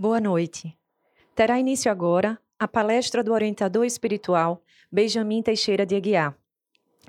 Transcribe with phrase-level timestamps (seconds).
[0.00, 0.78] Boa noite.
[1.34, 6.38] Terá início agora a palestra do orientador espiritual Benjamin Teixeira de Aguiar,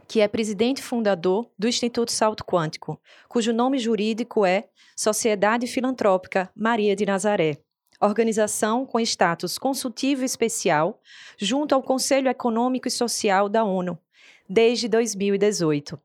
[0.08, 6.96] que é presidente fundador do Instituto Salto Quântico, cujo nome jurídico é Sociedade Filantrópica Maria
[6.96, 7.60] de Nazaré,
[8.02, 11.00] organização com status consultivo especial
[11.38, 14.00] junto ao Conselho Econômico e Social da ONU,
[14.50, 16.02] desde 2018.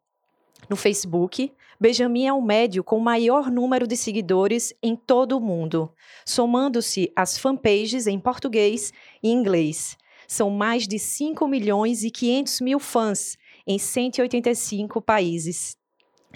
[0.69, 1.51] No Facebook,
[1.85, 5.93] Benjamin é o médio com maior número de seguidores em todo o mundo,
[6.25, 8.91] somando-se as fanpages em português
[9.23, 9.95] e inglês.
[10.27, 15.77] São mais de 5 milhões e 500 mil fãs em 185 países.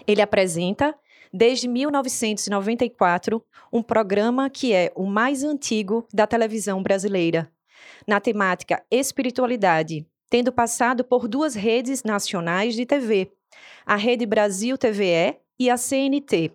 [0.07, 0.95] Ele apresenta,
[1.33, 7.51] desde 1994, um programa que é o mais antigo da televisão brasileira,
[8.07, 13.33] na temática espiritualidade, tendo passado por duas redes nacionais de TV,
[13.89, 16.53] a Rede Brasil TVE e a CNT.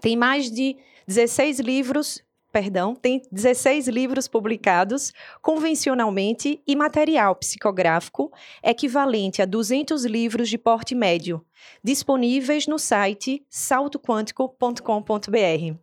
[0.00, 8.32] Tem mais de 16 livros, perdão, tem 16 livros publicados convencionalmente e material psicográfico
[8.64, 11.46] equivalente a 200 livros de porte médio,
[11.84, 15.76] disponíveis no site saltoquântico.com.br.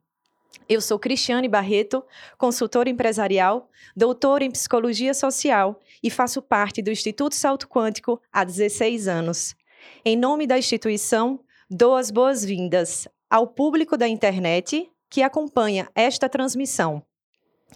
[0.67, 2.03] Eu sou Cristiane Barreto,
[2.38, 9.08] consultora empresarial, doutora em psicologia social e faço parte do Instituto Salto Quântico há 16
[9.08, 9.55] anos.
[10.03, 17.03] Em nome da instituição, dou as boas-vindas ao público da internet que acompanha esta transmissão,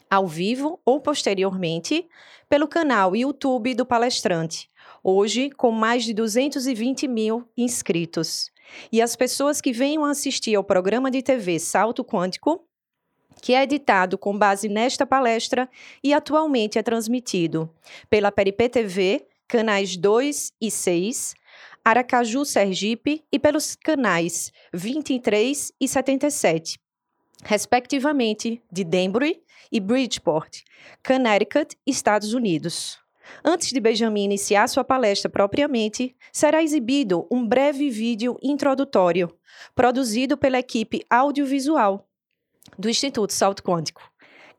[0.09, 2.07] ao vivo ou posteriormente,
[2.49, 4.69] pelo canal YouTube do palestrante,
[5.03, 8.51] hoje com mais de 220 mil inscritos.
[8.91, 12.65] E as pessoas que venham assistir ao programa de TV Salto Quântico,
[13.41, 15.69] que é editado com base nesta palestra
[16.03, 17.69] e atualmente é transmitido
[18.09, 21.35] pela Peripê TV, canais 2 e 6,
[21.83, 26.79] Aracaju, Sergipe e pelos canais 23 e 77,
[27.43, 30.61] respectivamente, de Denbury e Bridgeport,
[31.03, 32.99] Connecticut, Estados Unidos.
[33.43, 39.35] Antes de Benjamin iniciar sua palestra propriamente, será exibido um breve vídeo introdutório,
[39.73, 42.07] produzido pela equipe audiovisual
[42.77, 44.03] do Instituto Salto Quântico.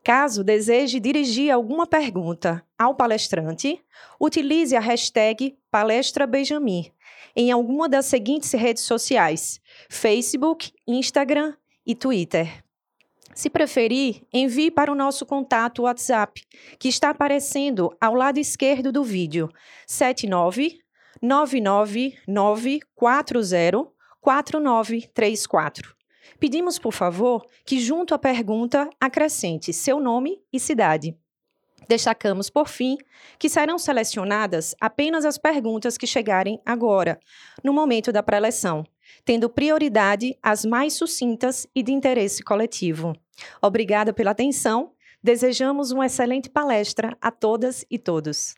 [0.03, 3.79] Caso deseje dirigir alguma pergunta ao palestrante,
[4.19, 6.91] utilize a hashtag Palestra Benjamin
[7.35, 12.63] em alguma das seguintes redes sociais: Facebook, Instagram e Twitter.
[13.35, 16.43] Se preferir, envie para o nosso contato WhatsApp,
[16.77, 19.49] que está aparecendo ao lado esquerdo do vídeo,
[19.87, 20.77] 79
[21.21, 23.91] 99940
[24.21, 25.95] 4934.
[26.39, 31.17] Pedimos, por favor, que junto à pergunta acrescente seu nome e cidade.
[31.87, 32.97] Destacamos, por fim,
[33.37, 37.19] que serão selecionadas apenas as perguntas que chegarem agora,
[37.63, 38.83] no momento da preleção,
[39.25, 43.13] tendo prioridade as mais sucintas e de interesse coletivo.
[43.61, 44.91] Obrigada pela atenção.
[45.21, 48.55] Desejamos uma excelente palestra a todas e todos.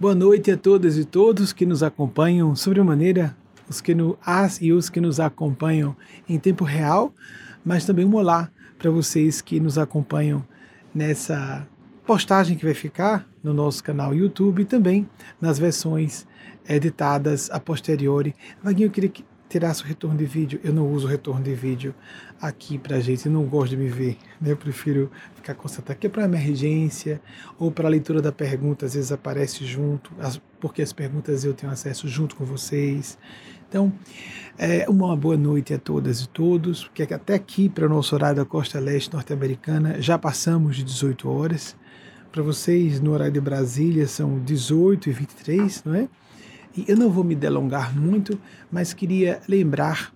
[0.00, 3.36] Boa noite a todas e todos que nos acompanham, sobremaneira
[3.68, 5.96] os que no, as e os que nos acompanham
[6.28, 7.12] em tempo real,
[7.64, 8.48] mas também um olá
[8.78, 10.46] para vocês que nos acompanham
[10.94, 11.66] nessa
[12.06, 15.10] postagem que vai ficar no nosso canal YouTube e também
[15.40, 16.28] nas versões
[16.68, 18.36] editadas a posteriori.
[18.62, 19.10] Vaguinho, eu queria
[19.48, 20.60] tirasse o retorno de vídeo.
[20.62, 21.94] Eu não uso retorno de vídeo
[22.40, 24.16] aqui pra gente, eu não gosto de me ver.
[24.40, 24.52] Né?
[24.52, 27.20] Eu prefiro ficar concentrado aqui para emergência
[27.58, 30.12] ou para leitura da pergunta, às vezes aparece junto,
[30.60, 33.18] porque as perguntas eu tenho acesso junto com vocês.
[33.68, 33.92] Então,
[34.56, 38.36] é uma boa noite a todas e todos, porque até aqui, para o nosso horário
[38.36, 41.76] da costa leste norte-americana, já passamos de 18 horas.
[42.32, 46.08] Para vocês, no horário de Brasília, são 18 e 23, não é?
[46.78, 48.40] E eu não vou me delongar muito,
[48.70, 50.14] mas queria lembrar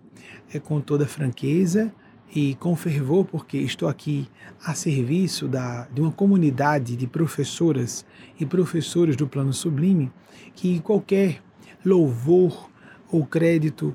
[0.55, 1.93] é, com toda franqueza
[2.33, 4.29] e com fervor, porque estou aqui
[4.65, 8.07] a serviço da, de uma comunidade de professoras
[8.39, 10.13] e professores do plano sublime,
[10.55, 11.43] que qualquer
[11.85, 12.71] louvor
[13.11, 13.93] ou crédito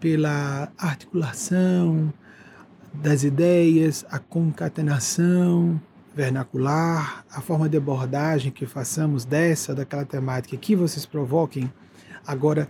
[0.00, 2.10] pela articulação
[2.94, 5.78] das ideias, a concatenação
[6.14, 11.70] vernacular, a forma de abordagem que façamos dessa, daquela temática que vocês provoquem
[12.26, 12.68] Agora,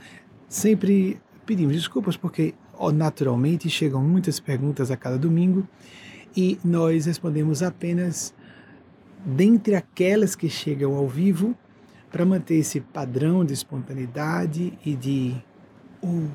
[0.48, 2.54] sempre pedimos desculpas porque
[2.94, 5.66] naturalmente chegam muitas perguntas a cada domingo
[6.36, 8.34] e nós respondemos apenas
[9.24, 11.56] dentre aquelas que chegam ao vivo
[12.12, 15.34] para manter esse padrão de espontaneidade e de
[16.02, 16.28] o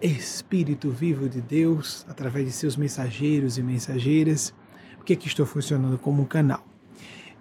[0.00, 4.54] Espírito vivo de Deus, através de seus mensageiros e mensageiras,
[4.96, 6.64] porque aqui estou funcionando como um canal.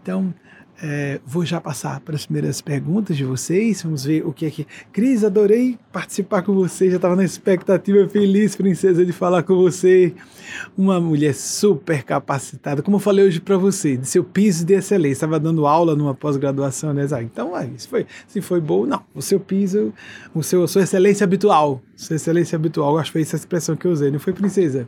[0.01, 0.33] Então,
[0.81, 3.83] é, vou já passar para as primeiras perguntas de vocês.
[3.83, 4.65] Vamos ver o que é que.
[4.93, 6.89] Cris, adorei participar com você.
[6.89, 10.13] Já estava na expectativa feliz, princesa, de falar com você.
[10.77, 12.81] Uma mulher super capacitada.
[12.81, 15.19] Como eu falei hoje para você, de seu piso de excelência.
[15.19, 17.05] Estava dando aula numa pós-graduação, né?
[17.23, 19.03] Então, ah, isso foi, se foi bom, não.
[19.13, 19.93] O seu piso,
[20.33, 21.81] o seu, a sua excelência habitual.
[21.95, 24.87] Sua excelência habitual, acho que foi essa expressão que eu usei, não foi, princesa?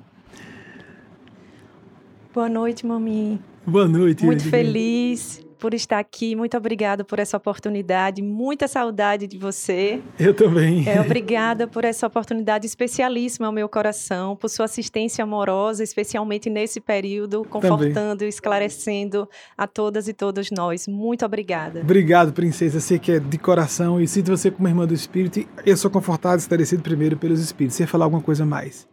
[2.33, 3.41] Boa noite, mami.
[3.67, 4.23] Boa noite.
[4.23, 6.35] Muito feliz por estar aqui.
[6.35, 8.19] Muito obrigada por essa oportunidade.
[8.19, 10.01] Muita saudade de você.
[10.19, 10.89] Eu também.
[10.89, 16.81] É, obrigada por essa oportunidade especialíssima ao meu coração, por sua assistência amorosa, especialmente nesse
[16.81, 18.27] período, confortando, também.
[18.27, 20.87] esclarecendo a todas e todos nós.
[20.87, 21.81] Muito obrigada.
[21.81, 22.79] Obrigado, princesa.
[22.79, 25.47] Sei que é de coração e sinto você como irmã do Espírito.
[25.63, 27.77] Eu sou confortado e esclarecido primeiro pelos Espíritos.
[27.77, 28.89] Você ia falar alguma coisa mais?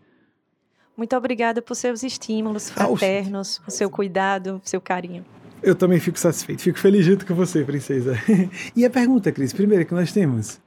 [0.95, 5.25] Muito obrigada por seus estímulos fraternos, por seu cuidado, por seu carinho.
[5.63, 8.15] Eu também fico satisfeito, fico feliz junto com você, princesa.
[8.77, 10.61] e a pergunta, Cris, primeira que nós temos?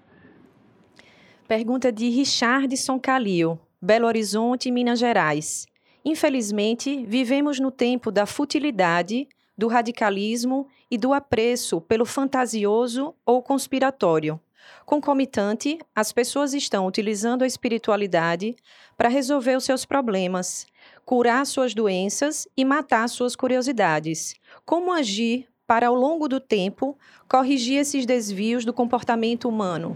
[1.48, 5.68] Pergunta de Richardson Calil, Belo Horizonte, Minas Gerais.
[6.04, 9.28] Infelizmente, vivemos no tempo da futilidade,
[9.58, 14.40] do radicalismo e do apreço pelo fantasioso ou conspiratório.
[14.86, 18.56] Concomitante, as pessoas estão utilizando a espiritualidade
[18.98, 20.66] para resolver os seus problemas,
[21.06, 24.36] curar suas doenças e matar suas curiosidades.
[24.66, 26.98] Como agir para, ao longo do tempo,
[27.30, 29.96] corrigir esses desvios do comportamento humano?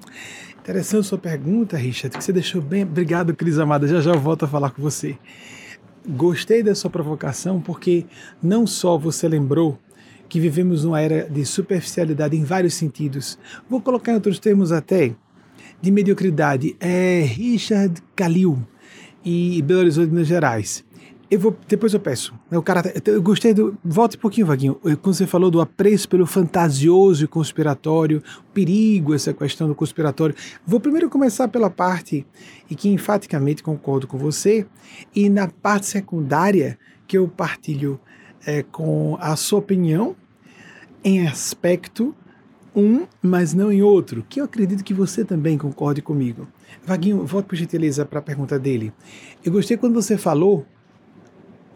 [0.58, 2.84] Interessante sua pergunta, Richard, que você deixou bem.
[2.84, 3.88] Obrigado, Cris Amada.
[3.88, 5.18] Já já volto a falar com você.
[6.08, 8.06] Gostei da sua provocação porque
[8.42, 9.78] não só você lembrou
[10.28, 13.38] que vivemos numa era de superficialidade em vários sentidos.
[13.70, 15.14] Vou colocar em outros termos até
[15.82, 16.76] de mediocridade.
[16.80, 18.60] É Richard Calil
[19.24, 20.84] e Belo Horizonte, Minas Gerais.
[21.30, 22.34] Eu vou, depois eu peço.
[22.52, 23.76] O cara, eu gostei do.
[23.84, 24.76] Volta um pouquinho, Vaguinho.
[25.02, 28.22] Quando você falou do apreço pelo fantasioso e conspiratório,
[28.54, 30.36] perigo essa questão do conspiratório.
[30.66, 32.26] Vou primeiro começar pela parte
[32.70, 34.68] e que enfaticamente concordo com você,
[35.16, 36.78] e na parte secundária
[37.08, 38.00] que eu partilho
[38.46, 40.16] é, com a sua opinião
[41.04, 42.16] em aspecto
[42.76, 46.46] um, mas não em outro, que eu acredito que você também concorde comigo.
[46.86, 48.92] Vaguinho, volta por gentileza para a pergunta dele.
[49.46, 50.66] Eu gostei quando você falou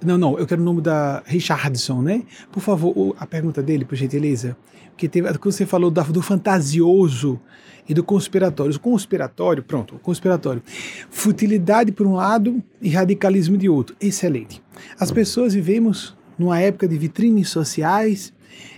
[0.01, 2.23] não, não, eu quero o nome da Richardson, né?
[2.51, 4.55] Por favor, a pergunta dele, por gentileza.
[4.91, 7.39] Porque teve, quando você falou do, do fantasioso
[7.87, 8.73] e do conspiratório.
[8.73, 10.61] O conspiratório, pronto, o conspiratório.
[11.09, 13.95] Futilidade por um lado e radicalismo de outro.
[13.99, 14.63] Excelente.
[14.97, 18.33] As pessoas vivemos numa época de vitrines sociais,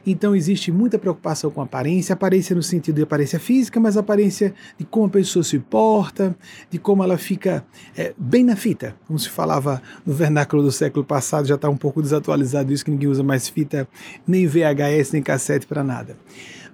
[0.06, 4.84] então existe muita preocupação com aparência, aparência no sentido de aparência física, mas aparência de
[4.84, 6.36] como a pessoa se porta,
[6.70, 7.64] de como ela fica
[7.96, 11.78] é, bem na fita, como se falava no vernáculo do século passado, já está um
[11.78, 13.88] pouco desatualizado isso, que ninguém usa mais fita,
[14.28, 16.18] nem VHS, nem cassete para nada.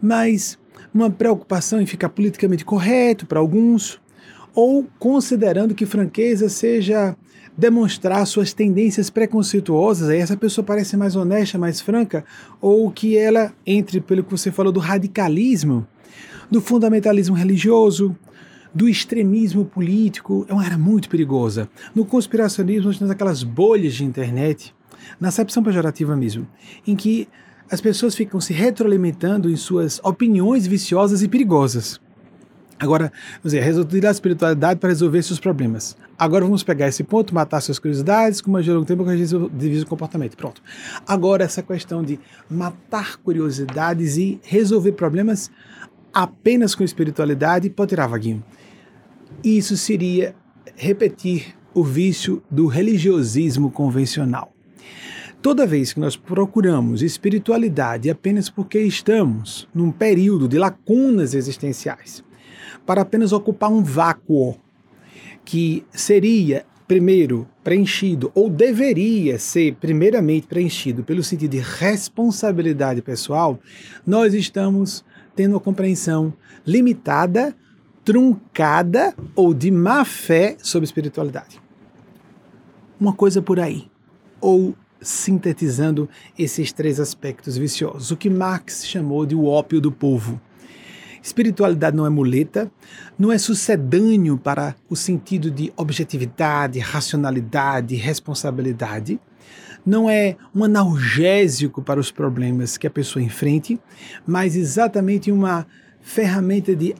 [0.02, 0.58] Mas
[0.94, 4.00] uma preocupação em ficar politicamente correto para alguns,
[4.56, 7.16] ou considerando que franqueza seja
[7.58, 12.24] demonstrar suas tendências preconceituosas, aí essa pessoa parece mais honesta, mais franca,
[12.62, 15.88] ou que ela entre pelo que você falou do radicalismo,
[16.52, 18.16] do fundamentalismo religioso,
[18.74, 21.68] do extremismo político, é uma era muito perigosa.
[21.96, 24.76] No conspiracionismo, nós temos aquelas bolhas de internet,
[25.20, 26.48] na acepção pejorativa mesmo,
[26.86, 27.28] em que
[27.72, 32.00] as pessoas ficam se retroalimentando em suas opiniões viciosas e perigosas.
[32.80, 33.12] Agora,
[33.44, 35.98] dizer, utilizar a espiritualidade para resolver seus problemas.
[36.18, 40.38] Agora vamos pegar esse ponto, matar suas curiosidades, com uma longo tempo corrigir o comportamento.
[40.38, 40.62] Pronto.
[41.08, 42.20] Agora essa questão de
[42.50, 45.50] matar curiosidades e resolver problemas
[46.14, 48.44] apenas com espiritualidade pode tirar vaguinho.
[49.44, 50.36] Isso seria
[50.76, 54.54] repetir o vício do religiosismo convencional.
[55.42, 62.24] Toda vez que nós procuramos espiritualidade apenas porque estamos num período de lacunas existenciais,
[62.88, 64.56] para apenas ocupar um vácuo
[65.44, 73.60] que seria primeiro preenchido ou deveria ser primeiramente preenchido pelo sentido de responsabilidade pessoal,
[74.06, 75.04] nós estamos
[75.36, 76.34] tendo uma compreensão
[76.66, 77.54] limitada,
[78.06, 81.62] truncada ou de má fé sobre espiritualidade.
[82.98, 83.92] Uma coisa por aí.
[84.40, 90.40] Ou sintetizando esses três aspectos viciosos, o que Marx chamou de o ópio do povo.
[91.28, 92.72] Espiritualidade não é muleta,
[93.20, 99.20] não é sucedâneo para o sentido de objetividade, racionalidade, responsabilidade.
[99.86, 103.78] Não é um analgésico para os problemas que a pessoa enfrente,
[104.26, 105.68] mas exatamente uma
[106.00, 106.96] ferramenta de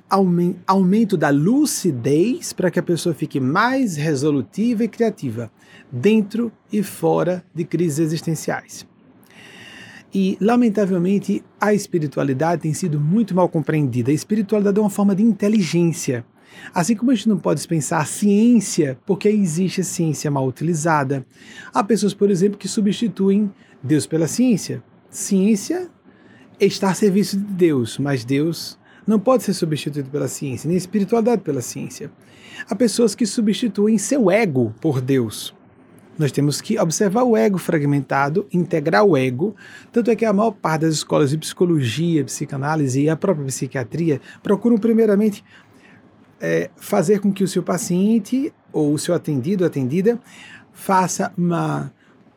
[0.68, 5.50] aumento da lucidez para que a pessoa fique mais resolutiva e criativa,
[5.90, 8.86] dentro e fora de crises existenciais.
[10.14, 14.12] E, lamentavelmente, a espiritualidade tem sido muito mal compreendida.
[14.12, 16.26] A espiritualidade é uma forma de inteligência.
[16.74, 21.26] Assim como a gente não pode dispensar a ciência, porque existe a ciência mal utilizada.
[21.74, 23.52] Há pessoas, por exemplo, que substituem
[23.84, 24.82] Deus pela ciência.
[25.10, 25.90] Ciência
[26.60, 31.42] está a serviço de Deus, mas Deus não pode ser substituído pela ciência, nem espiritualidade
[31.42, 32.12] pela ciência.
[32.70, 35.56] Há pessoas que substituem seu ego por Deus.
[36.18, 39.56] Nós temos que observar o ego fragmentado, integrar o ego.
[39.92, 44.20] Tanto é que a maior parte das escolas de psicologia, psicanálise e a própria psiquiatria
[44.42, 45.44] procuram, primeiramente,
[46.40, 50.20] é, fazer com que o seu paciente ou o seu atendido, atendida,
[50.74, 51.92] faça uma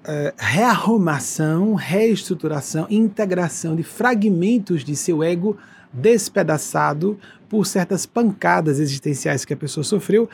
[0.05, 5.57] é, rearrumação, reestruturação, integração de fragmentos de seu ego
[5.93, 7.19] despedaçado
[7.49, 10.29] por certas pancadas existenciais que a pessoa sofreu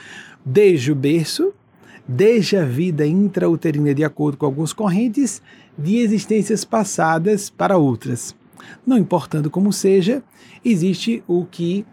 [0.44, 1.52] desde o berço,
[2.08, 5.42] desde a vida intrauterina, de acordo com algumas correntes,
[5.76, 8.34] de existências passadas para outras.
[8.86, 10.22] Não importando como seja,
[10.64, 11.84] existe o que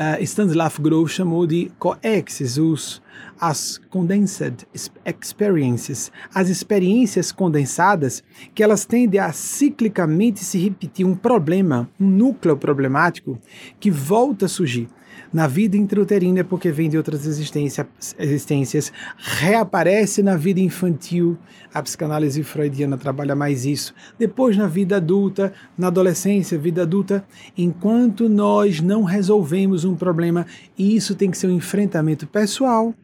[0.00, 3.02] uh, Stanislav Grof chamou de coexes, os,
[3.40, 4.66] as condensed
[5.04, 8.22] experiences, as experiências condensadas,
[8.54, 13.38] que elas tendem a ciclicamente se repetir um problema, um núcleo problemático
[13.78, 14.88] que volta a surgir
[15.32, 21.38] na vida intrauterina porque vem de outras existência, existências, reaparece na vida infantil,
[21.72, 27.24] a psicanálise freudiana trabalha mais isso, depois na vida adulta, na adolescência, vida adulta,
[27.56, 30.46] enquanto nós não resolvemos um problema,
[30.76, 32.94] e isso tem que ser um enfrentamento pessoal,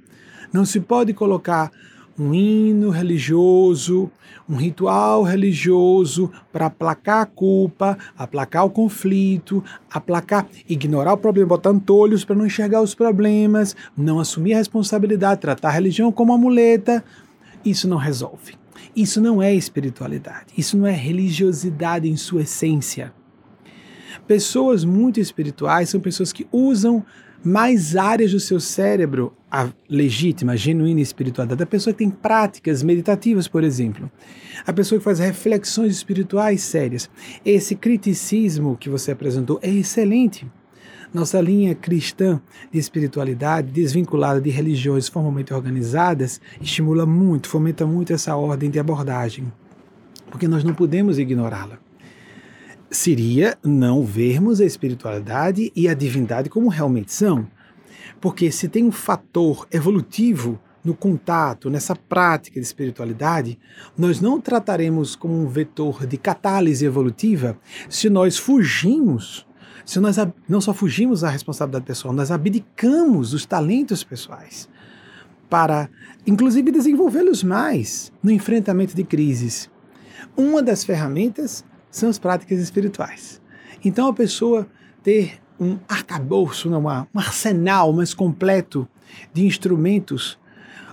[0.52, 1.70] não se pode colocar
[2.18, 4.10] um hino religioso,
[4.48, 11.70] um ritual religioso para aplacar a culpa, aplacar o conflito, aplacar, ignorar o problema, botar
[11.70, 16.38] antolhos para não enxergar os problemas, não assumir a responsabilidade, tratar a religião como uma
[16.38, 17.04] muleta.
[17.64, 18.54] Isso não resolve.
[18.94, 20.46] Isso não é espiritualidade.
[20.56, 23.12] Isso não é religiosidade em sua essência.
[24.26, 27.04] Pessoas muito espirituais são pessoas que usam
[27.46, 33.46] mais áreas do seu cérebro, a legítima, genuína espiritualidade, a pessoa que tem práticas meditativas,
[33.46, 34.10] por exemplo,
[34.66, 37.08] a pessoa que faz reflexões espirituais sérias.
[37.44, 40.44] Esse criticismo que você apresentou é excelente.
[41.14, 42.40] Nossa linha cristã
[42.72, 49.52] de espiritualidade, desvinculada de religiões formalmente organizadas, estimula muito, fomenta muito essa ordem de abordagem,
[50.32, 51.85] porque nós não podemos ignorá-la
[52.96, 57.46] seria não vermos a espiritualidade e a divindade como realmente são.
[58.20, 63.58] Porque se tem um fator evolutivo no contato, nessa prática de espiritualidade,
[63.98, 69.46] nós não trataremos como um vetor de catálise evolutiva se nós fugimos,
[69.84, 70.16] se nós
[70.48, 74.68] não só fugimos da responsabilidade pessoal, nós abdicamos os talentos pessoais
[75.50, 75.90] para,
[76.26, 79.70] inclusive, desenvolvê-los mais no enfrentamento de crises.
[80.36, 83.40] Uma das ferramentas são as práticas espirituais.
[83.84, 84.66] Então a pessoa
[85.02, 88.88] ter um arcabouço, uma, um arsenal mais completo
[89.32, 90.38] de instrumentos,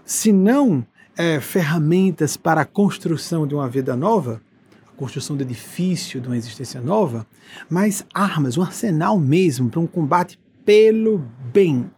[0.05, 0.85] se não
[1.17, 4.41] é, ferramentas para a construção de uma vida nova,
[4.87, 7.25] a construção do edifício de uma existência nova,
[7.69, 11.89] mas armas, um arsenal mesmo para um combate pelo bem,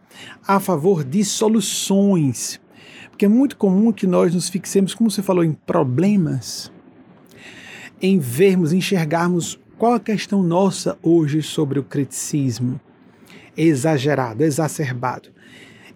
[0.46, 2.60] a favor de soluções.
[3.10, 6.70] Porque é muito comum que nós nos fixemos, como você falou, em problemas
[8.00, 12.80] em vermos, enxergarmos qual a questão nossa hoje sobre o criticismo
[13.56, 15.28] exagerado, exacerbado.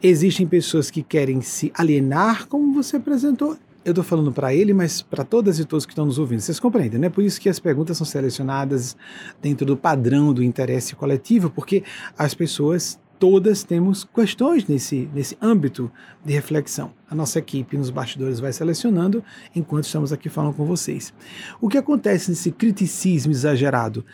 [0.02, 3.56] Existem pessoas que querem se alienar, como você apresentou.
[3.84, 6.40] Eu estou falando para ele, mas para todas e todos que estão nos ouvindo.
[6.40, 7.08] Vocês compreendem, né?
[7.08, 8.96] Por isso que as perguntas são selecionadas
[9.40, 11.82] dentro do padrão do interesse coletivo, porque
[12.16, 15.92] as pessoas todas temos questões nesse, nesse âmbito
[16.24, 16.92] de reflexão.
[17.08, 19.22] A nossa equipe nos bastidores vai selecionando
[19.54, 21.12] enquanto estamos aqui falando com vocês.
[21.60, 24.04] O que acontece nesse criticismo exagerado?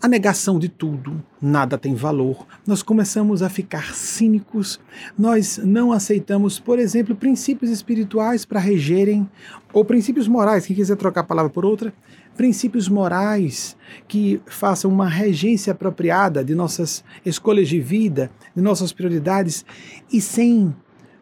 [0.00, 2.46] A negação de tudo, nada tem valor.
[2.66, 4.80] Nós começamos a ficar cínicos,
[5.16, 9.28] nós não aceitamos, por exemplo, princípios espirituais para regerem,
[9.74, 11.92] ou princípios morais, quem quiser trocar a palavra por outra,
[12.36, 13.76] princípios morais
[14.08, 19.64] que façam uma regência apropriada de nossas escolhas de vida, de nossas prioridades.
[20.12, 20.74] E sem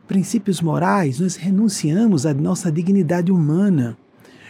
[0.07, 3.97] princípios morais, nós renunciamos à nossa dignidade humana.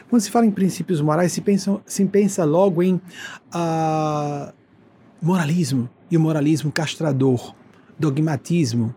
[0.08, 4.52] Quando se fala em princípios morais, se pensa, se pensa logo em uh,
[5.20, 7.54] moralismo, e o moralismo castrador,
[7.98, 8.94] dogmatismo,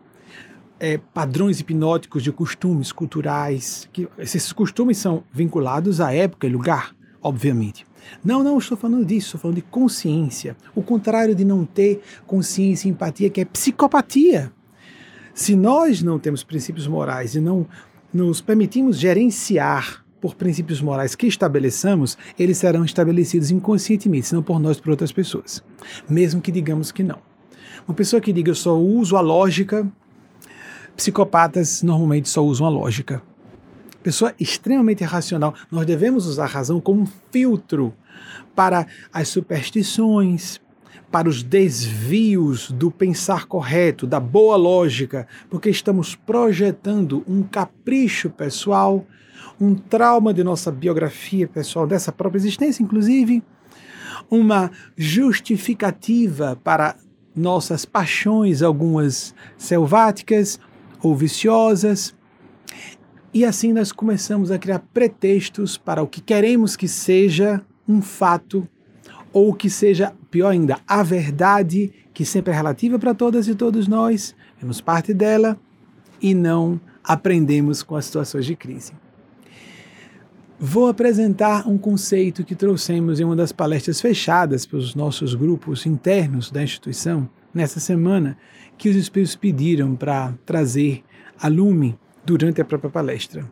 [0.77, 6.93] é, padrões hipnóticos de costumes culturais, que esses costumes são vinculados à época e lugar
[7.25, 7.87] obviamente.
[8.23, 10.55] Não, não estou falando disso, estou falando de consciência.
[10.73, 14.51] O contrário de não ter consciência e empatia, que é psicopatia.
[15.33, 17.67] Se nós não temos princípios morais e não
[18.13, 24.79] nos permitimos gerenciar por princípios morais que estabeleçamos, eles serão estabelecidos inconscientemente, não por nós,
[24.79, 25.63] por outras pessoas.
[26.09, 27.19] Mesmo que digamos que não.
[27.87, 29.85] Uma pessoa que diga eu só uso a lógica,
[30.95, 33.21] psicopatas normalmente só usam a lógica
[34.05, 35.55] pessoa extremamente racional.
[35.71, 37.91] Nós devemos usar a razão como um filtro
[38.53, 40.61] para as superstições,
[41.11, 49.03] para os desvios do pensar correto, da boa lógica, porque estamos projetando um capricho pessoal,
[49.59, 53.41] um trauma de nossa biografia pessoal, dessa própria existência, inclusive,
[54.29, 56.95] uma justificativa para
[57.35, 60.59] nossas paixões, algumas selváticas
[61.01, 62.14] ou viciosas,
[63.35, 68.65] e assim nós começamos a criar pretextos para o que queremos que seja um fato,
[69.33, 73.89] ou que seja, pior ainda, a verdade, que sempre é relativa para todas e todos
[73.89, 75.59] nós, temos parte dela
[76.21, 78.93] e não aprendemos com as situações de crise.
[80.57, 86.49] Vou apresentar um conceito que trouxemos em uma das palestras fechadas pelos nossos grupos internos
[86.49, 88.37] da instituição nessa semana,
[88.77, 91.03] que os espíritos pediram para trazer
[91.37, 93.45] a lume durante a própria palestra.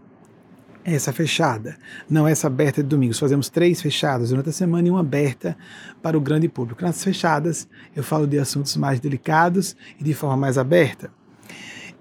[0.83, 1.77] Essa fechada,
[2.09, 3.17] não essa aberta de domingos.
[3.17, 5.55] Fazemos três fechadas durante a semana e uma aberta
[6.01, 6.83] para o grande público.
[6.83, 11.09] Nas fechadas, eu falo de assuntos mais delicados e de forma mais aberta.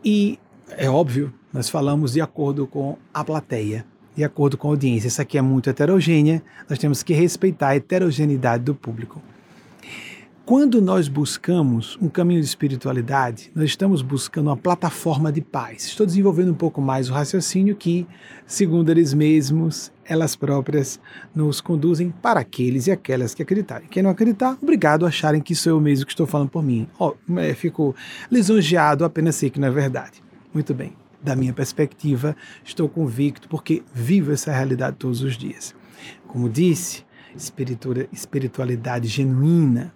[0.05, 0.37] E
[0.71, 3.85] é óbvio, nós falamos de acordo com a plateia,
[4.17, 5.07] de acordo com a audiência.
[5.07, 9.23] Essa aqui é muito heterogênea, nós temos que respeitar a heterogeneidade do público.
[10.45, 15.85] Quando nós buscamos um caminho de espiritualidade, nós estamos buscando uma plataforma de paz.
[15.85, 18.09] Estou desenvolvendo um pouco mais o raciocínio que,
[18.45, 20.99] segundo eles mesmos, elas próprias
[21.33, 23.87] nos conduzem para aqueles e aquelas que acreditarem.
[23.87, 26.89] Quem não acreditar, obrigado a acharem que sou eu mesmo que estou falando por mim.
[26.99, 27.95] Oh, é, fico
[28.29, 30.21] lisonjeado apenas sei que não é verdade.
[30.53, 30.97] Muito bem.
[31.23, 35.73] Da minha perspectiva, estou convicto porque vivo essa realidade todos os dias.
[36.27, 37.05] Como disse,
[38.13, 39.95] espiritualidade genuína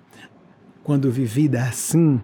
[0.87, 2.20] quando vivida assim,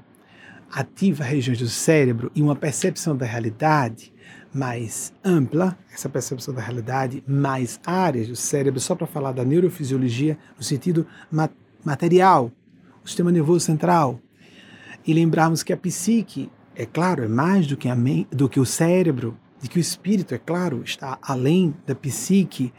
[0.70, 4.14] ativa regiões do cérebro e uma percepção da realidade
[4.55, 10.38] mais ampla, essa percepção da realidade, mais áreas do cérebro, só para falar da neurofisiologia
[10.57, 11.05] no sentido
[11.85, 12.53] material,
[13.05, 14.20] o sistema nervoso central.
[15.05, 17.96] E lembrarmos que a psique, é claro, é mais do que, a
[18.31, 22.72] do que o cérebro, de que o espírito, é claro, está além da psique,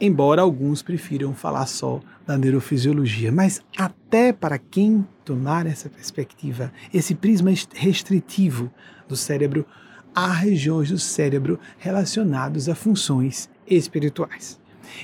[0.00, 3.30] embora alguns prefiram falar só da neurofisiologia.
[3.30, 8.72] Mas até para quem tomar essa perspectiva, esse prisma restritivo
[9.06, 9.66] do cérebro,
[10.14, 14.58] há regiões do cérebro relacionadas a funções espirituais.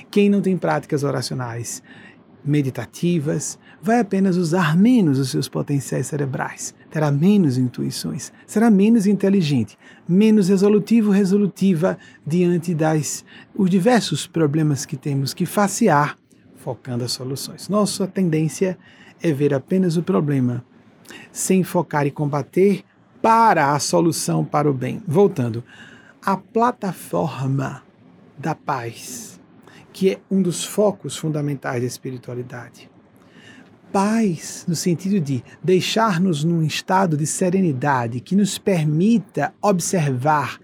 [0.09, 1.81] Quem não tem práticas oracionais
[2.43, 9.77] meditativas vai apenas usar menos os seus potenciais cerebrais, terá menos intuições, será menos inteligente,
[10.09, 16.17] menos resolutivo, resolutiva diante das os diversos problemas que temos que facear,
[16.55, 17.69] focando as soluções.
[17.69, 18.79] Nossa tendência
[19.21, 20.65] é ver apenas o problema,
[21.31, 22.83] sem focar e combater
[23.21, 24.99] para a solução para o bem.
[25.07, 25.63] Voltando,
[26.19, 27.83] a plataforma
[28.35, 29.39] da paz,
[29.93, 32.89] que é um dos focos fundamentais da espiritualidade
[33.91, 40.59] paz no sentido de deixar-nos num estado de serenidade que nos permita observar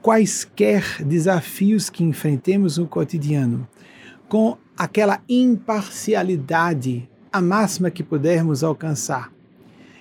[0.00, 3.68] quaisquer desafios que enfrentemos no cotidiano
[4.28, 9.32] com aquela imparcialidade a máxima que pudermos alcançar,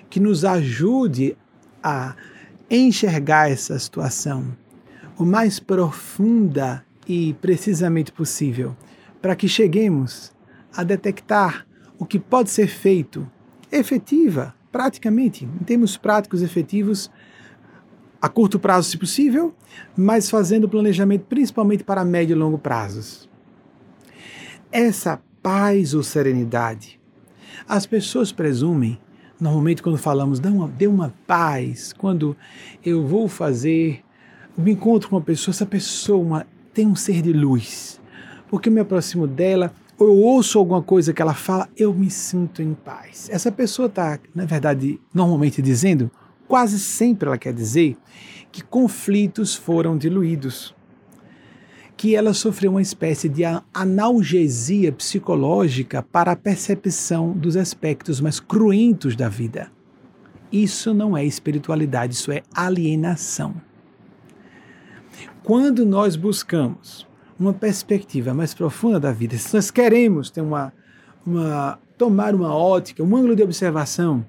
[0.10, 1.38] que nos ajude
[1.84, 2.16] a
[2.70, 4.56] enxergar essa situação
[5.18, 8.76] o mais profunda e precisamente possível,
[9.22, 10.32] para que cheguemos
[10.76, 11.68] a detectar
[12.02, 13.30] o que pode ser feito
[13.72, 17.12] efetiva, praticamente, em termos práticos efetivos,
[18.20, 19.54] a curto prazo, se possível,
[19.96, 23.30] mas fazendo planejamento principalmente para médio e longo prazos.
[24.72, 27.00] Essa paz ou serenidade,
[27.70, 29.00] as pessoas presumem,
[29.40, 32.36] normalmente quando falamos, dê uma, dê uma paz, quando
[32.84, 34.04] eu vou fazer,
[34.58, 38.02] me encontro com uma pessoa, essa pessoa tem um ser de luz,
[38.50, 39.72] porque eu me aproximo dela,
[40.06, 43.30] eu ouço alguma coisa que ela fala, eu me sinto em paz.
[43.32, 46.10] Essa pessoa está, na verdade, normalmente dizendo,
[46.48, 47.98] quase sempre ela quer dizer,
[48.52, 50.76] que conflitos foram diluídos.
[51.96, 59.16] Que ela sofreu uma espécie de analgesia psicológica para a percepção dos aspectos mais cruentos
[59.16, 59.72] da vida.
[60.52, 63.54] Isso não é espiritualidade, isso é alienação.
[65.44, 67.08] Quando nós buscamos
[67.42, 70.72] uma perspectiva mais profunda da vida, se nós queremos ter uma,
[71.26, 74.24] uma tomar uma ótica, um ângulo de observação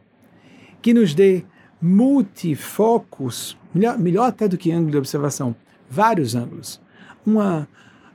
[0.80, 1.44] que nos dê
[1.80, 5.54] multifocos, melhor, melhor até do que ângulo de observação,
[5.90, 6.80] vários ângulos,
[7.24, 7.68] uma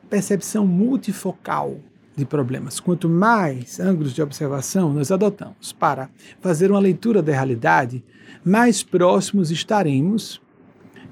[0.10, 1.78] percepção multifocal
[2.16, 2.80] de problemas.
[2.80, 6.10] Quanto mais ângulos de observação nós adotamos para
[6.42, 8.04] fazer uma leitura da realidade,
[8.44, 10.42] mais próximos estaremos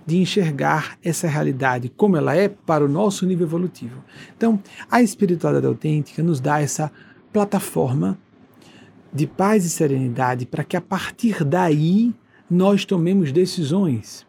[0.05, 4.03] de enxergar essa realidade como ela é para o nosso nível evolutivo.
[4.37, 6.91] Então, a espiritualidade autêntica nos dá essa
[7.33, 8.17] plataforma
[9.11, 12.13] de paz e serenidade para que a partir daí
[12.49, 14.27] nós tomemos decisões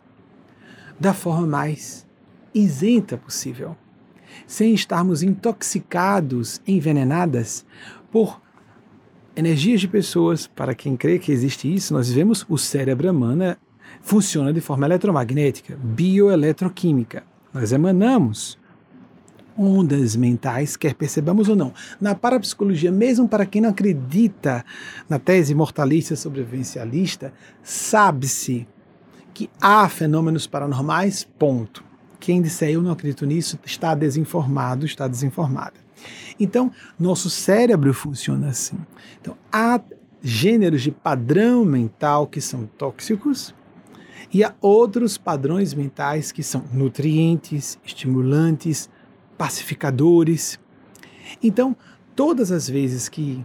[0.98, 2.06] da forma mais
[2.54, 3.76] isenta possível,
[4.46, 7.66] sem estarmos intoxicados, envenenadas
[8.10, 8.40] por
[9.36, 10.46] energias de pessoas.
[10.46, 13.56] Para quem crê que existe isso, nós vemos o cérebro humano
[14.06, 17.24] funciona de forma eletromagnética, bioeletroquímica.
[17.52, 18.56] Nós emanamos
[19.58, 21.74] ondas mentais, quer percebamos ou não.
[22.00, 24.64] Na parapsicologia, mesmo para quem não acredita
[25.08, 27.32] na tese mortalista sobrevivencialista,
[27.64, 28.68] sabe-se
[29.34, 31.82] que há fenômenos paranormais, ponto.
[32.20, 35.74] Quem disser eu não acredito nisso está desinformado, está desinformada.
[36.38, 38.78] Então, nosso cérebro funciona assim.
[39.20, 39.80] Então, há
[40.22, 43.52] gêneros de padrão mental que são tóxicos
[44.37, 48.90] e outros padrões mentais que são nutrientes, estimulantes,
[49.38, 50.61] pacificadores.
[51.42, 51.75] Então,
[52.14, 53.42] todas as vezes que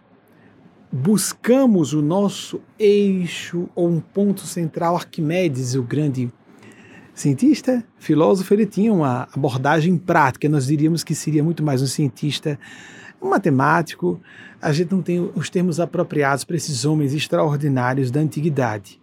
[0.91, 6.29] buscamos o nosso eixo ou um ponto central, Arquimedes, o grande
[7.13, 10.49] cientista, filósofo, ele tinha uma abordagem prática.
[10.49, 12.59] Nós diríamos que seria muito mais um cientista,
[13.21, 14.19] um matemático.
[14.61, 18.99] A gente não tem os termos apropriados para esses homens extraordinários da antiguidade.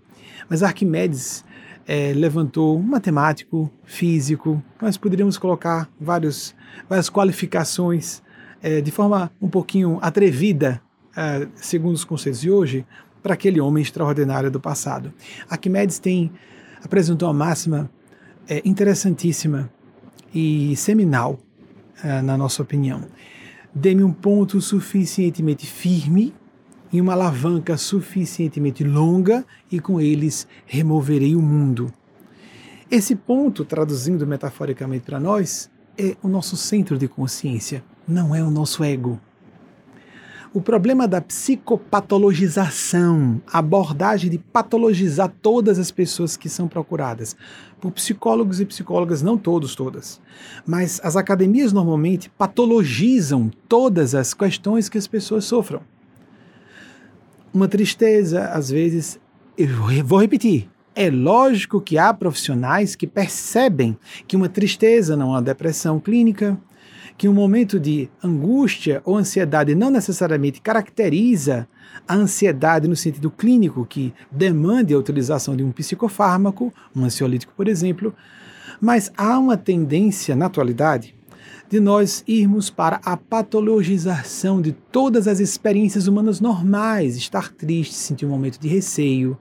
[0.51, 1.48] Mas Arquimedes
[1.89, 6.55] é, levantou um matemático, físico, nós poderíamos colocar vários,
[6.87, 8.23] várias qualificações
[8.61, 10.83] é, de forma um pouquinho atrevida,
[11.17, 12.87] é, segundo os conceitos de hoje,
[13.23, 15.15] para aquele homem extraordinário do passado.
[15.49, 16.31] Arquimedes tem
[16.85, 17.91] apresentou uma máxima
[18.47, 19.71] é, interessantíssima
[20.35, 21.41] e seminal,
[22.05, 23.07] é, na nossa opinião.
[23.75, 26.35] Dê-me um ponto suficientemente firme
[26.93, 31.93] em uma alavanca suficientemente longa e com eles removerei o mundo.
[32.91, 38.51] Esse ponto, traduzindo metaforicamente para nós, é o nosso centro de consciência, não é o
[38.51, 39.21] nosso ego.
[40.55, 47.37] O problema da psicopatologização, a abordagem de patologizar todas as pessoas que são procuradas
[47.79, 50.19] por psicólogos e psicólogas, não todos, todas,
[50.67, 55.83] mas as academias normalmente patologizam todas as questões que as pessoas sofram
[57.59, 59.19] uma tristeza, às vezes.
[59.57, 59.69] Eu
[60.05, 60.69] vou repetir.
[60.95, 66.57] É lógico que há profissionais que percebem que uma tristeza não é uma depressão clínica,
[67.17, 71.69] que um momento de angústia ou ansiedade não necessariamente caracteriza
[72.07, 77.67] a ansiedade no sentido clínico, que demande a utilização de um psicofármaco, um ansiolítico, por
[77.67, 78.15] exemplo,
[78.81, 81.18] mas há uma tendência na atualidade
[81.69, 88.25] de nós irmos para a patologização de todas as experiências humanas normais, estar triste, sentir
[88.25, 89.39] um momento de receio,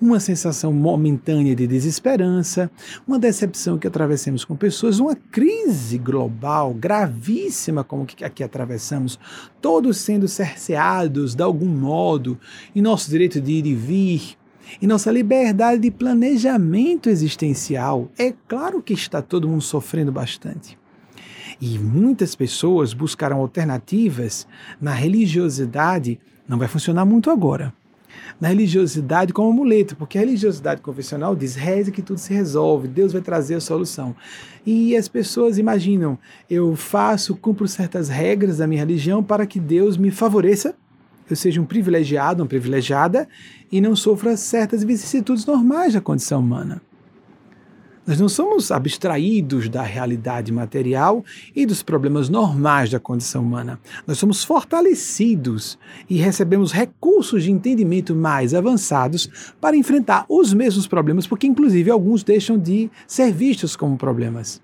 [0.00, 2.70] uma sensação momentânea de desesperança,
[3.06, 9.18] uma decepção que atravessamos com pessoas, uma crise global gravíssima como que aqui atravessamos,
[9.60, 12.38] todos sendo cerceados de algum modo
[12.74, 14.36] em nosso direito de ir e vir,
[14.80, 18.10] em nossa liberdade de planejamento existencial.
[18.18, 20.78] É claro que está todo mundo sofrendo bastante.
[21.60, 24.46] E muitas pessoas buscaram alternativas
[24.80, 27.72] na religiosidade, não vai funcionar muito agora.
[28.40, 33.12] Na religiosidade como amuleto, porque a religiosidade convencional diz reze que tudo se resolve, Deus
[33.12, 34.14] vai trazer a solução.
[34.64, 39.96] E as pessoas imaginam, eu faço, cumpro certas regras da minha religião para que Deus
[39.96, 40.74] me favoreça,
[41.28, 43.28] eu seja um privilegiado, uma privilegiada
[43.70, 46.80] e não sofra certas vicissitudes normais da condição humana.
[48.06, 51.24] Nós não somos abstraídos da realidade material
[51.56, 53.80] e dos problemas normais da condição humana.
[54.06, 55.76] Nós somos fortalecidos
[56.08, 59.28] e recebemos recursos de entendimento mais avançados
[59.60, 64.62] para enfrentar os mesmos problemas, porque, inclusive, alguns deixam de ser vistos como problemas.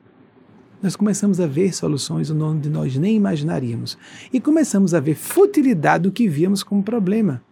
[0.80, 3.98] Nós começamos a ver soluções onde nós nem imaginaríamos
[4.32, 7.42] e começamos a ver futilidade do que víamos como problema.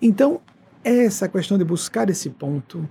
[0.00, 0.40] Então,
[0.84, 2.88] essa questão de buscar esse ponto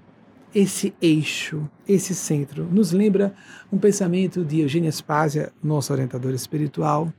[0.54, 2.68] esse eixo, esse centro.
[2.72, 3.34] Nos lembra
[3.72, 7.12] um pensamento de Eugênia Spazia, nossa orientadora espiritual,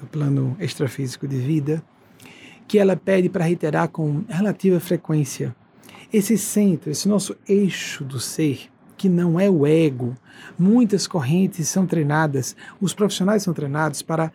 [0.00, 1.82] do plano extrafísico de vida,
[2.68, 5.54] que ela pede para reiterar com relativa frequência.
[6.12, 10.14] Esse centro, esse nosso eixo do ser, que não é o ego.
[10.58, 14.32] Muitas correntes são treinadas, os profissionais são treinados para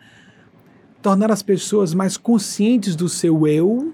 [1.00, 3.92] tornar as pessoas mais conscientes do seu eu.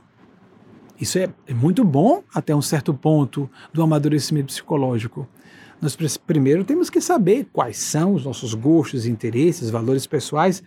[1.00, 5.28] Isso é, é muito bom até um certo ponto do amadurecimento psicológico.
[5.80, 10.62] Nós primeiro temos que saber quais são os nossos gostos, interesses, valores pessoais,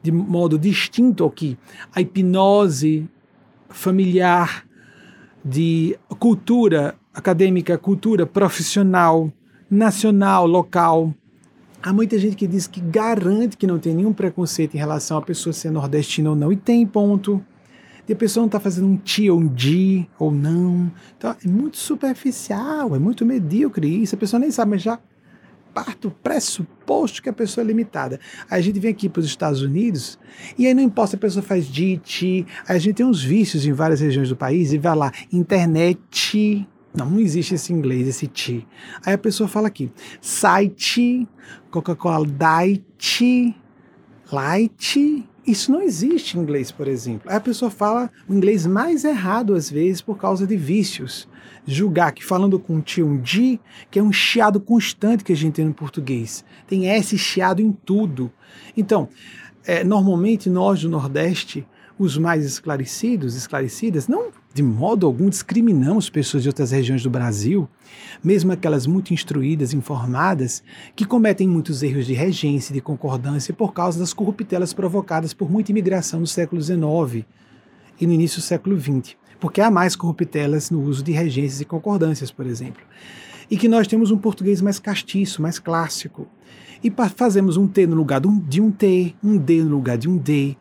[0.00, 1.58] de modo distinto ao que
[1.92, 3.08] a hipnose
[3.68, 4.64] familiar
[5.44, 9.30] de cultura acadêmica, cultura profissional,
[9.70, 11.12] nacional, local.
[11.82, 15.22] Há muita gente que diz que garante que não tem nenhum preconceito em relação a
[15.22, 17.44] pessoa ser nordestina ou não, e tem ponto.
[18.08, 20.90] E a pessoa não está fazendo um ti ou um di ou não.
[21.16, 24.14] Então é muito superficial, é muito medíocre isso.
[24.14, 24.98] A pessoa nem sabe, mas já
[25.74, 28.20] parte o pressuposto que a pessoa é limitada.
[28.48, 30.18] Aí a gente vem aqui para os Estados Unidos
[30.56, 32.46] e aí não importa a pessoa faz di, ti.
[32.68, 36.66] Aí a gente tem uns vícios em várias regiões do país e vai lá, internet.
[36.94, 38.66] Não, não existe esse inglês, esse ti.
[39.04, 39.90] Aí a pessoa fala aqui,
[40.20, 41.26] site,
[41.70, 43.56] Coca-Cola Diet,
[44.30, 47.30] Light, isso não existe em inglês, por exemplo.
[47.30, 51.28] Aí a pessoa fala o inglês mais errado às vezes por causa de vícios.
[51.66, 55.54] Julgar que falando com ti um di, que é um chiado constante que a gente
[55.54, 56.44] tem no português.
[56.66, 58.30] Tem S chiado em tudo.
[58.76, 59.08] Então,
[59.66, 61.66] é, normalmente nós do Nordeste,
[61.98, 67.68] os mais esclarecidos, esclarecidas, não de modo algum discriminamos pessoas de outras regiões do Brasil,
[68.22, 70.62] mesmo aquelas muito instruídas, informadas,
[70.94, 75.50] que cometem muitos erros de regência e de concordância por causa das corruptelas provocadas por
[75.50, 77.26] muita imigração no século XIX
[78.00, 81.64] e no início do século XX, porque há mais corruptelas no uso de regências e
[81.64, 82.82] concordâncias, por exemplo.
[83.50, 86.28] E que nós temos um português mais castiço, mais clássico,
[86.84, 90.06] e fazemos um T no lugar de um, um T, um D no lugar de
[90.06, 90.54] um D.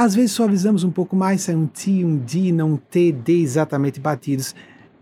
[0.00, 3.42] Às vezes suavizamos um pouco mais, sai um T, um D, não um T, D
[3.42, 4.54] exatamente batidos.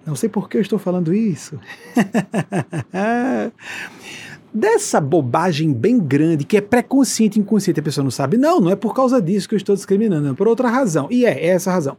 [0.04, 1.56] Não sei por que eu estou falando isso.
[4.52, 8.37] Dessa bobagem bem grande, que é pré-consciente e inconsciente, a pessoa não sabe.
[8.37, 11.06] Não, não é por causa disso que eu estou discriminando, é por outra razão.
[11.12, 11.96] E é, é essa a razão.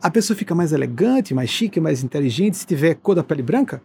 [0.00, 3.82] A pessoa fica mais elegante, mais chique, mais inteligente se tiver cor da pele branca?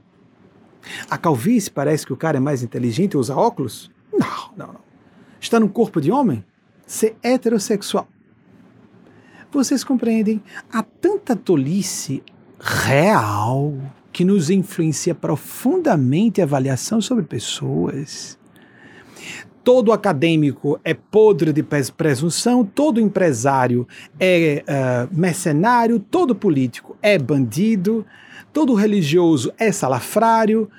[1.09, 3.89] A calvície parece que o cara é mais inteligente e usa óculos?
[4.13, 4.81] Não, não, não.
[5.41, 6.45] Está no corpo de homem?
[6.85, 8.07] Ser heterossexual.
[9.57, 10.39] Vocês compreendem?
[10.71, 12.21] Há tanta tolice
[12.59, 13.73] real
[14.13, 18.37] que nos influencia profundamente a avaliação sobre pessoas.
[19.63, 23.87] Todo acadêmico é podre de presunção, todo empresário
[24.19, 28.05] é uh, mercenário, todo político é bandido,
[28.53, 30.69] todo religioso é salafrário,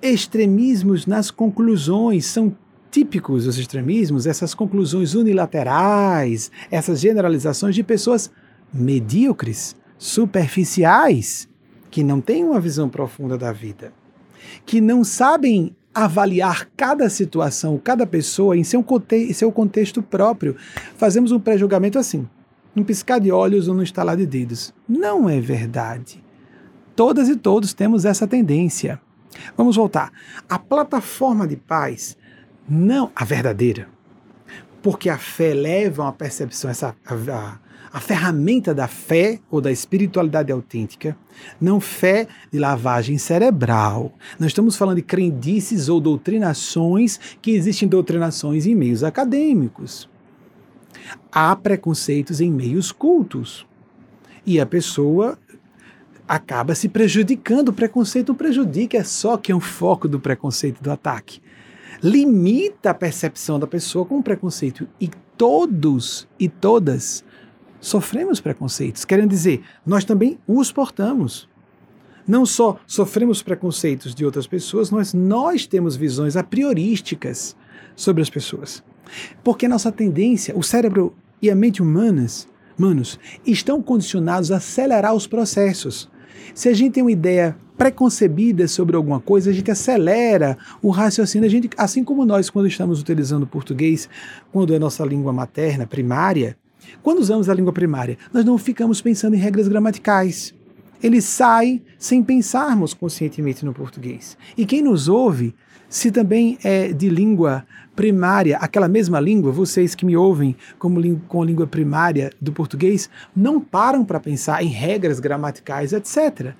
[0.00, 2.56] extremismos nas conclusões são
[2.90, 8.30] típicos dos extremismos, essas conclusões unilaterais, essas generalizações de pessoas
[8.72, 11.48] medíocres, superficiais,
[11.90, 13.92] que não têm uma visão profunda da vida,
[14.64, 20.56] que não sabem avaliar cada situação, cada pessoa em seu, conte seu contexto próprio.
[20.96, 22.28] Fazemos um pré-julgamento assim,
[22.76, 24.72] um piscar de olhos ou um estalar de dedos.
[24.88, 26.22] Não é verdade.
[26.94, 29.00] Todas e todos temos essa tendência.
[29.56, 30.12] Vamos voltar.
[30.48, 32.16] A plataforma de paz,
[32.68, 33.88] não a verdadeira,
[34.82, 37.58] porque a fé leva a uma percepção, essa, a,
[37.92, 41.16] a ferramenta da fé ou da espiritualidade autêntica,
[41.60, 44.12] não fé de lavagem cerebral.
[44.38, 50.08] Nós estamos falando de crendices ou doutrinações, que existem doutrinações em meios acadêmicos.
[51.32, 53.66] Há preconceitos em meios cultos.
[54.46, 55.38] E a pessoa
[56.28, 57.70] acaba se prejudicando.
[57.70, 61.42] O preconceito não prejudica, é só que é um foco do preconceito do ataque.
[62.02, 64.88] Limita a percepção da pessoa com preconceito.
[65.00, 67.24] E todos e todas
[67.80, 69.04] sofremos preconceitos.
[69.04, 71.48] Querendo dizer, nós também os portamos.
[72.26, 77.56] Não só sofremos preconceitos de outras pessoas, mas nós temos visões a priorísticas
[77.96, 78.82] sobre as pessoas.
[79.42, 82.46] Porque nossa tendência, o cérebro e a mente humanas,
[82.78, 86.08] humanos, estão condicionados a acelerar os processos.
[86.54, 91.46] Se a gente tem uma ideia preconcebida sobre alguma coisa, a gente acelera o raciocínio,
[91.46, 94.06] a gente, assim como nós quando estamos utilizando o português,
[94.52, 96.58] quando é nossa língua materna, primária,
[97.02, 100.52] quando usamos a língua primária, nós não ficamos pensando em regras gramaticais.
[101.02, 104.36] Ele sai sem pensarmos conscientemente no português.
[104.58, 105.54] E quem nos ouve,
[105.88, 107.64] se também é de língua
[107.96, 113.08] primária, aquela mesma língua, vocês que me ouvem como com a língua primária do português,
[113.34, 116.54] não param para pensar em regras gramaticais, etc.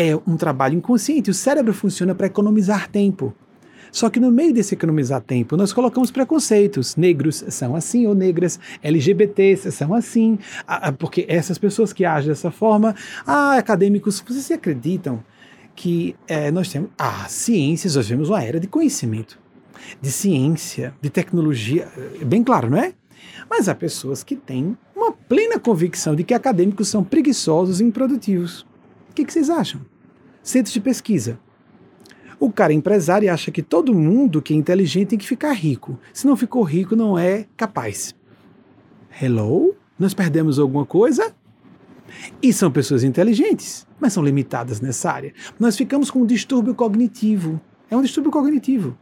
[0.00, 1.28] É um trabalho inconsciente.
[1.28, 3.34] O cérebro funciona para economizar tempo.
[3.90, 6.94] Só que no meio desse economizar tempo, nós colocamos preconceitos.
[6.94, 10.38] Negros são assim ou negras, LGBTs são assim,
[10.98, 12.94] porque essas pessoas que agem dessa forma,
[13.26, 15.22] ah, acadêmicos, vocês acreditam
[15.74, 19.38] que é, nós temos ah, ciências, nós vemos uma era de conhecimento,
[20.00, 21.88] de ciência, de tecnologia,
[22.20, 22.92] é bem claro, não é?
[23.48, 28.66] Mas há pessoas que têm uma plena convicção de que acadêmicos são preguiçosos e improdutivos.
[29.18, 29.80] Que, que vocês acham?
[30.44, 31.40] Centros de pesquisa.
[32.38, 35.98] O cara empresário acha que todo mundo que é inteligente tem que ficar rico.
[36.12, 38.14] Se não ficou rico, não é capaz.
[39.20, 39.74] Hello?
[39.98, 41.34] Nós perdemos alguma coisa?
[42.40, 45.34] E são pessoas inteligentes, mas são limitadas nessa área.
[45.58, 47.60] Nós ficamos com um distúrbio cognitivo.
[47.90, 48.96] É um distúrbio cognitivo.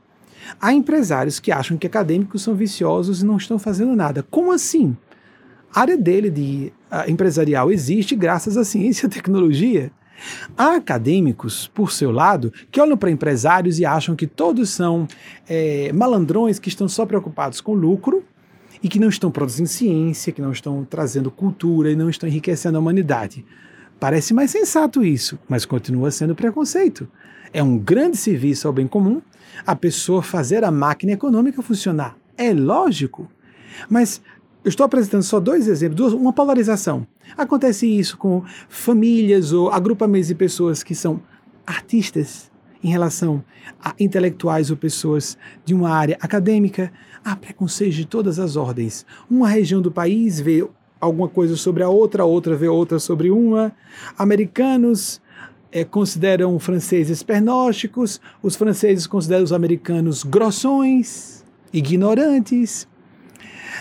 [0.58, 4.22] Há empresários que acham que acadêmicos são viciosos e não estão fazendo nada.
[4.22, 4.96] Como assim?
[5.74, 9.92] A área dele de uh, empresarial existe graças à ciência e à tecnologia.
[10.56, 15.06] Há acadêmicos, por seu lado, que olham para empresários e acham que todos são
[15.48, 18.24] é, malandrões que estão só preocupados com lucro
[18.82, 22.76] e que não estão produzindo ciência, que não estão trazendo cultura e não estão enriquecendo
[22.76, 23.44] a humanidade.
[23.98, 27.08] Parece mais sensato isso, mas continua sendo preconceito.
[27.52, 29.22] É um grande serviço ao bem comum
[29.66, 32.16] a pessoa fazer a máquina econômica funcionar.
[32.36, 33.30] É lógico.
[33.88, 34.20] Mas
[34.66, 37.06] eu estou apresentando só dois exemplos, uma polarização.
[37.38, 41.22] Acontece isso com famílias ou agrupamentos de pessoas que são
[41.64, 42.50] artistas
[42.82, 43.44] em relação
[43.80, 46.92] a intelectuais ou pessoas de uma área acadêmica.
[47.24, 49.06] Há preconceito de todas as ordens.
[49.30, 50.68] Uma região do país vê
[51.00, 53.72] alguma coisa sobre a outra, a outra vê outra sobre uma.
[54.18, 55.20] Americanos
[55.70, 62.88] é, consideram franceses pernósticos, os franceses consideram os americanos grossões, ignorantes.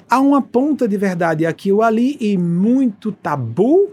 [0.09, 3.91] Há uma ponta de verdade aqui ou ali e muito tabu,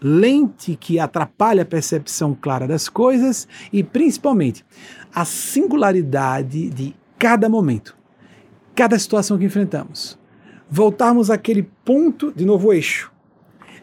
[0.00, 4.64] lente que atrapalha a percepção clara das coisas e principalmente
[5.14, 7.96] a singularidade de cada momento,
[8.74, 10.18] cada situação que enfrentamos.
[10.68, 13.12] Voltarmos àquele ponto, de novo, eixo.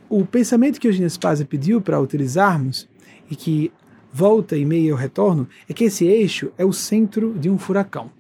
[0.10, 2.88] O pensamento que Eugênio Spazia pediu para utilizarmos
[3.32, 3.72] e que
[4.12, 8.12] volta e meia ao retorno é que esse eixo é o centro de um furacão.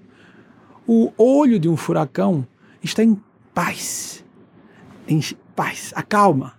[0.88, 2.48] O olho de um furacão
[2.82, 3.20] está em
[3.54, 4.24] paz,
[5.56, 6.54] paz, acalma.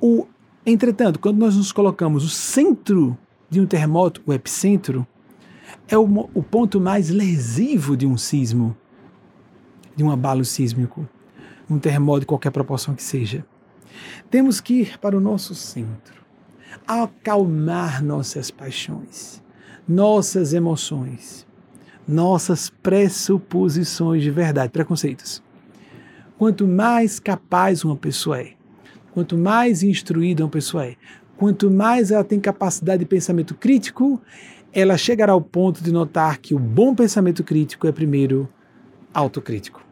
[0.00, 0.26] O,
[0.64, 3.16] entretanto, quando nós nos colocamos o centro
[3.48, 5.06] de um terremoto, o epicentro,
[5.88, 8.76] é o, o ponto mais lesivo de um sismo,
[9.94, 11.08] de um abalo sísmico,
[11.68, 13.44] um terremoto de qualquer proporção que seja.
[14.30, 16.22] Temos que ir para o nosso centro,
[16.86, 19.42] acalmar nossas paixões,
[19.86, 21.46] nossas emoções,
[22.06, 25.42] nossas pressuposições de verdade, preconceitos.
[26.40, 28.52] Quanto mais capaz uma pessoa é,
[29.12, 30.96] quanto mais instruída uma pessoa é,
[31.36, 34.18] quanto mais ela tem capacidade de pensamento crítico,
[34.72, 38.48] ela chegará ao ponto de notar que o bom pensamento crítico é primeiro
[39.12, 39.82] autocrítico.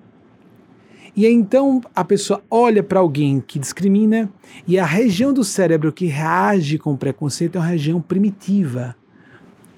[1.15, 4.33] E então a pessoa olha para alguém que discrimina
[4.67, 8.97] e a região do cérebro que reage com preconceito é uma região primitiva,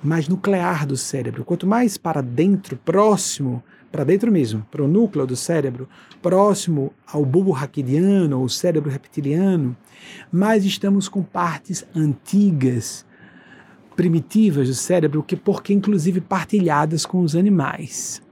[0.01, 1.45] mais nuclear do cérebro.
[1.45, 5.89] Quanto mais para dentro, próximo para dentro mesmo, para o núcleo do cérebro,
[6.23, 9.77] próximo ao bulbo raquidiano, ou cérebro reptiliano,
[10.31, 13.05] mas estamos com partes antigas,
[13.97, 18.23] primitivas do cérebro, que porque inclusive partilhadas com os animais.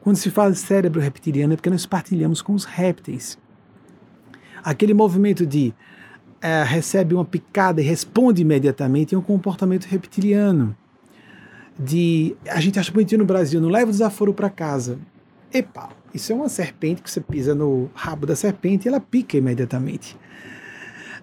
[0.00, 3.36] Quando se fala de cérebro reptiliano é porque nós partilhamos com os répteis.
[4.62, 5.74] Aquele movimento de
[6.40, 10.74] é, recebe uma picada e responde imediatamente é um comportamento reptiliano
[11.78, 14.98] de a gente acha bonitinho no Brasil, não leva o desaforo para casa.
[15.52, 19.36] Epa, isso é uma serpente que você pisa no rabo da serpente e ela pica
[19.36, 20.16] imediatamente.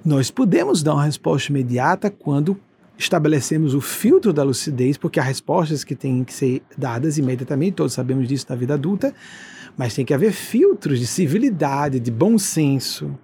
[0.04, 2.58] Nós podemos dar uma resposta imediata quando
[2.98, 7.94] estabelecemos o filtro da lucidez, porque há respostas que têm que ser dadas imediatamente, todos
[7.94, 9.14] sabemos disso na vida adulta,
[9.78, 13.18] mas tem que haver filtros de civilidade, de bom senso.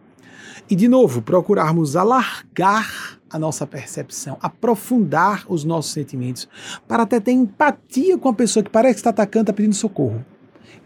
[0.69, 6.47] E, de novo, procurarmos alargar a nossa percepção, aprofundar os nossos sentimentos,
[6.87, 10.23] para até ter empatia com a pessoa que parece que está atacando, está pedindo socorro.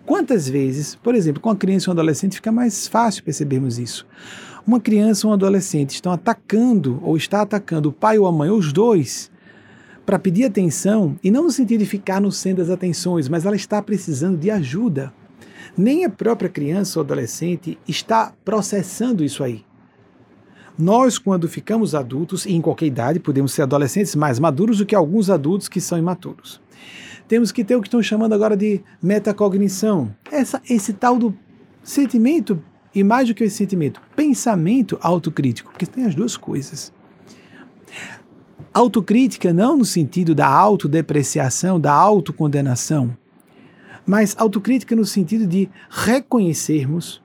[0.06, 4.08] Quantas vezes, por exemplo, com a criança e um adolescente fica mais fácil percebermos isso.
[4.66, 8.50] Uma criança ou um adolescente estão atacando ou está atacando o pai ou a mãe,
[8.50, 9.30] ou os dois,
[10.06, 13.58] para pedir atenção, e não no sentido de ficar no centro das atenções, mas ela
[13.58, 15.14] está precisando de ajuda.
[15.78, 19.67] Nem a própria criança ou adolescente está processando isso aí.
[20.78, 24.94] Nós, quando ficamos adultos, e em qualquer idade, podemos ser adolescentes mais maduros do que
[24.94, 26.62] alguns adultos que são imaturos.
[27.28, 30.14] Temos que ter o que estão chamando agora de metacognição.
[30.32, 31.36] Essa, esse tal do
[31.84, 32.62] sentimento,
[32.94, 36.94] e mais do que esse sentimento, pensamento autocrítico, porque tem as duas coisas.
[38.72, 43.18] Autocrítica não no sentido da autodepreciação, da autocondenação,
[44.06, 47.22] mas autocrítica no sentido de reconhecermos,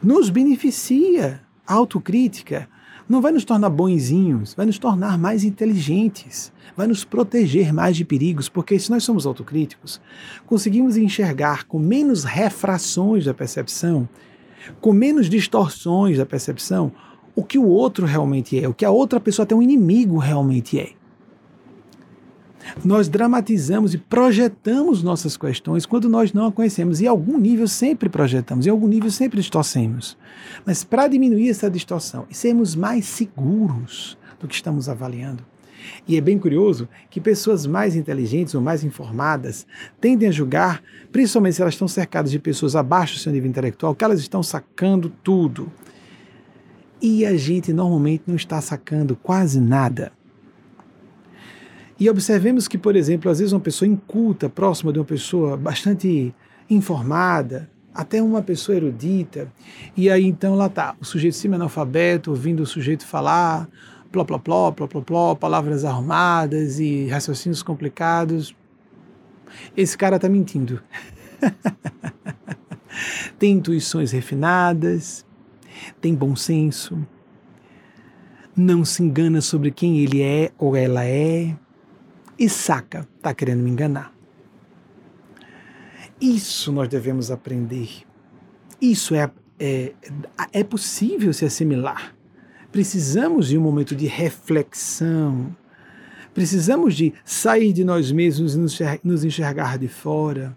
[0.00, 1.40] nos beneficia.
[1.66, 2.68] A autocrítica
[3.08, 8.04] não vai nos tornar bonzinhos, vai nos tornar mais inteligentes, vai nos proteger mais de
[8.04, 10.00] perigos, porque se nós somos autocríticos,
[10.46, 14.08] conseguimos enxergar com menos refrações da percepção,
[14.80, 16.90] com menos distorções da percepção,
[17.36, 20.78] o que o outro realmente é, o que a outra pessoa tem um inimigo realmente
[20.78, 20.92] é.
[22.84, 27.00] Nós dramatizamos e projetamos nossas questões quando nós não a conhecemos.
[27.00, 30.16] E em algum nível sempre projetamos, em algum nível sempre distorcemos.
[30.64, 35.44] Mas para diminuir essa distorção e sermos mais seguros do que estamos avaliando,
[36.06, 39.66] e é bem curioso que pessoas mais inteligentes ou mais informadas
[40.00, 43.94] tendem a julgar, principalmente se elas estão cercadas de pessoas abaixo do seu nível intelectual,
[43.94, 45.70] que elas estão sacando tudo.
[47.00, 50.12] E a gente normalmente não está sacando quase nada.
[52.04, 56.34] E observemos que, por exemplo, às vezes uma pessoa inculta, próxima de uma pessoa bastante
[56.68, 59.50] informada, até uma pessoa erudita,
[59.96, 63.66] e aí então lá está, o sujeito semi-analfabeto, ouvindo o sujeito falar,
[64.12, 68.54] pló, pló, pló, pló, pló, palavras arrumadas e raciocínios complicados.
[69.74, 70.82] Esse cara está mentindo.
[73.38, 75.24] tem intuições refinadas,
[76.02, 76.98] tem bom senso,
[78.54, 81.56] não se engana sobre quem ele é ou ela é,
[82.38, 84.12] e saca, está querendo me enganar.
[86.20, 87.88] Isso nós devemos aprender.
[88.80, 89.92] Isso é, é,
[90.52, 92.14] é possível se assimilar.
[92.72, 95.54] Precisamos de um momento de reflexão.
[96.32, 98.58] Precisamos de sair de nós mesmos e
[99.04, 100.56] nos enxergar de fora.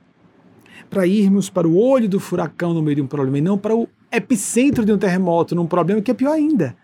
[0.89, 3.75] Para irmos para o olho do furacão no meio de um problema e não para
[3.75, 6.75] o epicentro de um terremoto, num problema que é pior ainda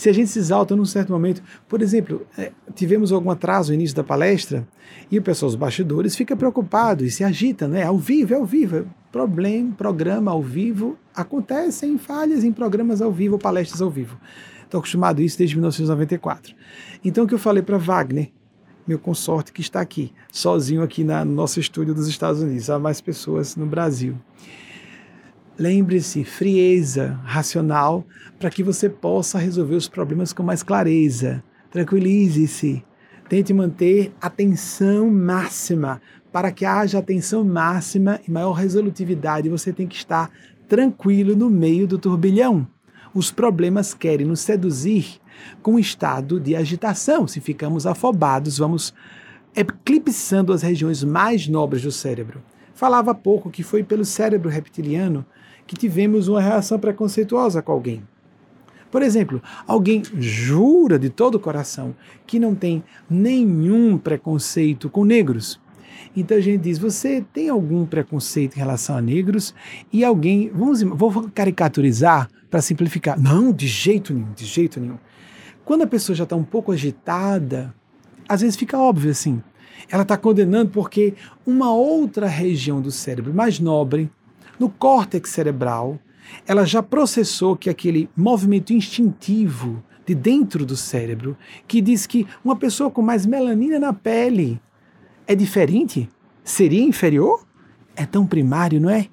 [0.00, 1.42] se a gente se exalta num certo momento.
[1.68, 4.66] Por exemplo, é, tivemos algum atraso no início da palestra
[5.10, 7.82] e o pessoal dos bastidores fica preocupado e se agita, né?
[7.82, 8.86] Ao vivo, é ao vivo.
[9.12, 14.18] Problema, programa ao vivo, acontecem falhas em programas ao vivo, palestras ao vivo.
[14.64, 16.54] Estou acostumado a isso desde 1994.
[17.04, 18.30] Então, o que eu falei para Wagner,
[18.86, 22.78] meu consorte que está aqui, sozinho aqui na, no nosso estúdio dos Estados Unidos, há
[22.78, 24.16] mais pessoas no Brasil.
[25.60, 28.02] Lembre-se, frieza racional
[28.38, 31.44] para que você possa resolver os problemas com mais clareza.
[31.70, 32.82] Tranquilize-se.
[33.28, 36.00] Tente manter atenção máxima.
[36.32, 40.30] Para que haja atenção máxima e maior resolutividade, você tem que estar
[40.66, 42.66] tranquilo no meio do turbilhão.
[43.12, 45.20] Os problemas querem nos seduzir
[45.60, 47.28] com estado de agitação.
[47.28, 48.94] Se ficamos afobados, vamos
[49.54, 52.42] eclipsando as regiões mais nobres do cérebro.
[52.72, 55.26] Falava pouco que foi pelo cérebro reptiliano
[55.70, 58.02] que tivemos uma reação preconceituosa com alguém.
[58.90, 61.94] Por exemplo, alguém jura de todo o coração
[62.26, 65.60] que não tem nenhum preconceito com negros.
[66.16, 69.54] Então a gente diz: você tem algum preconceito em relação a negros?
[69.92, 73.16] E alguém, vamos, vou caricaturizar para simplificar.
[73.16, 74.98] Não, de jeito nenhum, de jeito nenhum.
[75.64, 77.72] Quando a pessoa já está um pouco agitada,
[78.28, 79.40] às vezes fica óbvio assim.
[79.88, 81.14] Ela está condenando porque
[81.46, 84.10] uma outra região do cérebro mais nobre,
[84.60, 85.98] no córtex cerebral,
[86.46, 91.36] ela já processou que aquele movimento instintivo de dentro do cérebro,
[91.66, 94.60] que diz que uma pessoa com mais melanina na pele
[95.26, 96.08] é diferente,
[96.44, 97.46] seria inferior,
[97.96, 99.08] é tão primário, não é?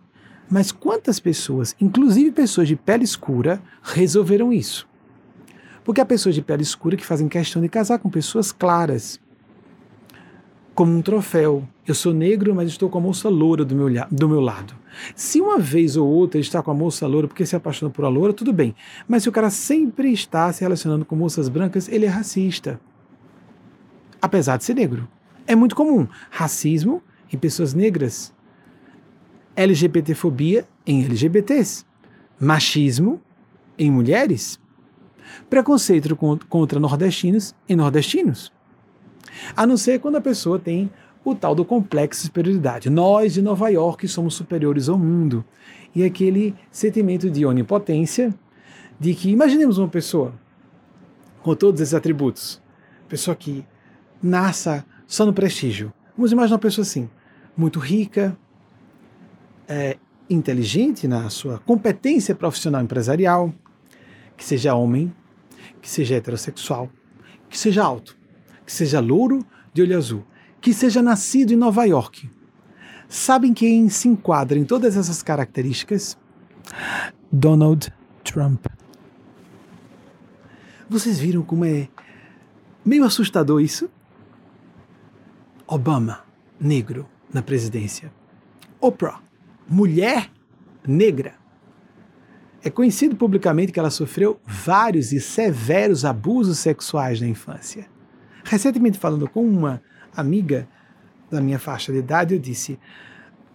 [0.49, 4.87] Mas quantas pessoas, inclusive pessoas de pele escura, resolveram isso?
[5.83, 9.19] Porque há pessoas de pele escura que fazem questão de casar com pessoas claras,
[10.77, 11.67] como um troféu.
[11.87, 14.75] Eu sou negro, mas estou com a moça loura do meu, do meu lado.
[15.15, 18.05] Se uma vez ou outra ele está com a moça loura porque se apaixona por
[18.05, 18.75] a loura, tudo bem.
[19.07, 22.79] Mas se o cara sempre está se relacionando com moças brancas, ele é racista.
[24.21, 25.07] Apesar de ser negro.
[25.47, 27.01] É muito comum racismo
[27.33, 28.31] em pessoas negras,
[29.55, 31.85] LGBTfobia em LGBTs,
[32.39, 33.19] machismo
[33.79, 34.59] em mulheres,
[35.49, 36.15] preconceito
[36.47, 38.55] contra nordestinos em nordestinos.
[39.55, 40.89] A não ser quando a pessoa tem
[41.23, 42.89] o tal do complexo de superioridade.
[42.89, 45.43] Nós de Nova York somos superiores ao mundo.
[45.93, 48.33] E aquele sentimento de onipotência,
[48.99, 50.33] de que imaginemos uma pessoa
[51.41, 52.61] com todos esses atributos,
[53.07, 53.65] pessoa que
[54.21, 55.93] nasça só no prestígio.
[56.15, 57.09] Vamos imaginar uma pessoa assim,
[57.55, 58.37] muito rica,
[59.67, 59.97] é,
[60.29, 63.53] inteligente na sua competência profissional empresarial,
[64.35, 65.13] que seja homem,
[65.81, 66.89] que seja heterossexual,
[67.49, 68.17] que seja alto,
[68.67, 70.25] que seja louro de olho azul,
[70.59, 72.29] que seja nascido em Nova York.
[73.07, 76.17] Sabem quem se enquadra em todas essas características?
[77.31, 77.93] Donald
[78.25, 78.65] Trump.
[80.89, 81.87] Vocês viram como é
[82.83, 83.89] meio assustador isso?
[85.65, 86.25] Obama,
[86.59, 88.11] negro, na presidência.
[88.81, 89.21] Oprah,
[89.65, 90.29] mulher
[90.85, 91.35] negra.
[92.61, 97.87] É conhecido publicamente que ela sofreu vários e severos abusos sexuais na infância.
[98.47, 99.81] Recentemente, falando com uma
[100.15, 100.67] amiga
[101.29, 102.79] da minha faixa de idade, eu disse: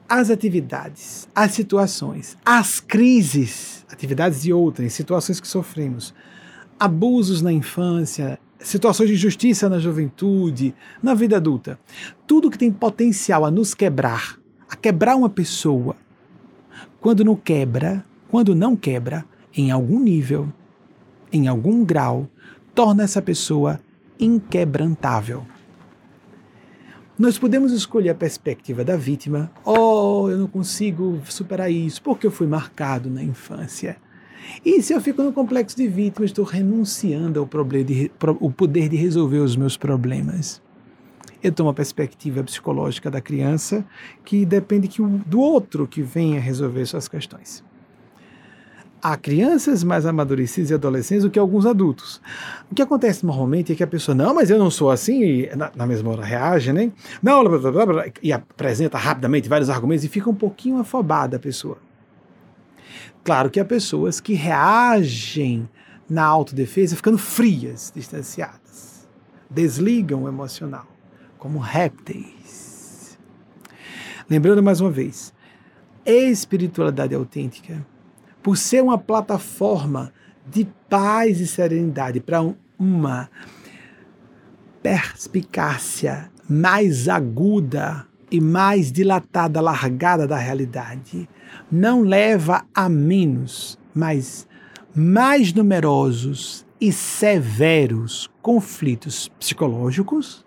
[0.07, 6.15] as atividades, as situações, as crises, atividades de outras, situações que sofremos,
[6.79, 11.81] abusos na infância, situações de injustiça na juventude, na vida adulta,
[12.27, 14.39] tudo que tem potencial a nos quebrar,
[14.69, 15.97] a quebrar uma pessoa,
[17.01, 19.25] quando não quebra, quando não quebra,
[19.57, 20.53] em algum nível,
[21.33, 22.29] em algum grau,
[22.75, 23.81] torna essa pessoa
[24.19, 25.45] inquebrantável.
[27.19, 29.51] Nós podemos escolher a perspectiva da vítima.
[29.65, 33.97] Oh, eu não consigo superar isso porque eu fui marcado na infância.
[34.65, 38.11] E se eu fico no complexo de vítima, estou renunciando ao, de,
[38.41, 40.61] o poder de resolver os meus problemas.
[41.43, 43.85] Eu tomo a perspectiva psicológica da criança,
[44.25, 47.63] que depende que do outro que venha resolver suas questões
[49.03, 52.21] há crianças mais amadurecidas e adolescentes do que alguns adultos.
[52.71, 55.57] O que acontece normalmente é que a pessoa, não, mas eu não sou assim, e
[55.57, 56.93] na, na mesma hora reage, né?
[57.21, 61.37] Não, blá, blá, blá, blá, e apresenta rapidamente vários argumentos e fica um pouquinho afobada
[61.37, 61.79] a pessoa.
[63.25, 65.69] Claro que há pessoas que reagem
[66.09, 69.09] na autodefesa ficando frias, distanciadas,
[69.51, 70.87] desligam o emocional,
[71.39, 73.19] como répteis.
[74.31, 75.35] Lembrando mais uma vez,
[76.07, 77.85] espiritualidade autêntica
[78.43, 80.13] por ser uma plataforma
[80.47, 83.31] de paz e serenidade para um, uma
[84.83, 91.29] perspicácia mais aguda e mais dilatada, largada da realidade,
[91.71, 94.49] não leva a menos, mas
[94.95, 100.45] mais numerosos e severos conflitos psicológicos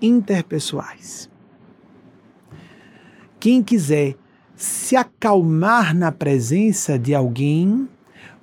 [0.00, 1.28] interpessoais.
[3.40, 4.16] Quem quiser
[4.56, 7.88] se acalmar na presença de alguém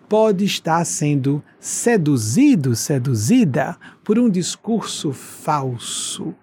[0.10, 6.36] pode estar sendo seduzido, seduzida por um discurso falso.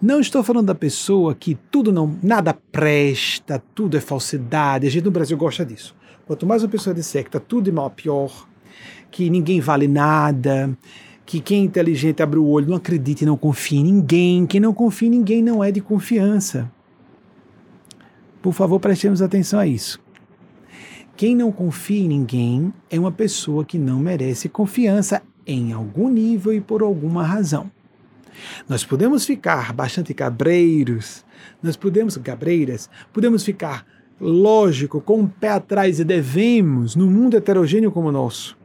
[0.00, 4.86] Não estou falando da pessoa que tudo não, nada presta, tudo é falsidade.
[4.86, 5.96] A gente no Brasil gosta disso.
[6.26, 8.48] Quanto mais uma pessoa disser que está tudo de mal a pior,
[9.10, 10.76] que ninguém vale nada,
[11.26, 14.46] que quem é inteligente abre o olho, não acredita e não confia em ninguém.
[14.46, 16.70] Quem não confia em ninguém não é de confiança.
[18.44, 19.98] Por favor, prestemos atenção a isso.
[21.16, 26.52] Quem não confia em ninguém é uma pessoa que não merece confiança em algum nível
[26.52, 27.70] e por alguma razão.
[28.68, 31.24] Nós podemos ficar bastante cabreiros,
[31.62, 33.86] nós podemos, cabreiras, podemos ficar,
[34.20, 38.58] lógico, com o pé atrás e devemos, num mundo heterogêneo como o nosso.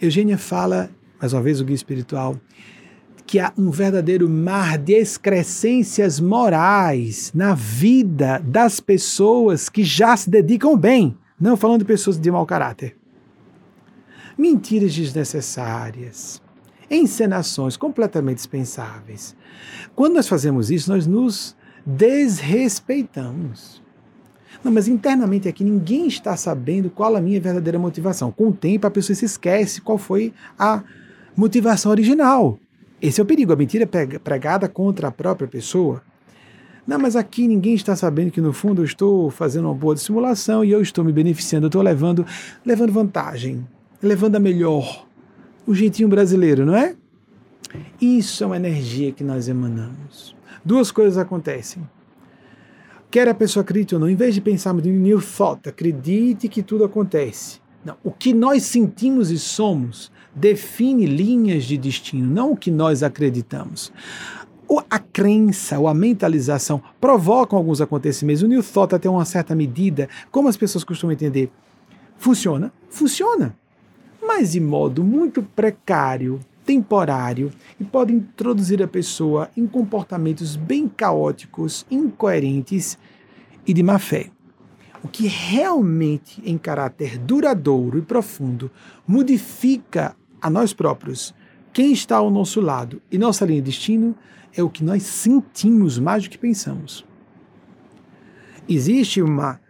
[0.00, 0.88] Eugênia fala,
[1.20, 2.40] mais uma vez o guia espiritual,
[3.26, 10.28] que há um verdadeiro mar de excrescências morais na vida das pessoas que já se
[10.28, 12.96] dedicam bem, não falando de pessoas de mau caráter.
[14.36, 16.42] Mentiras desnecessárias,
[16.90, 19.36] encenações completamente dispensáveis.
[19.94, 23.82] Quando nós fazemos isso, nós nos desrespeitamos.
[24.62, 28.30] Não, mas internamente aqui ninguém está sabendo qual a minha verdadeira motivação.
[28.30, 30.82] Com o tempo a pessoa se esquece qual foi a
[31.36, 32.58] motivação original.
[33.02, 33.84] Esse é o perigo, a mentira
[34.22, 36.00] pregada contra a própria pessoa.
[36.86, 40.64] Não, mas aqui ninguém está sabendo que no fundo eu estou fazendo uma boa dissimulação
[40.64, 42.24] e eu estou me beneficiando, eu estou levando,
[42.64, 43.66] levando vantagem,
[44.00, 45.04] levando a melhor.
[45.66, 46.94] O jeitinho brasileiro, não é?
[48.00, 50.36] Isso é uma energia que nós emanamos.
[50.64, 51.82] Duas coisas acontecem.
[53.10, 56.62] Quer a pessoa acredite ou não, em vez de pensarmos em new thought, acredite que
[56.62, 57.60] tudo acontece.
[57.84, 63.02] Não, o que nós sentimos e somos define linhas de destino, não o que nós
[63.02, 63.92] acreditamos.
[64.88, 68.42] A crença ou a mentalização provocam alguns acontecimentos.
[68.42, 71.50] O New Thought, até uma certa medida, como as pessoas costumam entender,
[72.16, 72.72] funciona?
[72.88, 73.54] Funciona.
[74.26, 81.84] Mas de modo muito precário, temporário e pode introduzir a pessoa em comportamentos bem caóticos,
[81.90, 82.96] incoerentes
[83.66, 84.30] e de má fé.
[85.04, 88.70] O que realmente, em caráter duradouro e profundo,
[89.06, 91.32] modifica a nós próprios,
[91.72, 94.14] quem está ao nosso lado e nossa linha de destino
[94.54, 97.06] é o que nós sentimos mais do que pensamos.
[98.68, 99.60] Existe uma,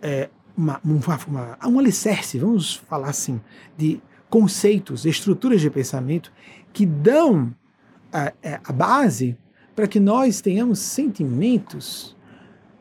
[0.00, 3.40] é, uma, uma, uma, um alicerce, vamos falar assim,
[3.76, 6.32] de conceitos, estruturas de pensamento
[6.72, 7.54] que dão
[8.12, 9.36] a, é, a base
[9.76, 12.16] para que nós tenhamos sentimentos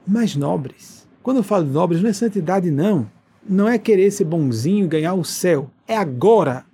[0.07, 1.07] mais nobres.
[1.21, 3.09] Quando eu falo nobres, não é santidade, não.
[3.47, 5.69] Não é querer ser bonzinho, ganhar o céu.
[5.87, 6.65] É agora,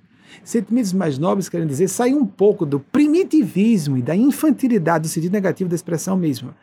[0.44, 5.34] Sentimentos mais nobres querem dizer sair um pouco do primitivismo e da infantilidade, do sentido
[5.34, 6.54] negativo da expressão mesmo.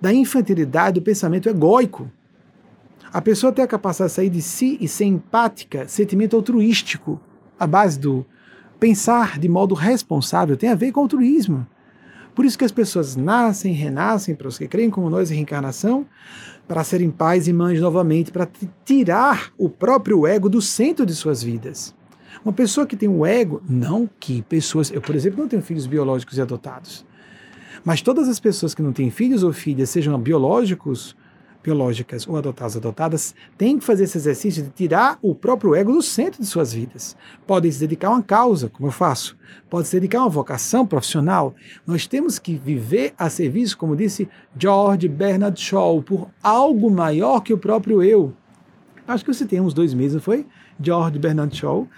[0.00, 2.10] Da infantilidade do pensamento egóico.
[3.12, 7.20] A pessoa tem a capacidade de sair de si e ser empática, sentimento altruístico,
[7.58, 8.24] a base do
[8.80, 11.64] pensar de modo responsável, tem a ver com altruísmo.
[12.34, 16.06] Por isso que as pessoas nascem, renascem, para os que creem como nós em reencarnação,
[16.66, 18.48] para serem pais e mães novamente, para
[18.84, 21.94] tirar o próprio ego do centro de suas vidas.
[22.44, 24.90] Uma pessoa que tem um ego, não que pessoas.
[24.90, 27.04] Eu, por exemplo, não tenho filhos biológicos e adotados.
[27.84, 31.16] Mas todas as pessoas que não têm filhos ou filhas, sejam biológicos
[31.62, 36.02] biológicas ou adotadas adotadas têm que fazer esse exercício de tirar o próprio ego do
[36.02, 37.16] centro de suas vidas.
[37.46, 39.36] Podem se dedicar a uma causa, como eu faço.
[39.70, 41.54] Pode se dedicar a uma vocação profissional.
[41.86, 44.28] Nós temos que viver a serviço, como disse
[44.58, 48.34] George Bernard Shaw, por algo maior que o próprio eu.
[49.06, 50.46] Acho que você tem uns dois meses, não foi?
[50.80, 51.88] George Bernard Shaw.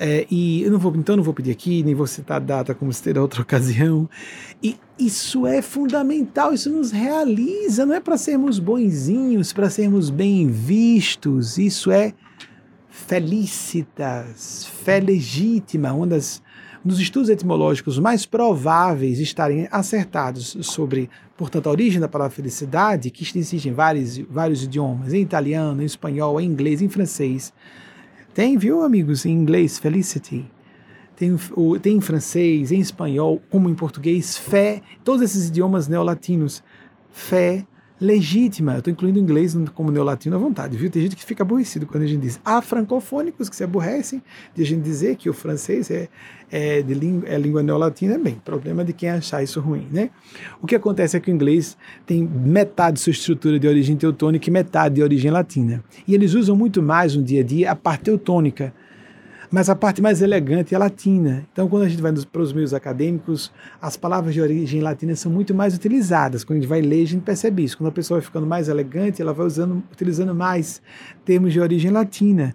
[0.00, 2.74] É, e eu não vou, então não vou pedir aqui, nem vou citar a data
[2.74, 4.08] como se terá outra ocasião.
[4.62, 10.48] E isso é fundamental, isso nos realiza, não é para sermos bonzinhos, para sermos bem
[10.48, 12.14] vistos, isso é
[12.88, 16.42] felicitas, fé legítima, uma das
[16.84, 23.10] um dos estudos etimológicos mais prováveis estarem acertados sobre, portanto, a origem da palavra felicidade,
[23.10, 27.52] que existe em vários, vários idiomas, em italiano, em espanhol, em inglês, em francês,
[28.38, 30.48] tem, viu, amigos, em inglês, felicity.
[31.16, 31.36] Tem,
[31.82, 36.62] tem em francês, em espanhol, como em português, fé, todos esses idiomas neolatinos.
[37.10, 37.66] Fé
[38.00, 38.74] legítima.
[38.74, 40.90] Eu estou incluindo o inglês como neolatino à vontade, viu?
[40.90, 42.40] Tem gente que fica aborrecido quando a gente diz.
[42.44, 44.22] Há francofônicos que se aborrecem
[44.54, 46.08] de a gente dizer que o francês é,
[46.50, 48.18] é, de língua, é língua neolatina.
[48.18, 50.10] Bem, problema de quem achar isso ruim, né?
[50.62, 51.76] O que acontece é que o inglês
[52.06, 55.82] tem metade de sua estrutura de origem teutônica e metade de origem latina.
[56.06, 58.72] E eles usam muito mais no dia a dia a parte teutônica
[59.50, 61.46] mas a parte mais elegante é latina.
[61.52, 65.32] Então, quando a gente vai para os meios acadêmicos, as palavras de origem latina são
[65.32, 66.44] muito mais utilizadas.
[66.44, 67.78] Quando a gente vai ler, a gente percebe isso.
[67.78, 70.82] Quando a pessoa vai ficando mais elegante, ela vai usando, utilizando mais
[71.24, 72.54] termos de origem latina.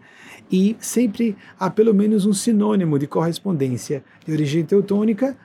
[0.51, 5.35] E sempre há pelo menos um sinônimo de correspondência de origem teutônica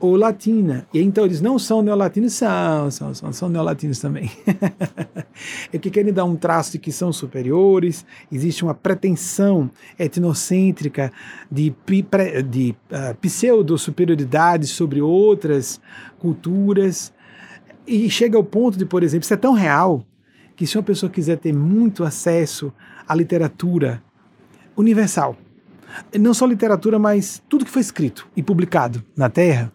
[0.00, 0.86] ou latina.
[0.92, 4.30] E então eles não são neolatinos, são, são, são, são neolatinos também.
[5.72, 11.12] é que querem dar um traço de que são superiores, existe uma pretensão etnocêntrica
[11.50, 11.74] de,
[12.48, 15.80] de uh, pseudo-superioridade sobre outras
[16.18, 17.12] culturas.
[17.86, 20.04] E chega ao ponto de, por exemplo, isso é tão real
[20.54, 22.72] que se uma pessoa quiser ter muito acesso
[23.06, 24.02] à literatura
[24.76, 25.36] universal,
[26.18, 29.72] não só literatura, mas tudo que foi escrito e publicado na Terra,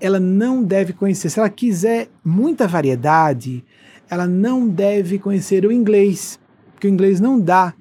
[0.00, 1.30] ela não deve conhecer.
[1.30, 3.64] Se ela quiser muita variedade,
[4.08, 6.38] ela não deve conhecer o inglês,
[6.72, 7.74] porque o inglês não dá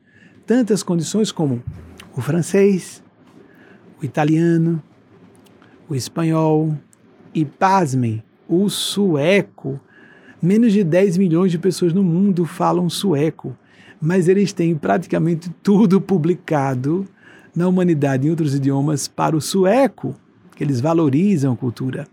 [0.45, 1.61] tantas condições como
[2.16, 3.03] o francês,
[4.01, 4.82] o italiano,
[5.88, 6.76] o espanhol
[7.34, 9.80] e, pasmem, o sueco.
[10.41, 13.57] Menos de 10 milhões de pessoas no mundo falam sueco,
[13.99, 17.07] mas eles têm praticamente tudo publicado
[17.55, 20.16] na humanidade em outros idiomas para o sueco
[20.56, 22.08] que eles valorizam a cultura.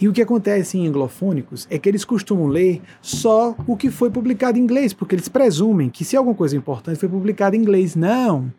[0.00, 4.10] E o que acontece em anglofônicos é que eles costumam ler só o que foi
[4.10, 7.94] publicado em inglês, porque eles presumem que se alguma coisa importante foi publicada em inglês.
[7.94, 8.52] Não.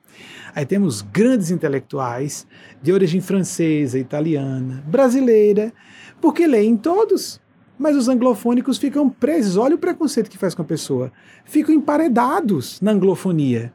[0.55, 2.47] Aí temos grandes intelectuais
[2.81, 5.73] de origem francesa, italiana, brasileira,
[6.21, 7.39] porque leem todos.
[7.77, 9.55] Mas os anglofônicos ficam presos.
[9.55, 11.13] Olha o preconceito que faz com a pessoa.
[11.45, 13.71] Ficam emparedados na anglofonia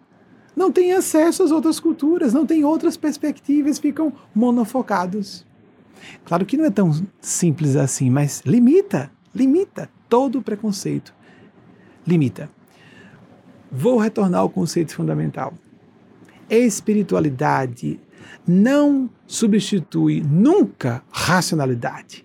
[0.57, 5.45] não têm acesso às outras culturas, não têm outras perspectivas, ficam monofocados.
[6.25, 11.15] Claro que não é tão simples assim, mas limita, limita todo o preconceito.
[12.07, 12.51] Limita.
[13.71, 15.55] Vou retornar ao conceito fundamental.
[16.49, 17.99] Espiritualidade
[18.47, 22.25] não substitui nunca racionalidade,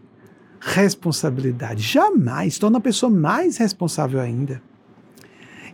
[0.60, 1.82] responsabilidade.
[1.82, 4.62] Jamais torna a pessoa mais responsável ainda.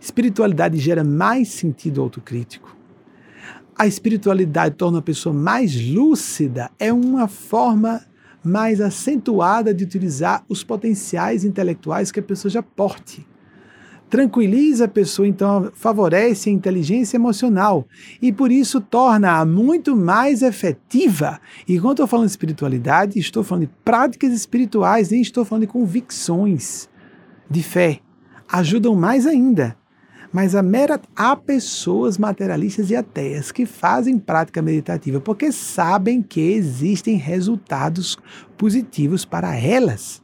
[0.06, 2.76] Espiritualidade gera mais sentido autocrítico.
[3.76, 8.00] A espiritualidade torna a pessoa mais lúcida, é uma forma
[8.42, 13.26] mais acentuada de utilizar os potenciais intelectuais que a pessoa já porte.
[14.08, 17.84] Tranquiliza a pessoa, então favorece a inteligência emocional
[18.22, 21.40] e por isso torna-a muito mais efetiva.
[21.66, 25.72] E quando estou falando de espiritualidade, estou falando de práticas espirituais, nem estou falando de
[25.72, 26.88] convicções
[27.50, 27.98] de fé.
[28.48, 29.76] Ajudam mais ainda
[30.32, 36.40] mas a mera, há pessoas materialistas e ateias que fazem prática meditativa porque sabem que
[36.40, 38.16] existem resultados
[38.56, 40.22] positivos para elas.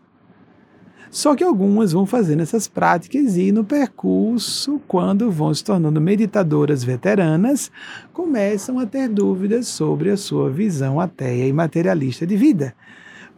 [1.10, 6.82] Só que algumas vão fazendo essas práticas e no percurso, quando vão se tornando meditadoras
[6.82, 7.70] veteranas,
[8.14, 12.74] começam a ter dúvidas sobre a sua visão ateia e materialista de vida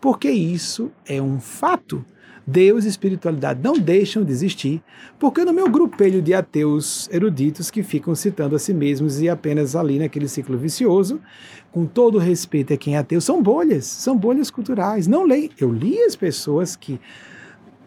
[0.04, 2.04] porque isso é um fato.
[2.46, 4.82] Deus e espiritualidade não deixam de existir,
[5.18, 9.74] porque no meu grupelho de ateus eruditos que ficam citando a si mesmos e apenas
[9.74, 11.20] ali naquele ciclo vicioso,
[11.72, 15.06] com todo respeito a quem é ateu, são bolhas, são bolhas culturais.
[15.06, 15.50] Não leio.
[15.58, 17.00] Eu li as pessoas que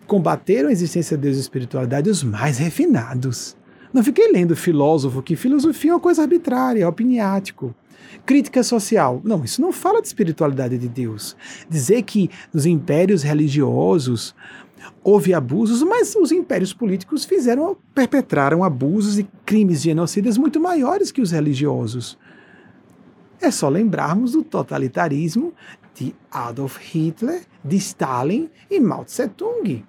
[0.08, 3.55] combateram a existência de Deus e espiritualidade, os mais refinados.
[3.93, 7.76] Não fiquei lendo filósofo, que filosofia é uma coisa arbitrária, é opiniático.
[8.26, 9.22] Crítica social.
[9.24, 11.36] Não, isso não fala de espiritualidade de Deus.
[11.70, 14.36] Dizer que nos impérios religiosos
[15.03, 21.22] houve abusos, mas os impérios políticos fizeram, perpetraram abusos e crimes genocidas muito maiores que
[21.22, 22.18] os religiosos.
[23.39, 25.53] É só lembrarmos do totalitarismo
[25.93, 29.84] de Adolf Hitler, de Stalin e Mao Tse Tung.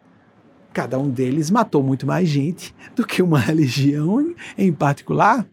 [0.72, 5.46] Cada um deles matou muito mais gente do que uma religião em particular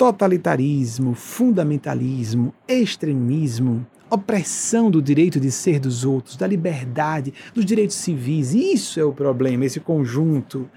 [0.00, 8.54] totalitarismo, fundamentalismo, extremismo, opressão do direito de ser dos outros, da liberdade, dos direitos civis.
[8.54, 10.70] Isso é o problema, esse conjunto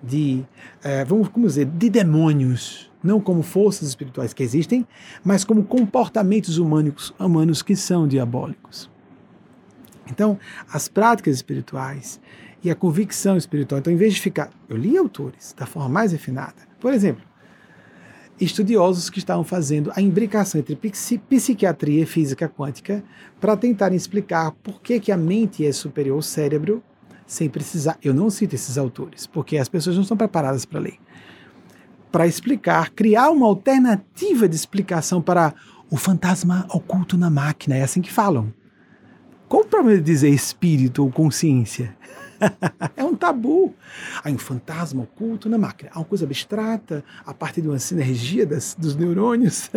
[0.00, 0.44] de,
[0.84, 4.86] é, vamos como dizer, de demônios, não como forças espirituais que existem,
[5.24, 8.88] mas como comportamentos humanos, humanos que são diabólicos.
[10.08, 10.38] Então,
[10.72, 12.20] as práticas espirituais
[12.62, 16.12] e a convicção espiritual, então, em vez de ficar, eu li autores da forma mais
[16.12, 16.70] refinada.
[16.78, 17.29] Por exemplo,
[18.40, 20.74] estudiosos que estavam fazendo a imbricação entre
[21.28, 23.04] psiquiatria e física quântica
[23.40, 26.82] para tentarem explicar por que, que a mente é superior ao cérebro
[27.26, 27.98] sem precisar.
[28.02, 30.98] Eu não cito esses autores, porque as pessoas não estão preparadas para ler.
[32.10, 35.54] Para explicar, criar uma alternativa de explicação para
[35.88, 38.52] o fantasma oculto na máquina, é assim que falam.
[39.48, 41.96] Qual o problema de dizer espírito ou consciência?
[42.96, 43.74] é um tabu.
[44.22, 45.90] Há um fantasma oculto na máquina.
[45.94, 49.70] Há uma coisa abstrata, a partir de uma sinergia das, dos neurônios.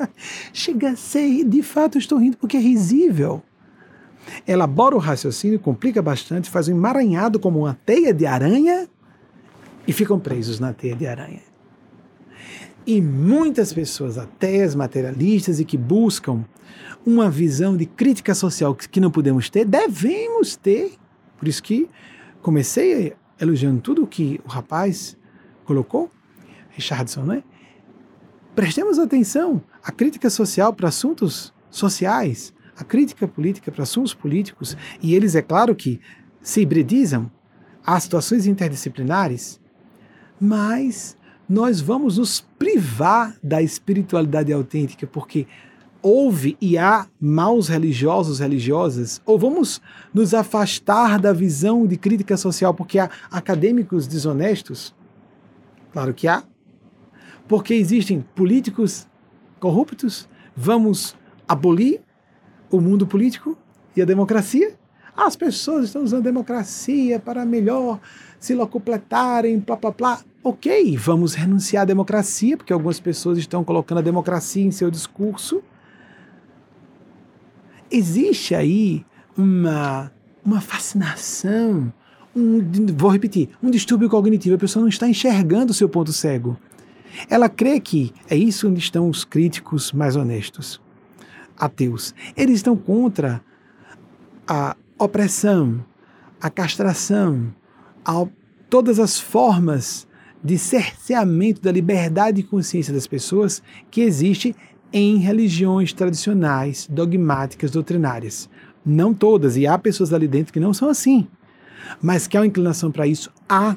[0.52, 3.42] Chega a ser, de fato, estou rindo porque é risível.
[4.46, 8.88] Elabora o raciocínio, complica bastante, faz um emaranhado como uma teia de aranha
[9.86, 11.42] e ficam presos na teia de aranha.
[12.86, 16.44] E muitas pessoas ateias, materialistas e que buscam
[17.04, 20.92] uma visão de crítica social que não podemos ter, devemos ter.
[21.38, 21.88] Por isso que
[22.42, 25.16] comecei elogiando tudo o que o rapaz
[25.64, 26.10] colocou,
[26.70, 27.42] Richardson, né?
[28.54, 35.14] Prestemos atenção à crítica social para assuntos sociais, a crítica política para assuntos políticos, e
[35.14, 36.00] eles, é claro que
[36.42, 37.30] se hibridizam
[37.84, 39.60] a situações interdisciplinares,
[40.40, 41.16] mas
[41.48, 45.46] nós vamos nos privar da espiritualidade autêntica, porque
[46.02, 49.80] houve e há maus religiosos, religiosas, ou vamos
[50.12, 54.94] nos afastar da visão de crítica social porque há acadêmicos desonestos?
[55.92, 56.42] Claro que há.
[57.48, 59.06] Porque existem políticos
[59.58, 60.28] corruptos?
[60.56, 62.00] Vamos abolir
[62.70, 63.56] o mundo político
[63.96, 64.78] e a democracia?
[65.16, 68.00] As pessoas estão usando a democracia para melhor
[68.38, 70.20] se locupletarem, blá blá blá.
[70.42, 75.62] Ok, vamos renunciar à democracia, porque algumas pessoas estão colocando a democracia em seu discurso
[77.90, 79.04] existe aí
[79.36, 80.12] uma,
[80.44, 81.92] uma fascinação,
[82.34, 82.60] um,
[82.96, 84.56] vou repetir, um distúrbio cognitivo.
[84.56, 86.56] A pessoa não está enxergando o seu ponto cego.
[87.28, 90.80] Ela crê que é isso onde estão os críticos mais honestos,
[91.58, 92.14] ateus.
[92.36, 93.42] Eles estão contra
[94.46, 95.84] a opressão,
[96.40, 97.52] a castração,
[98.04, 98.26] a,
[98.68, 100.08] todas as formas
[100.42, 104.56] de cerceamento da liberdade de consciência das pessoas que existe
[104.92, 108.48] em religiões tradicionais, dogmáticas, doutrinárias.
[108.84, 111.26] Não todas, e há pessoas ali dentro que não são assim.
[112.02, 113.76] Mas que há uma inclinação para isso, há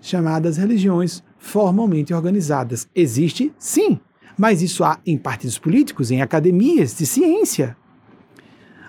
[0.00, 2.88] chamadas religiões formalmente organizadas.
[2.94, 4.00] Existe, sim,
[4.36, 7.76] mas isso há em partidos políticos, em academias de ciência.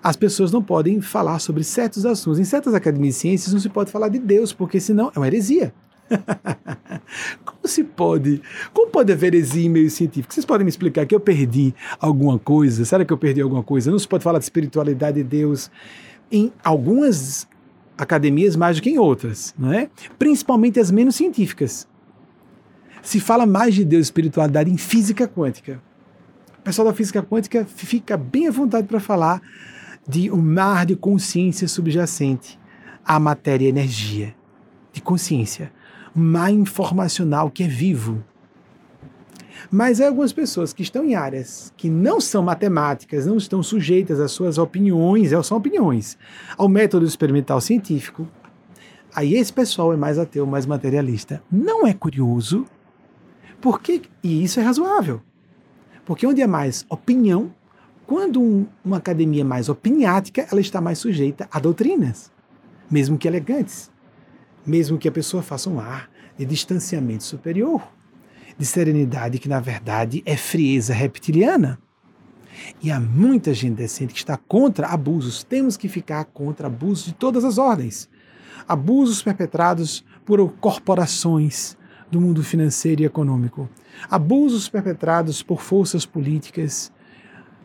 [0.02, 2.40] As pessoas não podem falar sobre certos assuntos.
[2.40, 5.28] Em certas academias de ciências não se pode falar de Deus, porque senão é uma
[5.28, 5.74] heresia.
[7.46, 8.42] como se pode?
[8.74, 10.34] Como pode haver heresia em meio científico?
[10.34, 12.84] Vocês podem me explicar que eu perdi alguma coisa?
[12.86, 13.92] Será que eu perdi alguma coisa?
[13.92, 15.70] Não se pode falar de espiritualidade de Deus
[16.32, 17.48] em algumas
[17.98, 19.90] academias mais do que em outras, não é?
[20.18, 21.88] Principalmente as menos científicas.
[23.02, 25.82] Se fala mais de Deus e espiritualidade em física quântica.
[26.60, 29.42] O pessoal da física quântica fica bem à vontade para falar
[30.08, 32.60] de um mar de consciência subjacente
[33.06, 34.36] à matéria e energia,
[34.92, 35.72] de consciência
[36.20, 38.24] mar informacional que é vivo.
[39.72, 44.20] Mas há algumas pessoas que estão em áreas que não são matemáticas, não estão sujeitas
[44.20, 46.18] às suas opiniões, são opiniões,
[46.58, 48.28] ao método experimental científico.
[49.14, 51.44] Aí esse pessoal é mais ateu, mais materialista.
[51.52, 52.66] Não é curioso?
[53.60, 55.22] Porque, e isso é razoável.
[56.06, 57.54] Porque onde há mais opinião,
[58.08, 62.32] quando um, uma academia é mais opiniática, ela está mais sujeita a doutrinas,
[62.90, 63.92] mesmo que elegantes,
[64.66, 67.82] mesmo que a pessoa faça um ar de distanciamento superior,
[68.58, 71.80] de serenidade que na verdade é frieza reptiliana.
[72.82, 75.44] E há muita gente decente que está contra abusos.
[75.44, 78.10] Temos que ficar contra abusos de todas as ordens.
[78.68, 81.78] Abusos perpetrados por corporações
[82.12, 83.70] do mundo financeiro e econômico.
[84.10, 86.92] Abusos perpetrados por forças políticas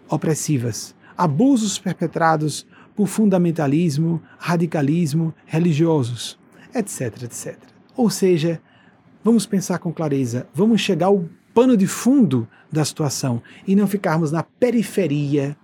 [0.09, 0.95] opressivas.
[1.17, 6.39] Abusos perpetrados por fundamentalismo, radicalismo, religiosos,
[6.75, 7.57] etc, etc.
[7.97, 8.61] Ou seja,
[9.23, 14.33] vamos pensar com clareza, vamos chegar ao pano de fundo da situação e não ficarmos
[14.33, 15.57] na periferia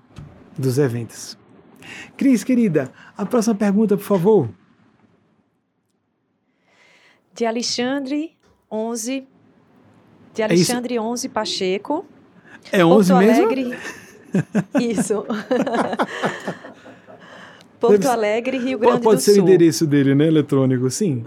[0.56, 1.36] dos eventos.
[2.16, 4.48] Cris, querida, a próxima pergunta, por favor.
[7.34, 8.36] De Alexandre
[8.70, 9.26] 11,
[10.34, 12.04] de é Alexandre é 11 Pacheco.
[12.70, 13.46] É 11 Porto mesmo?
[13.46, 13.78] Alegre.
[14.80, 15.24] Isso.
[17.80, 18.08] Porto Deve...
[18.08, 19.32] Alegre, Rio Grande Pode do Sul.
[19.34, 21.24] Pode ser o endereço dele, né, eletrônico, sim.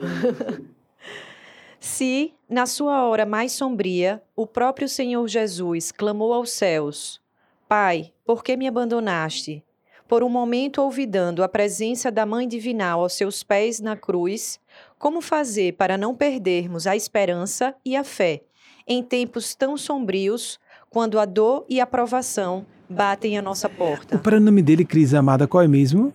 [1.79, 7.19] Se, na sua hora mais sombria, o próprio Senhor Jesus clamou aos céus:
[7.67, 9.63] Pai, por que me abandonaste?
[10.07, 14.59] Por um momento olvidando a presença da Mãe Divinal aos seus pés na cruz,
[14.99, 18.43] como fazer para não perdermos a esperança e a fé
[18.87, 24.15] em tempos tão sombrios, quando a dor e a provação batem à nossa porta?
[24.15, 26.13] O pronome dele, Cris Amada, qual é mesmo?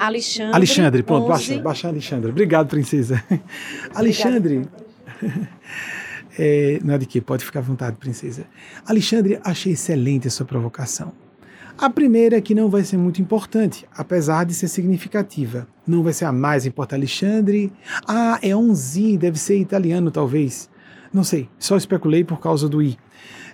[0.00, 0.54] Alexandre.
[0.54, 2.30] Alexandre, pronto, baixa, baixa Alexandre.
[2.30, 3.22] Obrigado, princesa.
[3.94, 4.62] Alexandre.
[6.42, 8.46] É, não é de que, pode ficar à vontade, princesa.
[8.86, 11.12] Alexandre, achei excelente a sua provocação.
[11.76, 15.66] A primeira é que não vai ser muito importante, apesar de ser significativa.
[15.86, 17.00] Não vai ser a mais importante.
[17.00, 17.70] Alexandre.
[18.06, 20.70] Ah, é Onzi, deve ser italiano, talvez.
[21.12, 22.96] Não sei, só especulei por causa do I.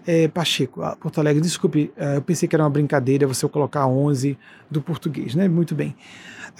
[0.07, 3.89] É, Pacheco, ah, Porto Alegre, desculpe, é, eu pensei que era uma brincadeira você colocar
[3.89, 4.39] 11
[4.71, 5.49] do português, né?
[5.49, 5.97] Muito bem.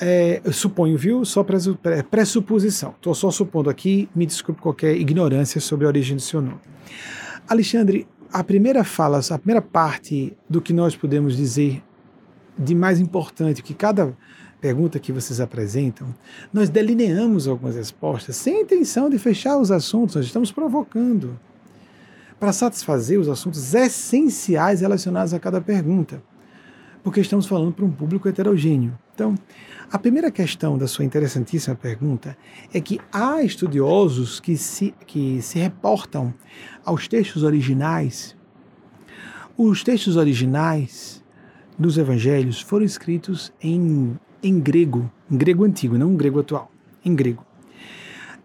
[0.01, 1.25] É, eu suponho, viu?
[1.25, 1.45] Só
[2.11, 2.91] pressuposição.
[2.97, 6.61] Estou só supondo aqui, me desculpe qualquer ignorância sobre a origem do seu nome.
[7.49, 11.83] Alexandre, a primeira fala, a primeira parte do que nós podemos dizer
[12.59, 14.17] de mais importante que cada
[14.61, 16.15] pergunta que vocês apresentam,
[16.53, 21.39] nós delineamos algumas respostas sem intenção de fechar os assuntos, nós estamos provocando
[22.41, 26.23] para satisfazer os assuntos essenciais relacionados a cada pergunta,
[27.07, 28.99] porque estamos falando para um público heterogêneo.
[29.15, 29.37] Então,
[29.93, 32.37] a primeira questão da sua interessantíssima pergunta
[32.75, 36.35] é que há estudiosos que se, que se reportam
[36.85, 38.35] aos textos originais.
[39.57, 41.23] Os textos originais
[41.79, 46.73] dos evangelhos foram escritos em, em grego, em grego antigo, não em grego atual,
[47.05, 47.47] em grego.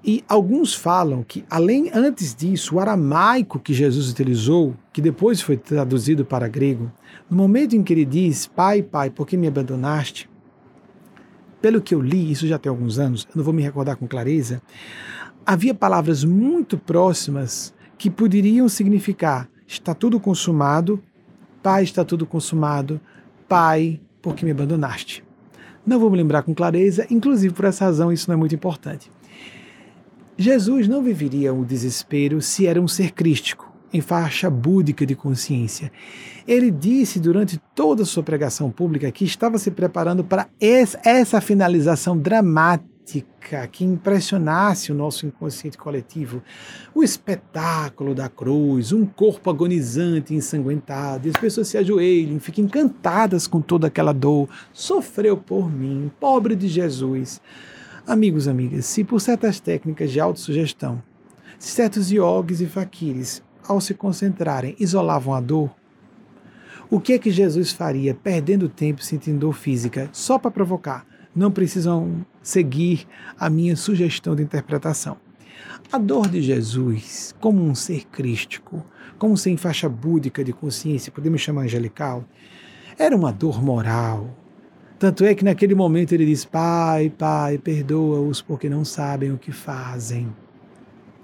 [0.06, 5.58] E alguns falam que, além antes disso, o aramaico que Jesus utilizou, que depois foi
[5.58, 6.92] traduzido para grego,
[7.32, 10.30] no momento em que ele diz: Pai, Pai, por que me abandonaste?
[11.62, 14.06] Pelo que eu li, isso já tem alguns anos, eu não vou me recordar com
[14.06, 14.62] clareza,
[15.46, 21.02] havia palavras muito próximas que poderiam significar: está tudo consumado,
[21.64, 23.00] Pai, está tudo consumado,
[23.48, 25.24] Pai, por que me abandonaste?
[25.86, 29.10] Não vou me lembrar com clareza, inclusive por essa razão isso não é muito importante.
[30.38, 35.92] Jesus não viveria o desespero se era um ser crístico, em faixa búdica de consciência.
[36.48, 42.18] Ele disse durante toda a sua pregação pública que estava se preparando para essa finalização
[42.18, 42.92] dramática
[43.72, 46.42] que impressionasse o nosso inconsciente coletivo.
[46.96, 53.48] O espetáculo da cruz, um corpo agonizante, ensanguentado, e as pessoas se ajoelham, ficam encantadas
[53.48, 54.48] com toda aquela dor.
[54.72, 57.42] Sofreu por mim, pobre de Jesus.
[58.08, 61.04] Amigos, amigas, se por certas técnicas de autossugestão,
[61.60, 65.72] certos iogues e faquires, ao se concentrarem, isolavam a dor,
[66.90, 71.06] o que é que Jesus faria perdendo tempo sentindo dor física só para provocar?
[71.34, 73.08] Não precisam seguir
[73.40, 75.16] a minha sugestão de interpretação.
[75.90, 78.86] A dor de Jesus, como um ser crístico,
[79.18, 82.26] como sem faixa búdica de consciência, podemos chamar angelical,
[83.00, 84.30] era uma dor moral,
[85.02, 89.52] tanto é que naquele momento ele diz: Pai, Pai, perdoa-os porque não sabem o que
[89.52, 90.32] fazem.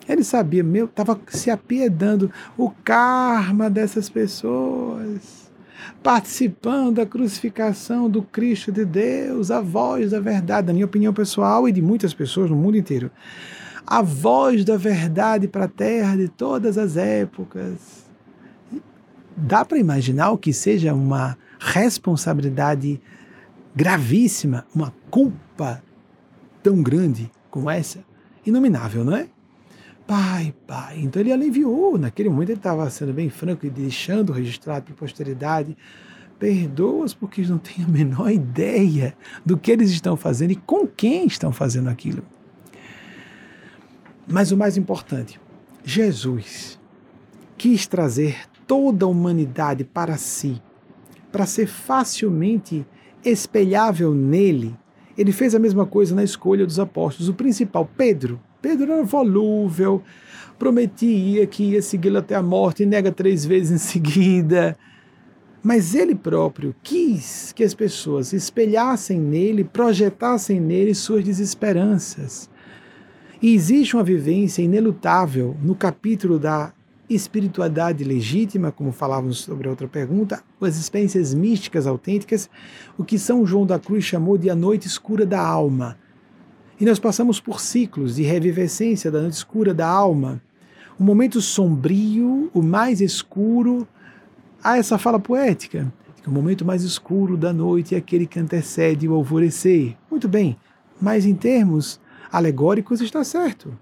[0.07, 5.51] Ele sabia, meu, estava se apiedando o karma dessas pessoas,
[6.01, 11.67] participando da crucificação do Cristo de Deus, a voz da verdade, na minha opinião pessoal
[11.67, 13.11] e de muitas pessoas no mundo inteiro.
[13.85, 18.05] A voz da verdade para a terra de todas as épocas.
[19.35, 22.99] Dá para imaginar o que seja uma responsabilidade
[23.75, 25.83] gravíssima, uma culpa
[26.63, 28.03] tão grande como essa,
[28.45, 29.27] inominável, não é?
[30.07, 31.01] Pai, pai.
[31.01, 34.97] Então ele aliviou, naquele momento ele estava sendo bem franco e deixando registrado para a
[34.97, 35.77] posteridade.
[36.39, 40.87] perdoa-os porque eles não têm a menor ideia do que eles estão fazendo e com
[40.87, 42.23] quem estão fazendo aquilo.
[44.25, 45.39] Mas o mais importante,
[45.83, 46.79] Jesus
[47.57, 50.61] quis trazer toda a humanidade para si,
[51.31, 52.85] para ser facilmente
[53.25, 54.77] espelhável nele.
[55.17, 57.29] Ele fez a mesma coisa na escolha dos apóstolos.
[57.29, 58.39] O principal, Pedro.
[58.61, 60.01] Pedro era volúvel,
[60.57, 64.77] prometia que ia segui-lo até a morte e nega três vezes em seguida.
[65.61, 72.49] Mas ele próprio quis que as pessoas espelhassem nele, projetassem nele suas desesperanças.
[73.41, 76.73] E existe uma vivência inelutável no capítulo da
[77.09, 82.49] espiritualidade legítima, como falávamos sobre a outra pergunta, as experiências místicas autênticas,
[82.97, 85.97] o que São João da Cruz chamou de a noite escura da alma.
[86.79, 90.41] E nós passamos por ciclos de revivescência da noite escura da alma.
[90.99, 93.87] O momento sombrio, o mais escuro,
[94.63, 95.91] há essa fala poética,
[96.27, 99.95] o momento mais escuro da noite é aquele que antecede o alvorecer.
[100.11, 100.57] Muito bem,
[101.01, 103.73] mas em termos alegóricos está certo.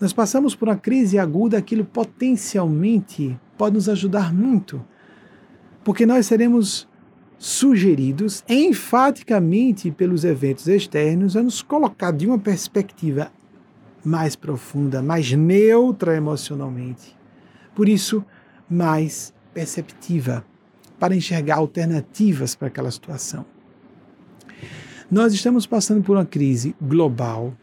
[0.00, 4.82] Nós passamos por uma crise aguda, aquilo potencialmente pode nos ajudar muito,
[5.84, 6.87] porque nós seremos
[7.38, 13.30] sugeridos enfaticamente pelos eventos externos a nos colocar de uma perspectiva
[14.04, 17.16] mais profunda, mais neutra emocionalmente.
[17.74, 18.24] Por isso,
[18.68, 20.44] mais perceptiva,
[20.98, 23.46] para enxergar alternativas para aquela situação.
[25.10, 27.54] Nós estamos passando por uma crise global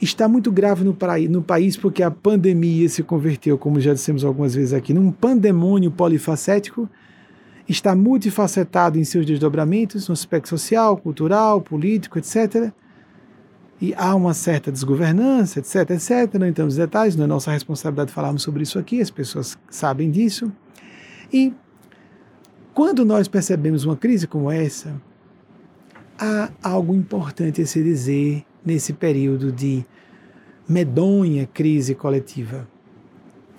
[0.00, 0.96] está muito grave no,
[1.28, 5.90] no país porque a pandemia se converteu, como já dissemos algumas vezes aqui, num pandemônio
[5.90, 6.88] polifacético,
[7.68, 12.72] está multifacetado em seus desdobramentos, no aspecto social, cultural, político, etc.
[13.80, 16.34] E há uma certa desgovernança, etc, etc.
[16.38, 20.10] Não entramos em detalhes, não é nossa responsabilidade falarmos sobre isso aqui, as pessoas sabem
[20.10, 20.50] disso.
[21.32, 21.52] E
[22.72, 25.00] quando nós percebemos uma crise como essa,
[26.18, 29.84] há algo importante a se dizer nesse período de
[30.68, 32.68] medonha crise coletiva.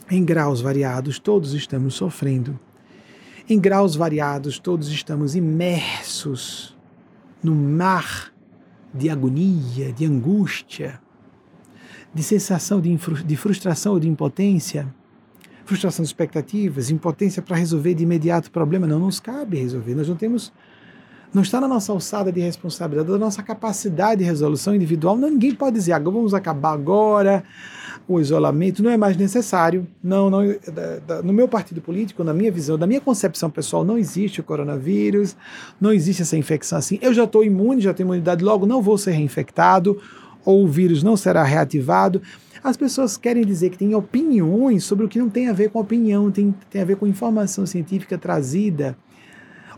[0.09, 2.59] Em graus variados, todos estamos sofrendo.
[3.51, 6.77] Em graus variados, todos estamos imersos
[7.41, 8.31] no mar
[8.93, 11.01] de agonia, de angústia,
[12.13, 12.95] de sensação de,
[13.25, 14.93] de frustração ou de impotência,
[15.65, 18.85] frustração de expectativas, impotência para resolver de imediato o problema.
[18.85, 20.53] Não nos cabe resolver, nós não temos
[21.33, 25.15] não está na nossa alçada de responsabilidade, da nossa capacidade de resolução individual.
[25.15, 27.43] Ninguém pode dizer, agora vamos acabar agora,
[28.09, 29.87] o isolamento não é mais necessário.
[30.03, 30.41] Não, não,
[31.23, 35.37] no meu partido político, na minha visão, na minha concepção pessoal, não existe o coronavírus,
[35.79, 36.97] não existe essa infecção assim.
[37.03, 40.01] Eu já estou imune, já tenho imunidade, logo não vou ser reinfectado,
[40.43, 42.19] ou o vírus não será reativado.
[42.63, 45.79] As pessoas querem dizer que tem opiniões sobre o que não tem a ver com
[45.79, 48.97] opinião, tem, tem a ver com informação científica trazida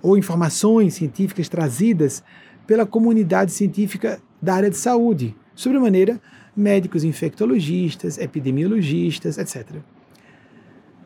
[0.01, 2.23] ou informações científicas trazidas
[2.65, 6.19] pela comunidade científica da área de saúde, sobremaneira
[6.55, 9.77] médicos infectologistas, epidemiologistas, etc.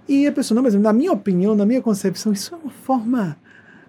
[0.07, 3.37] E a pessoa, não, mas na minha opinião, na minha concepção, isso é uma forma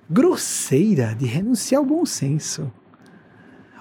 [0.09, 2.73] grosseira de renunciar ao bom senso.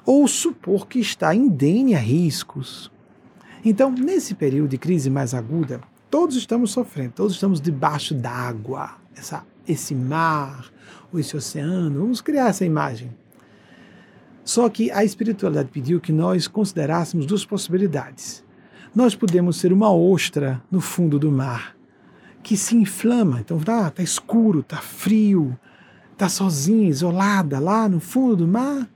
[0.06, 2.92] Ou supor que está indene a riscos.
[3.64, 8.98] Então, nesse período de crise mais aguda, todos estamos sofrendo, todos estamos debaixo d'água,
[9.68, 10.72] esse mar
[11.12, 13.10] ou esse oceano, vamos criar essa imagem.
[14.46, 18.46] Só que a espiritualidade pediu que nós considerássemos duas possibilidades.
[18.94, 21.76] Nós podemos ser uma ostra no fundo do mar,
[22.44, 25.58] que se inflama, então tá, tá escuro, tá frio,
[26.16, 28.88] tá sozinha, isolada lá no fundo do mar.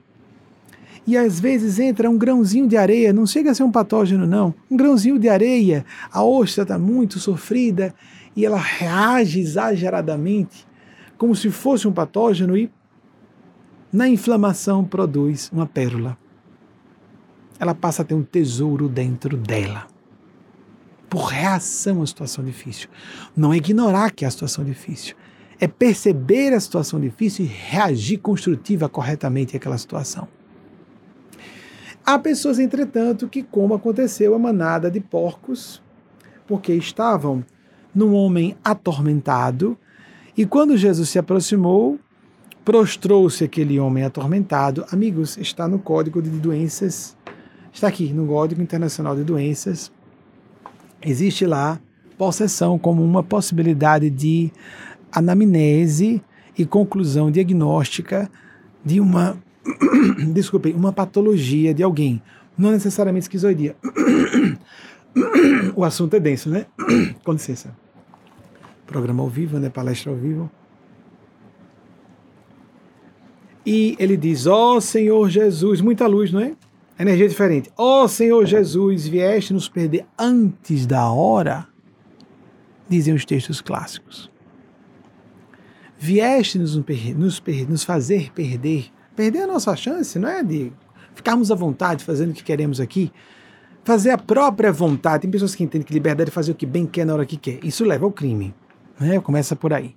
[1.08, 4.54] E às vezes entra um grãozinho de areia, não chega a ser um patógeno, não.
[4.70, 7.95] Um grãozinho de areia, a ostra está muito sofrida
[8.36, 10.68] e ela reage exageradamente
[11.18, 12.72] como se fosse um patógeno e
[13.92, 16.18] na inflamação produz uma pérola.
[17.60, 19.88] Ela passa a ter um tesouro dentro dela.
[21.10, 22.88] Por reação à situação difícil.
[23.36, 25.16] Não é ignorar que é a situação difícil.
[25.60, 30.28] É perceber a situação difícil e reagir construtiva corretamente àquela situação.
[32.06, 35.82] Há pessoas, entretanto, que, como aconteceu a manada de porcos,
[36.48, 37.44] porque estavam
[37.94, 39.78] num homem atormentado,
[40.38, 42.00] e quando Jesus se aproximou,
[42.64, 44.86] prostrou-se aquele homem atormentado.
[44.91, 47.16] Amigos, está no Código de Doenças,
[47.74, 49.91] está aqui no Código Internacional de Doenças.
[51.01, 51.80] Existe lá
[52.18, 54.51] possessão como uma possibilidade de
[55.12, 56.22] anamnese
[56.57, 58.30] e conclusão diagnóstica
[58.84, 59.38] de uma,
[60.34, 62.22] desculpe, uma patologia de alguém,
[62.57, 63.76] não necessariamente esquizoidia.
[65.76, 66.66] o assunto é denso, né?
[67.24, 67.74] Com licença
[68.89, 69.70] programa ao vivo, né?
[69.70, 70.49] Palestra ao vivo.
[73.72, 76.53] E ele diz: Ó oh, Senhor Jesus, muita luz, não é?
[76.97, 77.70] Energia diferente.
[77.78, 81.67] Ó oh, Senhor Jesus, vieste nos perder antes da hora,
[82.89, 84.28] dizem os textos clássicos.
[85.99, 86.76] Vieste nos,
[87.15, 88.88] nos, nos fazer perder.
[89.15, 90.74] Perder a nossa chance, não é de
[91.13, 93.11] ficarmos à vontade fazendo o que queremos aqui.
[93.84, 95.22] Fazer a própria vontade.
[95.22, 97.38] Tem pessoas que entendem que liberdade é fazer o que bem quer na hora que
[97.38, 97.63] quer.
[97.63, 98.51] Isso leva ao crime.
[98.99, 99.20] Né?
[99.20, 99.95] Começa por aí.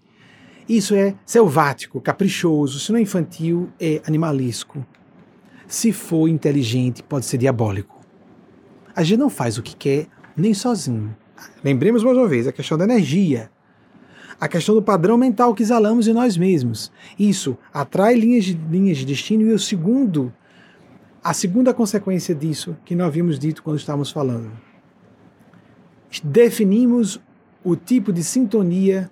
[0.69, 2.79] Isso é selvático, caprichoso.
[2.79, 4.87] Se não é infantil, é animalesco.
[5.67, 8.01] Se for inteligente, pode ser diabólico.
[8.95, 10.07] A gente não faz o que quer
[10.37, 11.17] nem sozinho.
[11.65, 13.51] Lembremos mais uma vez a questão da energia.
[14.41, 16.93] A questão do padrão mental que exalamos em nós mesmos.
[17.19, 20.33] Isso atrai linhas de, linhas de destino e o segundo,
[21.23, 24.51] a segunda consequência disso que nós havíamos dito quando estávamos falando.
[26.23, 27.21] Definimos
[27.65, 29.11] o tipo de sintonia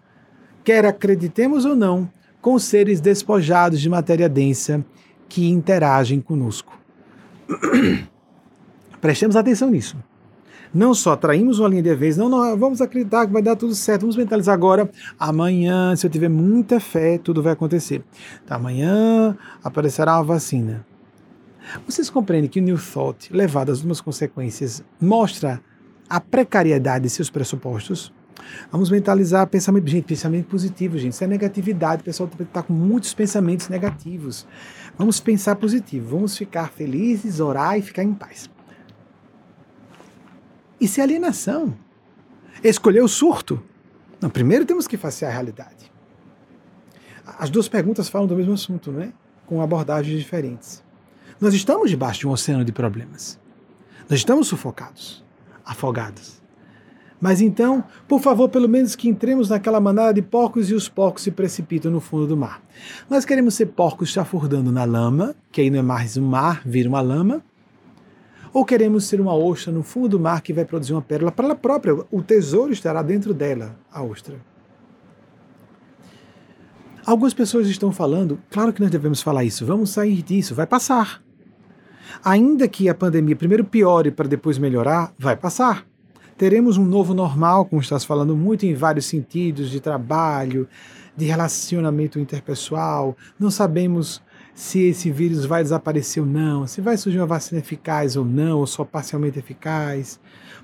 [0.70, 2.08] quer acreditemos ou não,
[2.40, 4.84] com seres despojados de matéria densa
[5.28, 6.78] que interagem conosco.
[9.00, 9.96] Prestemos atenção nisso.
[10.72, 13.74] Não só traímos uma linha de vez, não, não, vamos acreditar que vai dar tudo
[13.74, 14.88] certo, vamos mentalizar agora.
[15.18, 18.04] Amanhã, se eu tiver muita fé, tudo vai acontecer.
[18.44, 20.86] Então, amanhã aparecerá uma vacina.
[21.84, 25.60] Vocês compreendem que o New Thought, levado às duas consequências, mostra
[26.08, 28.12] a precariedade de seus pressupostos?
[28.70, 29.88] Vamos mentalizar pensamento.
[29.88, 31.12] Gente, pensamento positivo, gente.
[31.12, 32.02] Isso é negatividade.
[32.02, 34.46] O pessoal está com muitos pensamentos negativos.
[34.96, 36.16] Vamos pensar positivo.
[36.16, 38.50] Vamos ficar felizes, orar e ficar em paz.
[40.80, 41.76] Isso é alienação.
[42.62, 43.62] Escolher o surto.
[44.20, 45.90] Não, primeiro temos que fazer a realidade.
[47.38, 49.12] As duas perguntas falam do mesmo assunto, não é?
[49.46, 50.82] Com abordagens diferentes.
[51.40, 53.38] Nós estamos debaixo de um oceano de problemas.
[54.08, 55.24] Nós estamos sufocados,
[55.64, 56.39] afogados.
[57.20, 61.22] Mas então, por favor, pelo menos que entremos naquela manada de porcos e os porcos
[61.22, 62.62] se precipitam no fundo do mar.
[63.10, 66.88] Nós queremos ser porcos chafurdando na lama, que aí não é mais um mar, vira
[66.88, 67.42] uma lama.
[68.52, 71.44] Ou queremos ser uma ostra no fundo do mar que vai produzir uma pérola para
[71.44, 71.94] ela própria.
[72.10, 74.36] O tesouro estará dentro dela, a ostra.
[77.04, 81.22] Algumas pessoas estão falando, claro que nós devemos falar isso, vamos sair disso, vai passar.
[82.24, 85.89] Ainda que a pandemia primeiro piore para depois melhorar, vai passar
[86.40, 90.66] teremos um novo normal, como estás falando muito em vários sentidos, de trabalho,
[91.14, 93.14] de relacionamento interpessoal.
[93.38, 94.22] Não sabemos
[94.54, 98.60] se esse vírus vai desaparecer ou não, se vai surgir uma vacina eficaz ou não,
[98.60, 100.18] ou só parcialmente eficaz.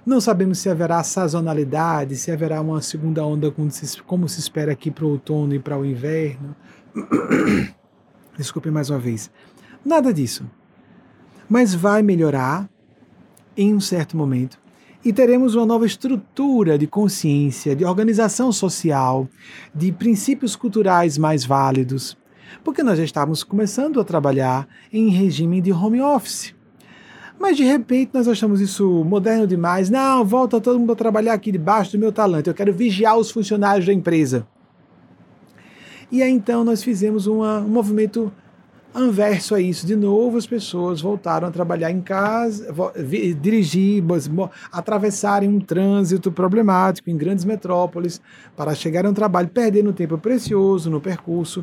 [0.07, 4.73] Não sabemos se haverá sazonalidade, se haverá uma segunda onda como se, como se espera
[4.73, 6.57] aqui para o outono e para o inverno.
[8.35, 9.31] Desculpe mais uma vez.
[9.85, 10.51] Nada disso.
[11.47, 12.67] Mas vai melhorar
[13.55, 14.65] em um certo momento
[15.07, 19.29] e teremos uma nova estrutura de consciência, de organização social,
[19.73, 22.19] de princípios culturais mais válidos,
[22.65, 26.53] porque nós já estávamos começando a trabalhar em regime de home office.
[27.39, 29.89] Mas de repente nós achamos isso moderno demais.
[29.89, 32.51] Não, volta todo mundo a trabalhar aqui debaixo do meu talento.
[32.51, 34.45] Eu quero vigiar os funcionários da empresa.
[36.11, 38.33] E aí então nós fizemos uma, um movimento
[38.99, 42.75] Anverso a isso, de novo, as pessoas voltaram a trabalhar em casa,
[43.39, 44.03] dirigir,
[44.73, 48.23] atravessarem um trânsito problemático em grandes metrópoles
[48.57, 51.63] para chegar a um trabalho, perdendo tempo precioso no percurso,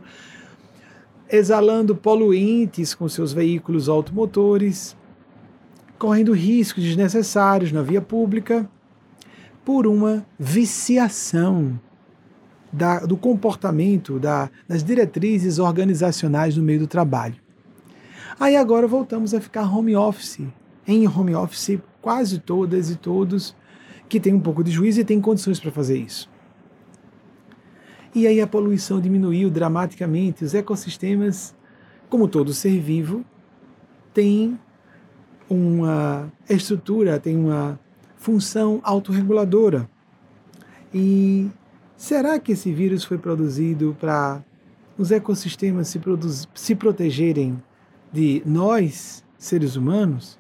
[1.28, 4.96] exalando poluentes com seus veículos automotores,
[5.98, 8.70] correndo riscos desnecessários na via pública,
[9.66, 11.80] por uma viciação
[12.74, 17.36] da, do comportamento, da, das diretrizes organizacionais no meio do trabalho.
[18.40, 20.42] Aí agora voltamos a ficar home office.
[20.88, 23.56] Em home office, quase todas e todos
[24.10, 26.30] que têm um pouco de juízo e têm condições para fazer isso.
[28.14, 30.44] E aí a poluição diminuiu dramaticamente.
[30.44, 31.56] Os ecossistemas,
[32.10, 33.24] como todo ser vivo,
[34.14, 34.60] têm
[35.50, 37.80] uma estrutura, têm uma
[38.16, 39.90] função autorreguladora.
[40.94, 41.50] E
[41.96, 44.44] Será que esse vírus foi produzido para
[44.98, 46.00] os ecossistemas se,
[46.54, 47.62] se protegerem
[48.12, 50.40] de nós, seres humanos?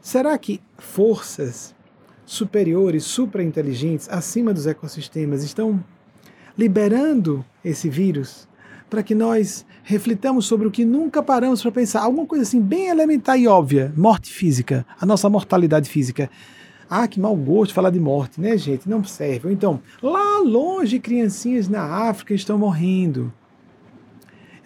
[0.00, 1.74] Será que forças
[2.26, 5.82] superiores, supra-inteligentes, acima dos ecossistemas, estão
[6.56, 8.48] liberando esse vírus
[8.88, 12.02] para que nós reflitamos sobre o que nunca paramos para pensar?
[12.02, 16.30] Alguma coisa assim, bem elementar e óbvia: morte física, a nossa mortalidade física.
[16.88, 18.88] Ah, que mau gosto falar de morte, né, gente?
[18.88, 19.52] Não serve.
[19.52, 23.32] então, lá longe, criancinhas na África estão morrendo.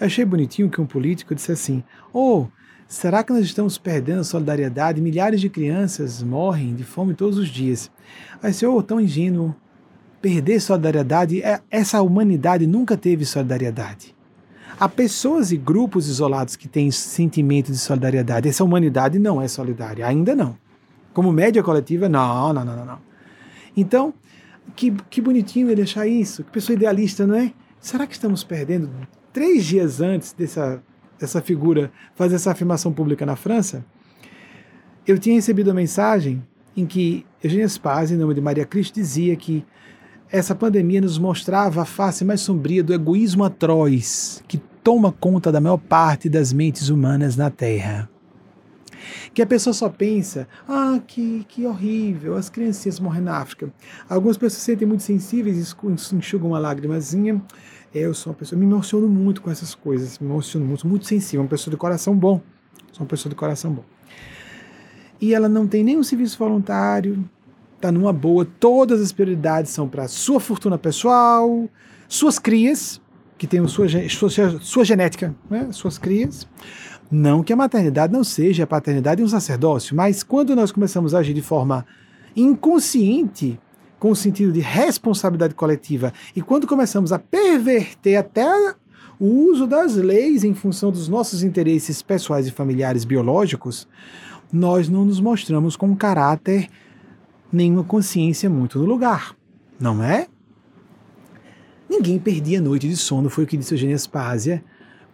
[0.00, 1.82] Eu achei bonitinho que um político disse assim:
[2.12, 2.46] Oh,
[2.86, 5.00] será que nós estamos perdendo a solidariedade?
[5.00, 7.90] Milhares de crianças morrem de fome todos os dias.
[8.42, 9.54] Aí disse: Oh, tão ingênuo.
[10.20, 14.16] Perder solidariedade, é, essa humanidade nunca teve solidariedade.
[14.78, 18.48] Há pessoas e grupos isolados que têm sentimento de solidariedade.
[18.48, 20.56] Essa humanidade não é solidária, ainda não.
[21.18, 22.98] Como média coletiva, não, não, não, não.
[23.76, 24.14] Então,
[24.76, 27.52] que, que bonitinho ele deixar isso, que pessoa idealista, não é?
[27.80, 28.88] Será que estamos perdendo
[29.32, 30.80] três dias antes dessa,
[31.18, 33.84] dessa figura fazer essa afirmação pública na França?
[35.04, 36.40] Eu tinha recebido uma mensagem
[36.76, 39.66] em que Eugênia Spaz, em nome de Maria Cristo, dizia que
[40.30, 45.60] essa pandemia nos mostrava a face mais sombria do egoísmo atroz que toma conta da
[45.60, 48.08] maior parte das mentes humanas na Terra.
[49.32, 53.72] Que a pessoa só pensa, ah, que, que horrível, as criancinhas morrem na África.
[54.08, 57.42] Algumas pessoas se sentem muito sensíveis e enxugam uma lágrimazinha.
[57.94, 61.42] Eu sou uma pessoa, me emociono muito com essas coisas, me emociono muito, muito sensível,
[61.42, 62.40] uma pessoa de coração bom.
[62.92, 63.84] Sou uma pessoa de coração bom.
[65.20, 67.28] E ela não tem nenhum serviço voluntário,
[67.80, 71.68] tá numa boa, todas as prioridades são para sua fortuna pessoal,
[72.08, 73.00] suas crias,
[73.38, 75.68] que têm sua, sua, sua genética, né?
[75.70, 76.46] suas crias.
[77.10, 81.14] Não que a maternidade não seja a paternidade e um sacerdócio, mas quando nós começamos
[81.14, 81.86] a agir de forma
[82.36, 83.58] inconsciente,
[83.98, 88.46] com o sentido de responsabilidade coletiva, e quando começamos a perverter até
[89.18, 93.88] o uso das leis em função dos nossos interesses pessoais e familiares biológicos,
[94.52, 96.68] nós não nos mostramos com caráter
[97.52, 99.34] nenhuma consciência muito no lugar,
[99.80, 100.26] não é?
[101.88, 104.62] Ninguém perdia noite de sono, foi o que disse Eugênia Spásia,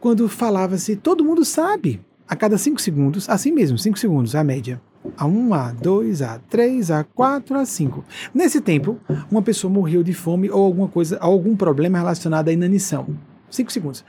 [0.01, 4.81] quando falava-se, todo mundo sabe, a cada cinco segundos, assim mesmo, cinco segundos, a média.
[5.17, 8.05] A 1, A, 2, A, 3, A, 4, A, 5.
[8.35, 8.99] Nesse tempo,
[9.31, 13.07] uma pessoa morreu de fome ou alguma coisa, algum problema relacionado à inanição.
[13.51, 14.05] Cinco segundos.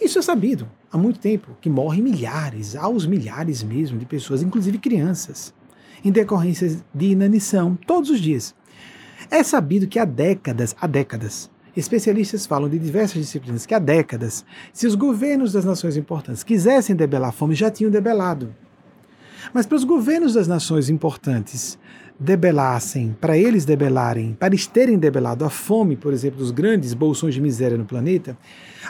[0.00, 4.78] Isso é sabido há muito tempo, que morrem milhares, aos milhares mesmo, de pessoas, inclusive
[4.78, 5.54] crianças
[6.04, 8.54] em decorrência de inanição, todos os dias.
[9.30, 11.50] É sabido que há décadas, há décadas,
[11.80, 16.94] especialistas falam de diversas disciplinas que há décadas, se os governos das nações importantes quisessem
[16.94, 18.54] debelar a fome, já tinham debelado.
[19.52, 21.78] Mas para os governos das nações importantes
[22.18, 27.34] debelassem, para eles debelarem, para eles terem debelado a fome, por exemplo, dos grandes bolsões
[27.34, 28.38] de miséria no planeta,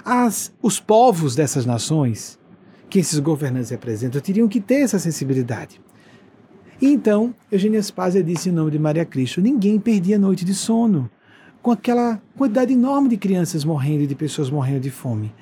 [0.04, 2.38] as, os povos dessas nações,
[2.88, 5.80] que esses governantes representam, teriam que ter essa sensibilidade.
[6.80, 11.10] E então, Eugênia Spazia disse em nome de Maria Cristo: ninguém perdia noite de sono,
[11.64, 15.34] com aquela quantidade enorme de crianças morrendo e de pessoas morrendo de fome.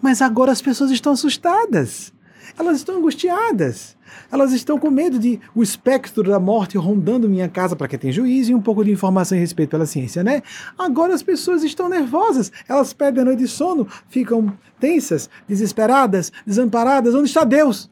[0.00, 2.12] Mas agora as pessoas estão assustadas,
[2.58, 3.96] elas estão angustiadas,
[4.30, 8.12] elas estão com medo de o espectro da morte rondando minha casa para quem tem
[8.12, 10.42] juízo e um pouco de informação e respeito pela ciência, né?
[10.78, 17.14] Agora as pessoas estão nervosas, elas perdem a noite de sono, ficam tensas, desesperadas, desamparadas.
[17.14, 17.90] Onde está Deus?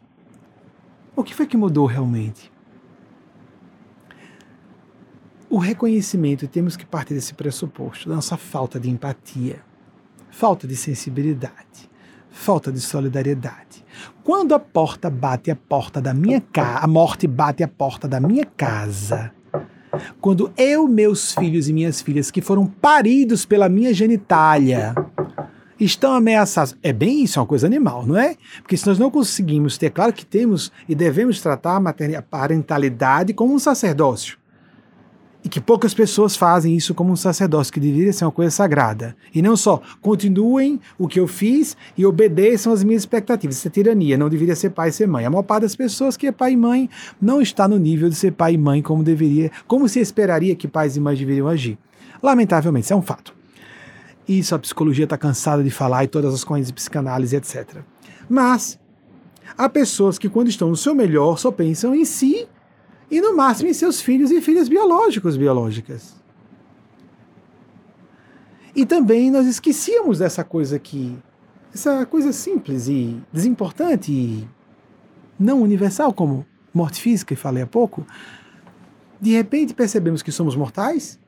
[1.16, 2.54] O que foi que mudou realmente?
[5.48, 9.60] O reconhecimento, temos que partir desse pressuposto, da nossa falta de empatia,
[10.30, 11.88] falta de sensibilidade,
[12.30, 13.84] falta de solidariedade.
[14.24, 18.20] Quando a porta bate a porta da minha casa, a morte bate a porta da
[18.20, 19.32] minha casa,
[20.20, 24.94] quando eu, meus filhos e minhas filhas que foram paridos pela minha genitália,
[25.78, 26.76] estão ameaçados.
[26.82, 28.36] É bem isso, é uma coisa animal, não é?
[28.62, 33.54] Porque se nós não conseguimos ter, claro que temos e devemos tratar a parentalidade como
[33.54, 34.38] um sacerdócio.
[35.46, 39.16] E que poucas pessoas fazem isso como um sacerdócio, que deveria ser uma coisa sagrada.
[39.32, 43.58] E não só, continuem o que eu fiz e obedeçam às minhas expectativas.
[43.58, 45.24] Isso é tirania, não deveria ser pai e ser mãe.
[45.24, 46.90] A maior parte das pessoas que é pai e mãe
[47.22, 50.66] não está no nível de ser pai e mãe como deveria, como se esperaria que
[50.66, 51.78] pais e mães deveriam agir.
[52.20, 53.32] Lamentavelmente, isso é um fato.
[54.26, 57.82] Isso a psicologia está cansada de falar e todas as correntes de psicanálise, etc.
[58.28, 58.80] Mas
[59.56, 62.48] há pessoas que, quando estão no seu melhor, só pensam em si
[63.10, 66.14] e no máximo em seus filhos e filhas biológicos biológicas.
[68.74, 71.16] E também nós esquecíamos dessa coisa aqui,
[71.72, 74.48] essa coisa simples e desimportante e
[75.38, 78.06] não universal como morte física, e falei há pouco.
[79.18, 81.18] De repente percebemos que somos mortais,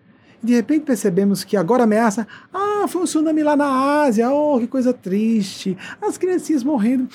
[0.43, 4.67] de repente percebemos que agora ameaça, ah, foi um tsunami lá na Ásia, oh, que
[4.67, 7.09] coisa triste, as criancinhas morrendo,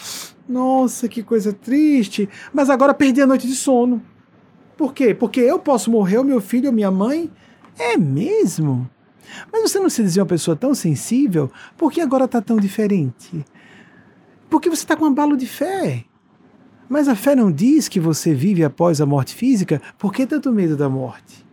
[0.49, 4.02] nossa, que coisa triste, mas agora perdi a noite de sono.
[4.77, 5.13] Por quê?
[5.13, 7.29] Porque eu posso morrer, o meu filho, ou minha mãe.
[7.77, 8.89] É mesmo?
[9.51, 11.51] Mas você não se dizia uma pessoa tão sensível?
[11.77, 13.45] Por que agora está tão diferente?
[14.49, 16.05] Porque você está com um balo de fé.
[16.89, 19.81] Mas a fé não diz que você vive após a morte física.
[19.97, 21.43] Por que tanto medo da morte?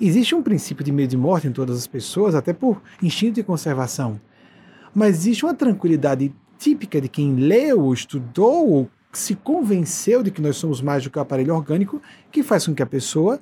[0.00, 3.42] Existe um princípio de medo de morte em todas as pessoas, até por instinto de
[3.42, 4.18] conservação.
[4.94, 10.56] Mas existe uma tranquilidade típica de quem leu, estudou ou se convenceu de que nós
[10.56, 12.00] somos mais do que o aparelho orgânico,
[12.30, 13.40] que faz com que a pessoa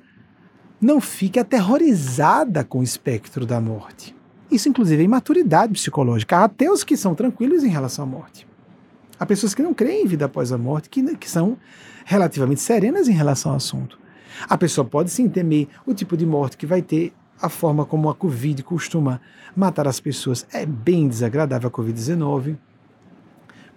[0.81, 4.15] não fique aterrorizada com o espectro da morte.
[4.49, 6.37] Isso, inclusive, é imaturidade psicológica.
[6.37, 8.47] Há ateus que são tranquilos em relação à morte.
[9.19, 11.57] Há pessoas que não creem em vida após a morte, que, que são
[12.05, 13.99] relativamente serenas em relação ao assunto.
[14.47, 18.09] A pessoa pode sim temer o tipo de morte que vai ter, a forma como
[18.09, 19.21] a Covid costuma
[19.55, 20.47] matar as pessoas.
[20.51, 22.57] É bem desagradável a Covid-19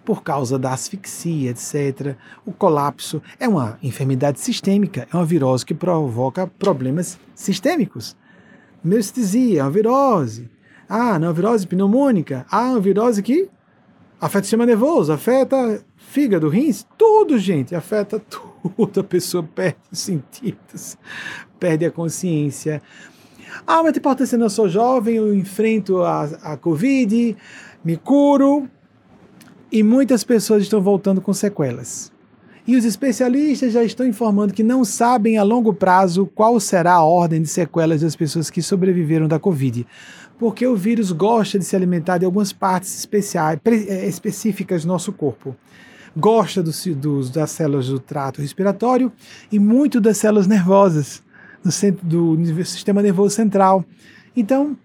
[0.05, 2.15] por causa da asfixia, etc.
[2.45, 8.15] O colapso é uma enfermidade sistêmica, é uma virose que provoca problemas sistêmicos.
[8.83, 10.49] Miastenia é uma virose.
[10.89, 12.45] Ah, não é uma virose pneumônica.
[12.51, 13.49] Ah, é uma virose que
[14.19, 18.99] afeta o sistema nervoso, afeta fígado, rins, tudo, gente, afeta tudo.
[18.99, 20.97] A pessoa perde os sentidos,
[21.59, 22.81] perde a consciência.
[23.65, 27.37] Ah, mas tem importância, eu sou jovem, eu enfrento a, a Covid,
[27.83, 28.69] me curo,
[29.73, 32.11] e muitas pessoas estão voltando com sequelas.
[32.67, 37.03] E os especialistas já estão informando que não sabem a longo prazo qual será a
[37.03, 39.85] ordem de sequelas das pessoas que sobreviveram da Covid,
[40.37, 45.11] porque o vírus gosta de se alimentar de algumas partes especiais, eh, específicas do nosso
[45.11, 45.55] corpo.
[46.15, 49.11] Gosta dos, dos, das células do trato respiratório
[49.51, 51.23] e muito das células nervosas
[51.63, 53.83] do, centro, do sistema nervoso central.
[54.37, 54.77] Então,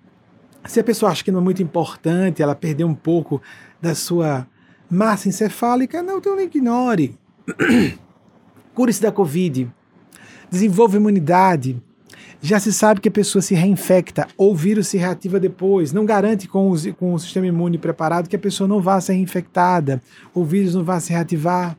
[0.64, 3.42] se a pessoa acha que não é muito importante ela perder um pouco
[3.82, 4.46] da sua
[4.90, 7.16] massa encefálica, não, então ignore.
[8.74, 9.70] Cure-se da Covid.
[10.50, 11.82] Desenvolva imunidade.
[12.40, 15.92] Já se sabe que a pessoa se reinfecta ou o vírus se reativa depois.
[15.92, 19.14] Não garante com, os, com o sistema imune preparado que a pessoa não vá ser
[19.14, 20.00] reinfectada,
[20.32, 21.76] ou o vírus não vá se reativar.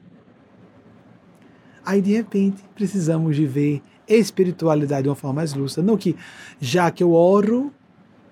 [1.85, 5.81] Aí, de repente, precisamos de ver espiritualidade de uma forma mais lúcida.
[5.81, 6.15] Não que,
[6.59, 7.71] já que eu oro,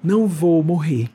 [0.04, 1.10] não vou morrer.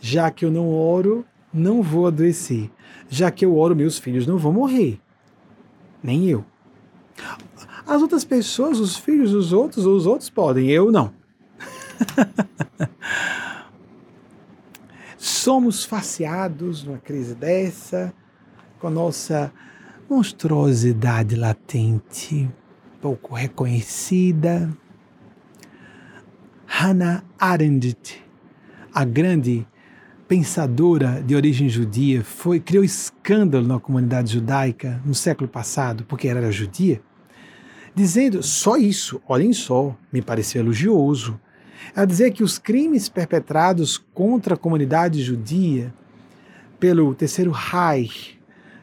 [0.00, 2.70] Já que eu não oro, não vou adoecer.
[3.10, 5.00] Já que eu oro, meus filhos não vão morrer.
[6.00, 6.44] Nem eu.
[7.84, 11.12] As outras pessoas, os filhos dos outros, os outros podem, eu não.
[15.18, 18.14] Somos faceados numa crise dessa,
[18.78, 19.52] com a nossa
[20.08, 22.48] monstruosidade latente,
[23.00, 24.70] pouco reconhecida.
[26.64, 28.24] Hannah Arendt,
[28.94, 29.66] a grande
[30.30, 36.38] pensadora de origem judia, foi criou escândalo na comunidade judaica no século passado, porque ela
[36.38, 37.02] era judia,
[37.96, 41.36] dizendo só isso, olhem só, me pareceu elogioso.
[41.96, 45.92] Ela dizia que os crimes perpetrados contra a comunidade judia
[46.78, 48.38] pelo terceiro Reich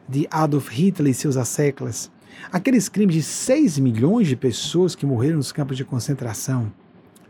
[0.06, 2.10] de Adolf Hitler e seus asseclas,
[2.52, 6.70] aqueles crimes de 6 milhões de pessoas que morreram nos campos de concentração,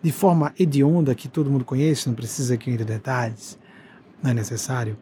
[0.03, 3.57] de forma hedionda que todo mundo conhece, não precisa aqui ir em detalhes,
[4.23, 4.99] não é necessário,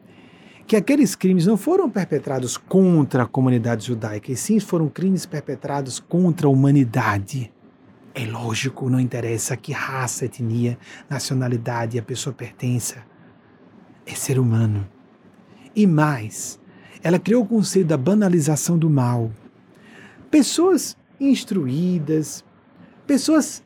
[0.66, 6.01] que aqueles crimes não foram perpetrados contra a comunidade judaica, e sim foram crimes perpetrados
[6.01, 7.52] contra a humanidade.
[8.14, 10.78] É lógico, não interessa que raça, etnia,
[11.09, 13.05] nacionalidade a pessoa pertença.
[14.05, 14.88] É ser humano.
[15.74, 16.59] E mais,
[17.02, 19.30] ela criou o conceito da banalização do mal.
[20.30, 22.44] Pessoas instruídas,
[23.06, 23.62] pessoas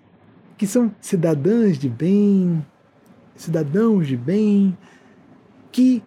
[0.58, 2.64] que são cidadãs de bem,
[3.34, 4.76] cidadãos de bem,
[5.70, 6.02] que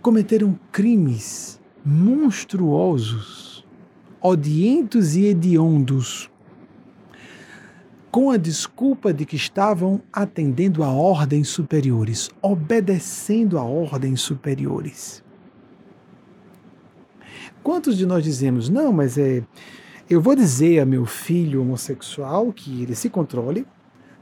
[0.00, 3.64] cometeram crimes monstruosos,
[4.20, 6.30] odientos e hediondos,
[8.10, 15.24] com a desculpa de que estavam atendendo a ordens superiores, obedecendo a ordens superiores.
[17.62, 19.42] Quantos de nós dizemos, não, mas é,
[20.10, 23.66] eu vou dizer a meu filho homossexual que ele se controle,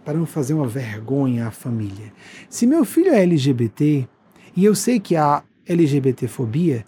[0.05, 2.13] para não fazer uma vergonha à família.
[2.49, 4.09] Se meu filho é LGBT
[4.57, 6.85] e eu sei que há LGBTfobia,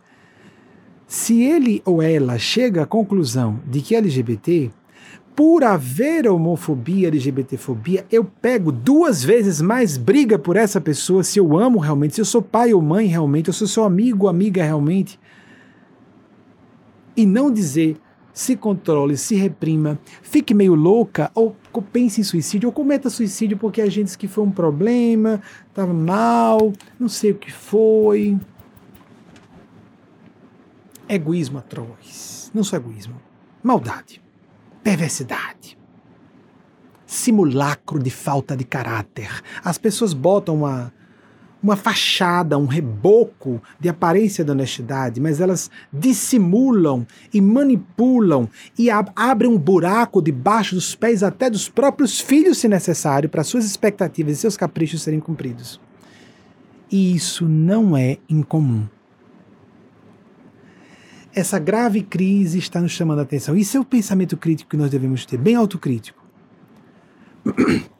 [1.07, 4.71] se ele ou ela chega à conclusão de que é LGBT,
[5.35, 11.59] por haver homofobia, LGBTfobia, eu pego duas vezes mais briga por essa pessoa se eu
[11.59, 14.63] amo realmente, se eu sou pai ou mãe realmente, eu sou seu amigo ou amiga
[14.63, 15.19] realmente.
[17.17, 17.97] E não dizer
[18.33, 21.55] se controle, se reprima, fique meio louca ou
[21.93, 25.93] pense em suicídio ou cometa suicídio porque a gente disse que foi um problema, estava
[25.93, 28.39] mal, não sei o que foi.
[31.09, 32.51] Egoísmo atroz.
[32.55, 33.21] Não só egoísmo.
[33.63, 34.23] Maldade.
[34.83, 35.79] Perversidade.
[37.05, 39.43] Simulacro de falta de caráter.
[39.63, 40.93] As pessoas botam uma
[41.63, 49.11] uma fachada, um reboco de aparência da honestidade, mas elas dissimulam e manipulam e ab
[49.15, 54.37] abrem um buraco debaixo dos pés até dos próprios filhos, se necessário, para suas expectativas
[54.37, 55.81] e seus caprichos serem cumpridos.
[56.91, 58.87] E isso não é incomum.
[61.35, 63.57] Essa grave crise está nos chamando a atenção.
[63.57, 66.23] Isso é o pensamento crítico que nós devemos ter, bem autocrítico.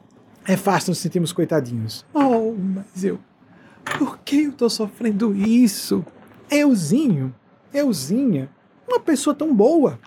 [0.45, 2.05] É fácil nos sentirmos coitadinhos.
[2.13, 3.17] Oh, mas eu.
[3.83, 6.05] Por que eu estou sofrendo isso?
[6.49, 7.33] Euzinho,
[7.73, 8.49] Euzinha,
[8.87, 9.99] uma pessoa tão boa.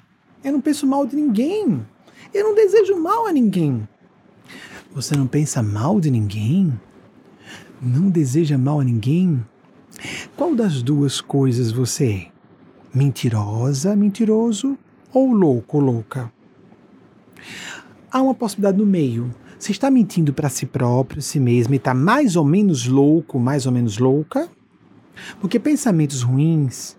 [0.43, 1.85] Eu não penso mal de ninguém.
[2.32, 3.86] Eu não desejo mal a ninguém.
[4.93, 6.73] Você não pensa mal de ninguém?
[7.82, 9.44] Não deseja mal a ninguém?
[10.36, 12.27] Qual das duas coisas você é?
[12.94, 14.78] Mentirosa, mentiroso
[15.12, 16.32] ou louco, louca?
[18.11, 19.35] Há uma possibilidade no meio.
[19.59, 23.65] Você está mentindo para si próprio, si mesmo, e está mais ou menos louco, mais
[23.65, 24.49] ou menos louca?
[25.41, 26.97] Porque pensamentos ruins,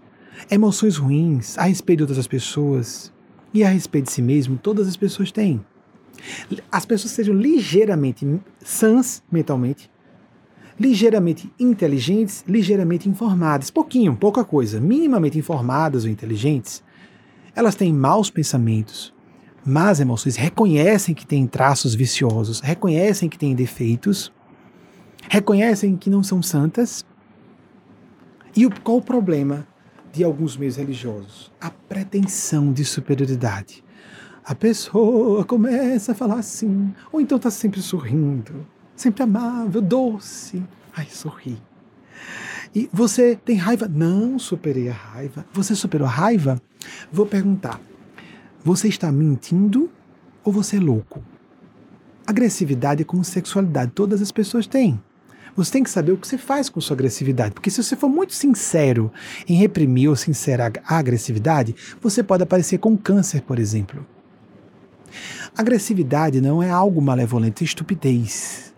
[0.49, 3.13] emoções ruins a respeito de outras pessoas
[3.53, 5.63] e a respeito de si mesmo, todas as pessoas têm.
[6.71, 8.25] As pessoas sejam ligeiramente
[8.63, 9.89] sãs mentalmente,
[10.79, 16.83] ligeiramente inteligentes, ligeiramente informadas, pouquinho, pouca coisa, minimamente informadas ou inteligentes,
[17.55, 19.13] elas têm maus pensamentos,
[19.67, 24.31] más emoções, reconhecem que têm traços viciosos, reconhecem que têm defeitos,
[25.29, 27.05] reconhecem que não são santas.
[28.55, 29.67] E o, qual o problema
[30.13, 31.51] de alguns meios religiosos?
[31.59, 33.83] A pretensão de superioridade.
[34.43, 38.65] A pessoa começa a falar assim, ou então está sempre sorrindo,
[38.95, 40.63] sempre amável, doce.
[40.95, 41.61] Ai, sorri.
[42.73, 43.87] E você tem raiva?
[43.87, 45.45] Não superei a raiva.
[45.53, 46.61] Você superou a raiva?
[47.11, 47.81] Vou perguntar:
[48.63, 49.89] você está mentindo
[50.43, 51.23] ou você é louco?
[52.25, 54.99] Agressividade é como sexualidade, todas as pessoas têm.
[55.55, 58.09] Você tem que saber o que você faz com sua agressividade, porque se você for
[58.09, 59.11] muito sincero
[59.47, 64.05] em reprimir ou sincera a agressividade, você pode aparecer com câncer, por exemplo.
[65.57, 68.71] Agressividade não é algo malevolente, é estupidez.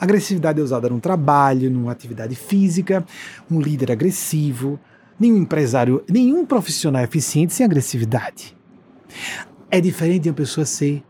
[0.00, 3.06] Agressividade é usada num trabalho, numa atividade física,
[3.48, 4.80] um líder agressivo,
[5.20, 8.56] nenhum empresário, nenhum profissional é eficiente sem agressividade.
[9.70, 11.02] É diferente de uma pessoa ser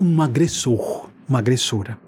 [0.00, 1.98] um agressor, uma agressora.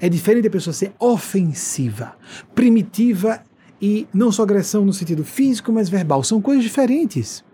[0.00, 2.16] É diferente de a pessoa ser ofensiva,
[2.54, 3.42] primitiva
[3.80, 6.22] e não só agressão no sentido físico, mas verbal.
[6.22, 7.44] São coisas diferentes.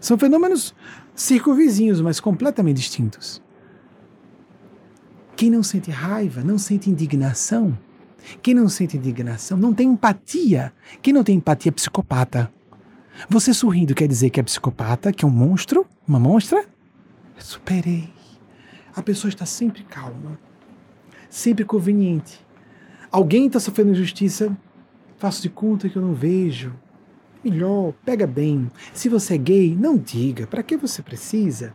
[0.00, 0.74] São fenômenos
[1.14, 3.42] circunvizinhos, mas completamente distintos.
[5.34, 7.76] Quem não sente raiva não sente indignação.
[8.42, 10.72] Quem não sente indignação não tem empatia.
[11.02, 12.50] Quem não tem empatia é psicopata.
[13.28, 16.66] Você sorrindo quer dizer que é psicopata, que é um monstro, uma monstra?
[17.38, 18.12] Superei.
[18.94, 20.38] A pessoa está sempre calma,
[21.30, 22.44] sempre conveniente.
[23.10, 24.56] Alguém está sofrendo injustiça?
[25.16, 26.74] Faço de conta que eu não vejo.
[27.42, 28.70] Melhor, pega bem.
[28.92, 30.46] Se você é gay, não diga.
[30.46, 31.74] Para que você precisa?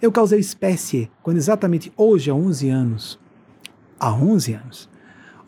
[0.00, 3.20] Eu causei espécie quando exatamente hoje, há 11 anos,
[3.98, 4.88] há 11 anos,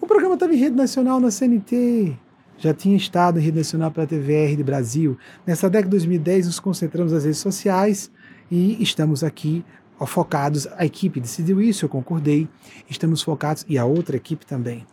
[0.00, 2.18] o programa estava em rede nacional na CNT,
[2.62, 5.18] já tinha estado em rede nacional pela TVR de Brasil.
[5.44, 8.10] Nessa década de 2010 nos concentramos nas redes sociais
[8.50, 9.64] e estamos aqui
[10.06, 12.48] focados, a equipe decidiu isso, eu concordei,
[12.90, 14.84] estamos focados, e a outra equipe também.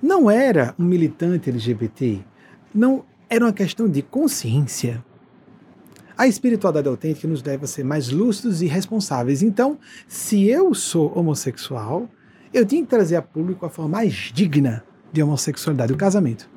[0.00, 2.20] Não era um militante LGBT,
[2.72, 5.04] não era uma questão de consciência.
[6.16, 9.42] A espiritualidade autêntica nos leva a ser mais lúcidos e responsáveis.
[9.42, 9.76] Então,
[10.06, 12.08] se eu sou homossexual,
[12.54, 16.48] eu tenho que trazer a público a forma mais digna de homossexualidade, o casamento.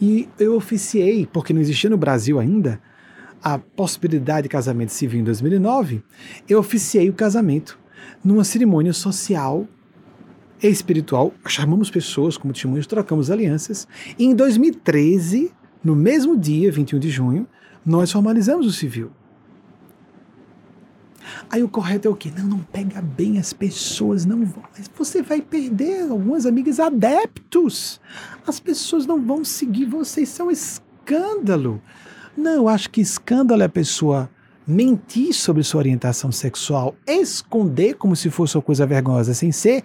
[0.00, 2.80] E eu oficiei, porque não existia no Brasil ainda
[3.42, 6.02] a possibilidade de casamento civil em 2009,
[6.48, 7.78] eu oficiei o casamento
[8.24, 9.66] numa cerimônia social
[10.62, 11.32] e espiritual.
[11.46, 13.86] Chamamos pessoas como testemunhas, trocamos alianças.
[14.18, 15.52] E em 2013,
[15.82, 17.46] no mesmo dia, 21 de junho,
[17.84, 19.10] nós formalizamos o civil.
[21.50, 22.32] Aí o correto é o quê?
[22.36, 24.62] Não, não pega bem as pessoas, não vão.
[24.76, 28.00] Mas você vai perder algumas amigas adeptos.
[28.46, 31.80] As pessoas não vão seguir vocês, isso é um escândalo.
[32.36, 34.30] Não, eu acho que escândalo é a pessoa
[34.66, 39.84] mentir sobre sua orientação sexual, esconder como se fosse uma coisa vergonhosa sem ser.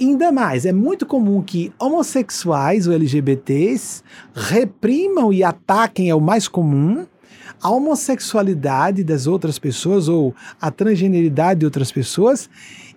[0.00, 4.02] Ainda mais, é muito comum que homossexuais ou LGBTs
[4.34, 7.06] reprimam e ataquem, é o mais comum,
[7.62, 12.48] a homossexualidade das outras pessoas ou a transgeneridade de outras pessoas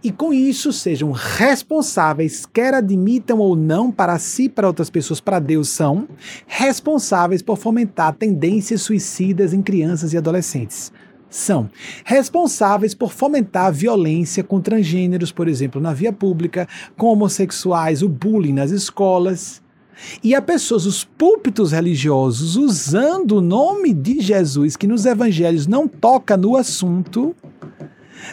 [0.04, 5.40] e com isso sejam responsáveis, quer admitam ou não para si, para outras pessoas, para
[5.40, 6.10] Deus são
[6.46, 10.92] responsáveis por fomentar tendências suicidas em crianças e adolescentes.
[11.30, 11.70] São
[12.04, 16.68] responsáveis por fomentar a violência com transgêneros, por exemplo, na via pública,
[16.98, 19.62] com homossexuais, o bullying nas escolas
[20.24, 25.88] e há pessoas, os púlpitos religiosos, usando o nome de Jesus, que nos evangelhos não
[25.88, 27.36] toca no assunto,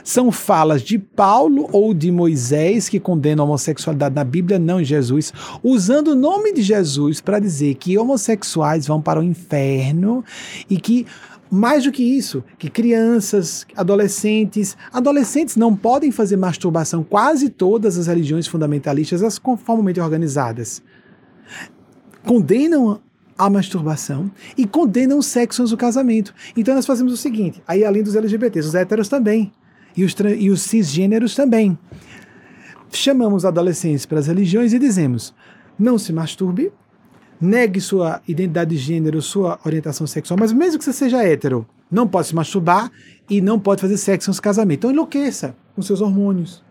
[0.04, 4.84] São falas de Paulo ou de Moisés que condenam a homossexualidade na Bíblia, não em
[4.84, 5.32] Jesus,
[5.62, 10.24] usando o nome de Jesus para dizer que homossexuais vão para o inferno
[10.68, 11.06] e que
[11.50, 17.02] mais do que isso, que crianças, adolescentes, adolescentes não podem fazer masturbação.
[17.02, 20.80] Quase todas as religiões fundamentalistas, as conformemente organizadas,
[22.24, 23.00] condenam
[23.36, 26.34] a masturbação e condenam o sexo antes do casamento.
[26.56, 29.52] Então nós fazemos o seguinte, aí além dos LGBTs, os héteros também,
[29.96, 31.78] e os, e os cisgêneros também.
[32.92, 35.34] Chamamos adolescentes para as religiões e dizemos:
[35.78, 36.72] não se masturbe,
[37.40, 42.06] negue sua identidade de gênero, sua orientação sexual, mas mesmo que você seja hétero, não
[42.06, 42.90] pode se masturbar
[43.28, 44.80] e não pode fazer sexo do casamento.
[44.80, 46.62] Então enlouqueça com seus hormônios.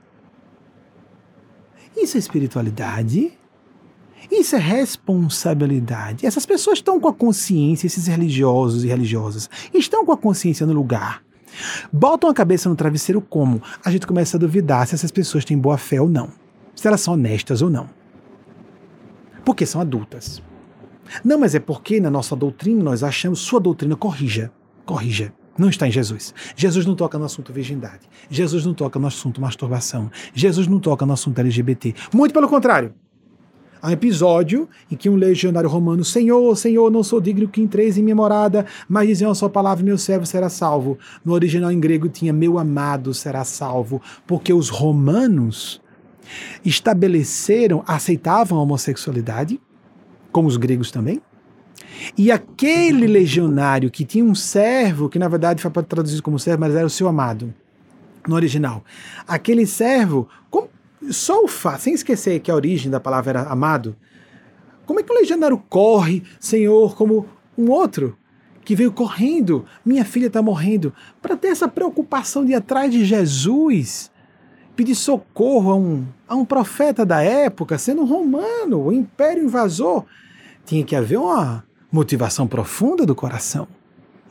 [1.98, 3.39] Isso é espiritualidade?
[4.32, 6.26] Isso é responsabilidade.
[6.26, 10.74] Essas pessoas estão com a consciência, esses religiosos e religiosas, estão com a consciência no
[10.74, 11.24] lugar.
[11.92, 13.62] Botam a cabeça no travesseiro como?
[13.84, 16.30] A gente começa a duvidar se essas pessoas têm boa fé ou não.
[16.76, 17.90] Se elas são honestas ou não.
[19.44, 20.42] Porque são adultas.
[21.24, 24.52] Não, mas é porque na nossa doutrina nós achamos, sua doutrina corrija.
[24.86, 25.34] Corrija.
[25.58, 26.34] Não está em Jesus.
[26.56, 28.08] Jesus não toca no assunto virgindade.
[28.30, 30.10] Jesus não toca no assunto masturbação.
[30.34, 31.94] Jesus não toca no assunto LGBT.
[32.14, 32.94] Muito pelo contrário.
[33.82, 37.98] Há um episódio em que um legionário romano, Senhor, Senhor, não sou digno que entreis
[37.98, 40.98] em minha morada, mas dizem a sua palavra, meu servo será salvo.
[41.24, 45.82] No original em grego tinha meu amado será salvo, porque os romanos
[46.64, 49.60] estabeleceram, aceitavam a homossexualidade,
[50.32, 51.22] como os gregos também.
[52.18, 56.76] E aquele legionário que tinha um servo, que na verdade foi traduzido como servo, mas
[56.76, 57.54] era o seu amado,
[58.28, 58.84] no original.
[59.26, 60.28] Aquele servo,
[61.10, 63.96] só o fato, sem esquecer que a origem da palavra era amado,
[64.86, 67.28] como é que o legionário corre, Senhor, como
[67.58, 68.18] um outro
[68.66, 73.04] que veio correndo, minha filha está morrendo, para ter essa preocupação de ir atrás de
[73.04, 74.12] Jesus,
[74.76, 80.06] pedir socorro a um, a um profeta da época, sendo um romano, o império invasor,
[80.66, 83.68] tinha que haver uma motivação profunda do coração.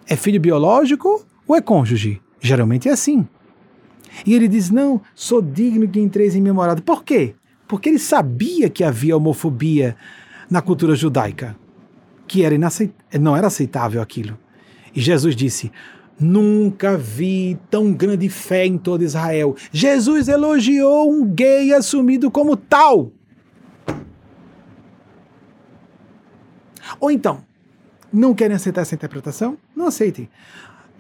[0.07, 2.23] É filho biológico ou é cônjuge?
[2.41, 3.27] Geralmente é assim.
[4.27, 6.83] E ele diz: Não, sou digno que entreis em morada.
[6.83, 7.35] Por quê?
[7.67, 9.97] Porque ele sabia que havia homofobia
[10.51, 11.57] na cultura judaica,
[12.27, 12.55] que era
[13.21, 14.39] não era aceitável aquilo.
[14.95, 15.71] E Jesus disse:
[16.19, 19.55] Nunca vi tão grande fé em todo Israel.
[19.71, 23.13] Jesus elogiou um gay assumido como tal.
[26.99, 27.45] Ou então,
[28.13, 29.57] não querem aceitar essa interpretação?
[29.77, 30.29] Não aceitem.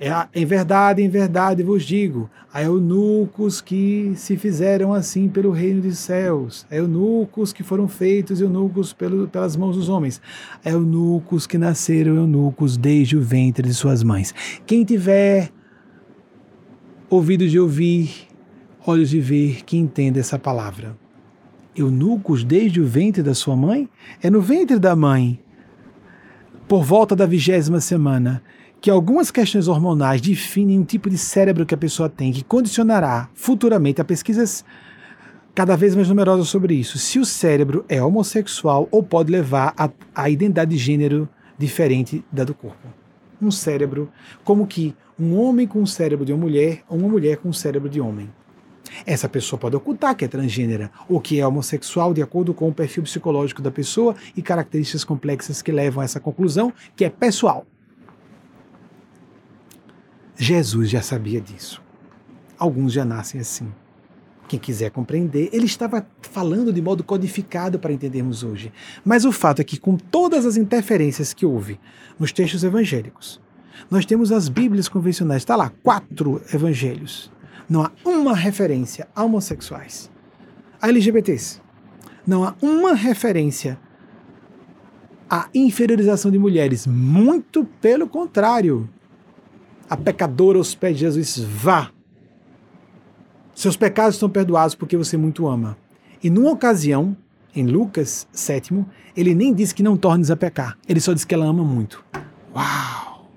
[0.00, 5.82] É, em verdade, em verdade vos digo, há eunucos que se fizeram assim pelo reino
[5.82, 10.22] dos céus, há eunucos que foram feitos eunucos pelo, pelas mãos dos homens,
[10.64, 14.32] há eunucos que nasceram eunucos desde o ventre de suas mães.
[14.64, 15.50] Quem tiver
[17.10, 18.28] ouvidos de ouvir,
[18.86, 20.96] olhos de ver, que entenda essa palavra.
[21.74, 23.88] Eunucos desde o ventre da sua mãe?
[24.22, 25.40] É no ventre da mãe,
[26.68, 28.40] por volta da vigésima semana
[28.80, 33.28] que algumas questões hormonais definem um tipo de cérebro que a pessoa tem, que condicionará
[33.34, 34.64] futuramente a pesquisas
[35.54, 36.98] cada vez mais numerosas sobre isso.
[36.98, 41.28] Se o cérebro é homossexual ou pode levar a, a identidade de gênero
[41.58, 42.86] diferente da do corpo.
[43.42, 44.08] Um cérebro,
[44.44, 47.54] como que um homem com o cérebro de uma mulher ou uma mulher com o
[47.54, 48.30] cérebro de homem.
[49.04, 52.74] Essa pessoa pode ocultar que é transgênera ou que é homossexual de acordo com o
[52.74, 57.66] perfil psicológico da pessoa e características complexas que levam a essa conclusão, que é pessoal.
[60.40, 61.82] Jesus já sabia disso.
[62.56, 63.72] Alguns já nascem assim.
[64.46, 68.72] Quem quiser compreender, ele estava falando de modo codificado para entendermos hoje.
[69.04, 71.78] Mas o fato é que, com todas as interferências que houve
[72.18, 73.40] nos textos evangélicos,
[73.90, 77.32] nós temos as Bíblias convencionais, está lá, quatro evangelhos.
[77.68, 80.08] Não há uma referência a homossexuais,
[80.80, 81.60] a LGBTs.
[82.24, 83.78] Não há uma referência
[85.28, 86.86] à inferiorização de mulheres.
[86.86, 88.88] Muito pelo contrário
[89.88, 91.90] a pecadora aos pés de Jesus, vá.
[93.54, 95.76] Seus pecados estão perdoados porque você muito ama.
[96.22, 97.16] E numa ocasião,
[97.54, 98.84] em Lucas 7,
[99.16, 102.04] ele nem diz que não tornes a pecar, ele só diz que ela ama muito.
[102.54, 103.28] Uau!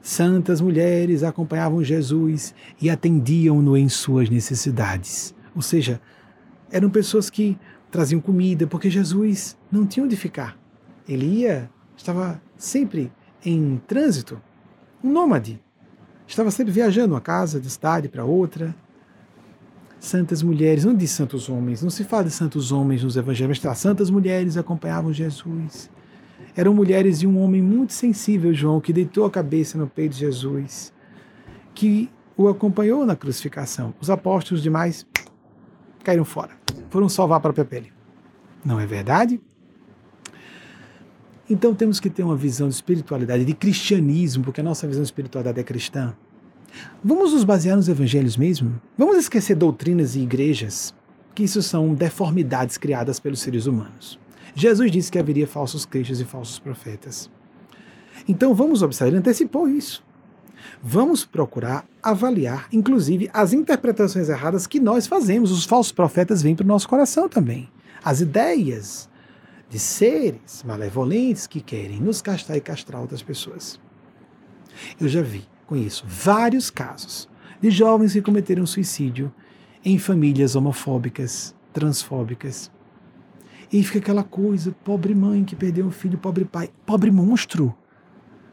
[0.00, 5.34] Santas mulheres acompanhavam Jesus e atendiam-no em suas necessidades.
[5.54, 6.00] Ou seja,
[6.70, 7.58] eram pessoas que
[7.90, 10.56] traziam comida, porque Jesus não tinha onde ficar.
[11.08, 13.12] Ele ia, estava sempre
[13.44, 14.40] em trânsito
[15.06, 15.62] nômade.
[16.26, 18.74] Estava sempre viajando uma casa, de cidade para outra.
[19.98, 23.78] Santas mulheres, não diz santos homens, não se fala de santos homens nos evangelhos, mas
[23.78, 25.90] santas mulheres acompanhavam Jesus.
[26.54, 30.20] Eram mulheres de um homem muito sensível, João, que deitou a cabeça no peito de
[30.20, 30.92] Jesus,
[31.74, 33.94] que o acompanhou na crucificação.
[34.00, 35.06] Os apóstolos demais
[36.04, 36.52] caíram fora.
[36.90, 37.92] Foram salvar a própria pele.
[38.64, 39.40] Não é verdade?
[41.48, 45.08] Então temos que ter uma visão de espiritualidade, de cristianismo, porque a nossa visão de
[45.08, 46.14] espiritualidade é cristã.
[47.02, 48.80] Vamos nos basear nos evangelhos mesmo?
[48.98, 50.92] Vamos esquecer doutrinas e igrejas,
[51.34, 54.18] que isso são deformidades criadas pelos seres humanos.
[54.54, 57.30] Jesus disse que haveria falsos cristos e falsos profetas.
[58.26, 60.04] Então vamos observar, ele antecipou isso.
[60.82, 65.52] Vamos procurar avaliar, inclusive, as interpretações erradas que nós fazemos.
[65.52, 67.68] Os falsos profetas vêm para o nosso coração também.
[68.02, 69.08] As ideias
[69.68, 73.80] de seres malevolentes que querem nos castar e castrar outras pessoas.
[75.00, 77.28] Eu já vi, conheço vários casos
[77.60, 79.32] de jovens que cometeram suicídio
[79.84, 82.70] em famílias homofóbicas, transfóbicas.
[83.72, 87.74] E fica aquela coisa, pobre mãe que perdeu um filho, pobre pai, pobre monstro.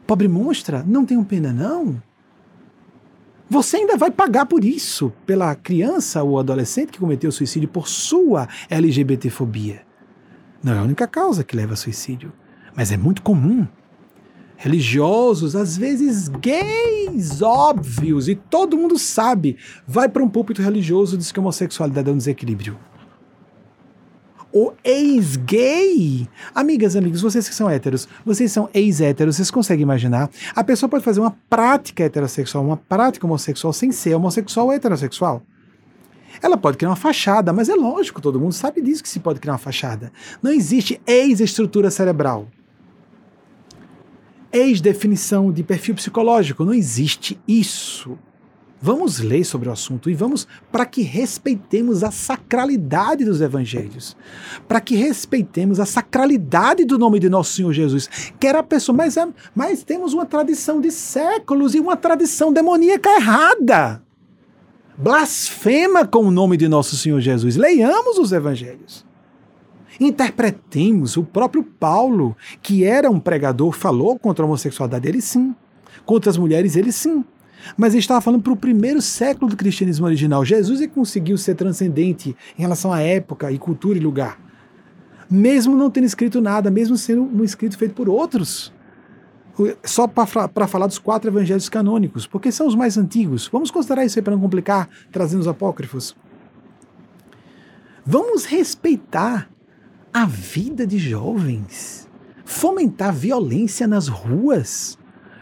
[0.06, 2.02] Pobre monstra, não tenham pena não.
[3.48, 8.48] Você ainda vai pagar por isso, pela criança ou adolescente que cometeu suicídio por sua
[8.68, 9.82] LGBTfobia.
[10.64, 12.32] Não é a única causa que leva a suicídio,
[12.74, 13.68] mas é muito comum.
[14.56, 21.18] Religiosos, às vezes gays, óbvios, e todo mundo sabe, vai para um púlpito religioso e
[21.18, 22.78] diz que a homossexualidade é um desequilíbrio
[24.54, 26.28] o ex-gay.
[26.54, 30.30] Amigas, amigos, vocês que são héteros, vocês são ex-héteros, vocês conseguem imaginar?
[30.54, 35.42] A pessoa pode fazer uma prática heterossexual, uma prática homossexual sem ser homossexual ou heterossexual.
[36.42, 39.40] Ela pode criar uma fachada, mas é lógico, todo mundo sabe disso que se pode
[39.40, 40.12] criar uma fachada.
[40.42, 42.48] Não existe ex-estrutura cerebral.
[44.52, 48.16] Ex-definição de perfil psicológico, não existe isso.
[48.84, 54.14] Vamos ler sobre o assunto e vamos para que respeitemos a sacralidade dos evangelhos,
[54.68, 58.94] para que respeitemos a sacralidade do nome de nosso Senhor Jesus, que era a pessoa,
[58.94, 64.03] mas, é, mas temos uma tradição de séculos e uma tradição demoníaca errada.
[64.96, 67.56] Blasfema com o nome de nosso Senhor Jesus.
[67.56, 69.04] Leiamos os evangelhos.
[69.98, 75.54] Interpretemos o próprio Paulo, que era um pregador, falou contra a homossexualidade, ele sim.
[76.04, 77.24] Contra as mulheres, ele sim.
[77.76, 80.44] Mas ele estava falando para o primeiro século do cristianismo original.
[80.44, 84.38] Jesus é conseguiu ser transcendente em relação à época e cultura e lugar.
[85.30, 88.72] Mesmo não tendo escrito nada, mesmo sendo um escrito feito por outros.
[89.84, 93.48] Só para falar dos quatro evangelhos canônicos, porque são os mais antigos.
[93.52, 96.16] Vamos considerar isso aí para não complicar, trazendo os apócrifos.
[98.04, 99.48] Vamos respeitar
[100.12, 102.08] a vida de jovens,
[102.44, 104.98] fomentar violência nas ruas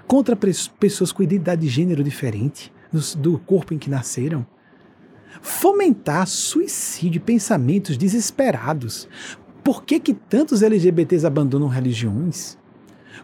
[0.07, 2.73] contra pessoas com identidade de gênero diferente
[3.19, 4.47] do corpo em que nasceram.
[5.41, 9.09] Fomentar suicídio, pensamentos desesperados.
[9.65, 12.59] Por que, que tantos LGBTs abandonam religiões?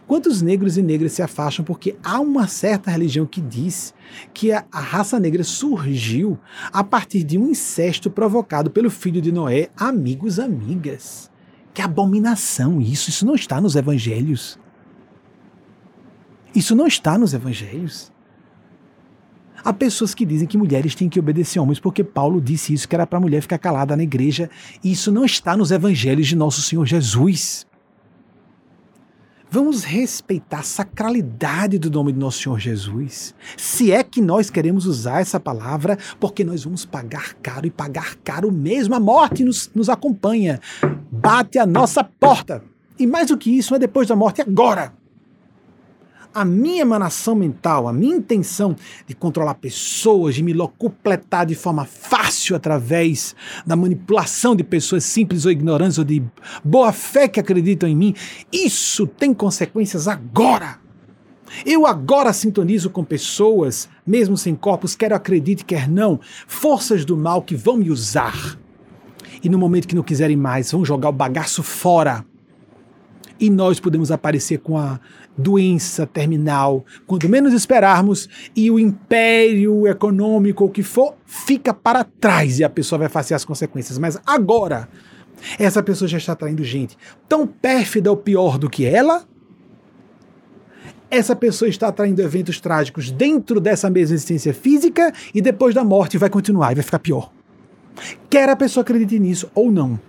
[0.09, 3.93] Quantos negros e negras se afastam porque há uma certa religião que diz
[4.33, 6.35] que a, a, raça negra surgiu
[6.73, 11.29] a partir de um incesto provocado pelo filho de Noé, amigos, amigas.
[11.75, 14.59] Que abominação isso, isso não está nos evangelhos.
[16.55, 18.11] Isso não está nos evangelhos.
[19.63, 22.95] Há pessoas que dizem que mulheres têm que obedecer homens porque Paulo disse isso, que
[22.95, 24.49] era para a mulher ficar calada na igreja.
[24.83, 27.68] E isso não está nos evangelhos de nosso Senhor Jesus.
[29.51, 33.33] Vamos respeitar a sacralidade do nome de nosso Senhor Jesus.
[33.57, 38.15] Se é que nós queremos usar essa palavra, porque nós vamos pagar caro e pagar
[38.17, 38.93] caro mesmo.
[38.93, 40.59] A morte nos, nos acompanha,
[41.11, 42.63] bate a nossa porta.
[42.99, 44.93] E mais do que isso, é depois da morte, agora
[46.33, 48.75] a minha emanação mental, a minha intenção
[49.07, 53.35] de controlar pessoas, de me locupletar de forma fácil através
[53.65, 56.23] da manipulação de pessoas simples ou ignorantes ou de
[56.63, 58.15] boa fé que acreditam em mim,
[58.51, 60.79] isso tem consequências agora.
[61.65, 67.41] Eu agora sintonizo com pessoas, mesmo sem corpos, quer acredite, quer não, forças do mal
[67.41, 68.57] que vão me usar.
[69.43, 72.25] E no momento que não quiserem mais, vão jogar o bagaço fora
[73.39, 74.99] e nós podemos aparecer com a
[75.37, 82.59] doença terminal quando menos esperarmos e o império econômico, o que for, fica para trás
[82.59, 83.97] e a pessoa vai fazer as consequências.
[83.97, 84.89] Mas agora,
[85.57, 86.97] essa pessoa já está atraindo gente
[87.27, 89.23] tão pérfida ou pior do que ela.
[91.09, 96.17] Essa pessoa está atraindo eventos trágicos dentro dessa mesma existência física e depois da morte
[96.17, 97.31] vai continuar e vai ficar pior.
[98.29, 99.99] Quer a pessoa acredite nisso ou não.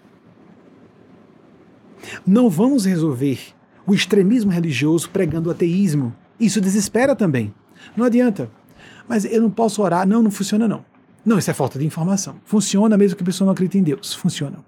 [2.27, 3.39] Não vamos resolver
[3.87, 6.15] o extremismo religioso pregando ateísmo.
[6.39, 7.53] Isso desespera também.
[7.97, 8.51] Não adianta.
[9.09, 10.07] Mas eu não posso orar.
[10.07, 10.85] Não, não funciona não.
[11.25, 12.37] Não, isso é falta de informação.
[12.45, 14.15] Funciona mesmo que a pessoa não acredite em Deus.
[14.15, 14.59] Funciona.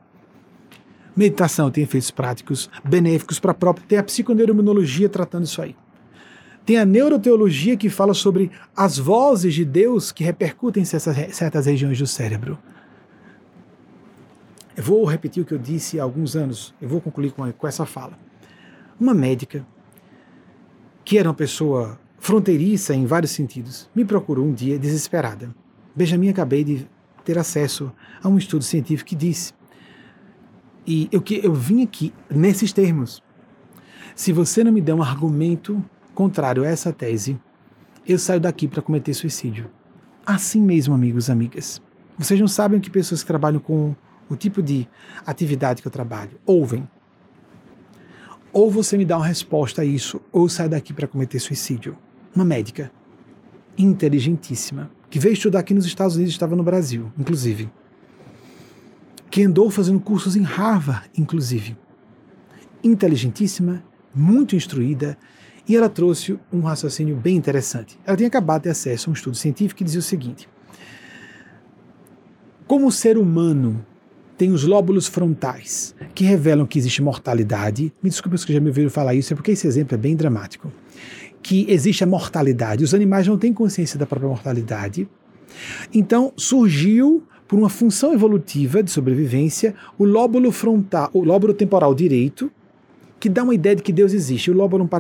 [1.14, 3.86] Meditação tem efeitos práticos, benéficos para a própria.
[3.86, 5.76] Tem a psiconeuroimunologia tratando isso aí.
[6.64, 11.98] Tem a neuroteologia que fala sobre as vozes de Deus que repercutem em certas regiões
[11.98, 12.58] do cérebro.
[14.76, 17.66] Eu vou repetir o que eu disse há alguns anos, eu vou concluir com, com
[17.66, 18.18] essa fala.
[18.98, 19.66] Uma médica,
[21.04, 25.54] que era uma pessoa fronteiriça em vários sentidos, me procurou um dia desesperada.
[25.94, 26.86] Benjamin, acabei de
[27.24, 27.92] ter acesso
[28.22, 29.52] a um estudo científico que disse.
[30.86, 33.22] E eu, que eu vim aqui nesses termos.
[34.14, 35.84] Se você não me der um argumento
[36.14, 37.38] contrário a essa tese,
[38.06, 39.70] eu saio daqui para cometer suicídio.
[40.24, 41.82] Assim mesmo, amigos e amigas.
[42.18, 43.94] Vocês não sabem que pessoas que trabalham com
[44.32, 44.88] o tipo de
[45.26, 46.88] atividade que eu trabalho ouvem.
[48.52, 51.96] Ou você me dá uma resposta a isso, ou sai daqui para cometer suicídio.
[52.34, 52.90] Uma médica
[53.76, 57.70] inteligentíssima, que veio estudar aqui nos Estados Unidos, estava no Brasil, inclusive.
[59.30, 61.76] Que andou fazendo cursos em Harvard, inclusive.
[62.84, 63.82] Inteligentíssima,
[64.14, 65.16] muito instruída,
[65.66, 67.98] e ela trouxe um raciocínio bem interessante.
[68.04, 70.48] Ela tinha acabado de ter acesso a um estudo científico que dizia o seguinte:
[72.66, 73.86] Como o ser humano
[74.42, 77.92] tem os lóbulos frontais, que revelam que existe mortalidade.
[78.02, 80.72] Me desculpe se já me ouviram falar isso, é porque esse exemplo é bem dramático.
[81.40, 82.82] Que existe a mortalidade.
[82.82, 85.08] Os animais não têm consciência da própria mortalidade.
[85.94, 92.50] Então, surgiu, por uma função evolutiva de sobrevivência, o lóbulo frontal, o lóbulo temporal direito,
[93.20, 94.50] que dá uma ideia de que Deus existe.
[94.50, 94.90] O lóbulo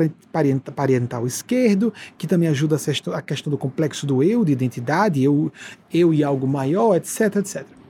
[0.72, 2.76] parental esquerdo, que também ajuda
[3.12, 5.52] a questão do complexo do eu, de identidade, eu,
[5.92, 7.81] eu e algo maior, etc, etc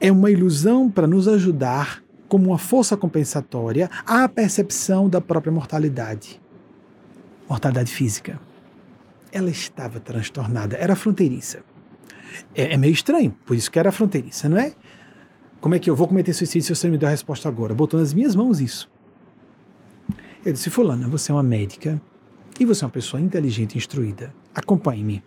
[0.00, 6.40] é uma ilusão para nos ajudar, como uma força compensatória, à percepção da própria mortalidade.
[7.48, 8.40] Mortalidade física.
[9.32, 11.60] Ela estava transtornada, era fronteiriça.
[12.54, 14.74] É, é meio estranho, por isso que era fronteiriça, não é?
[15.60, 17.74] Como é que eu vou cometer suicídio se você me der a resposta agora?
[17.74, 18.90] Botou nas minhas mãos isso.
[20.44, 22.00] Eu disse, Fulana, você é uma médica
[22.60, 24.32] e você é uma pessoa inteligente e instruída.
[24.54, 25.22] Acompanhe-me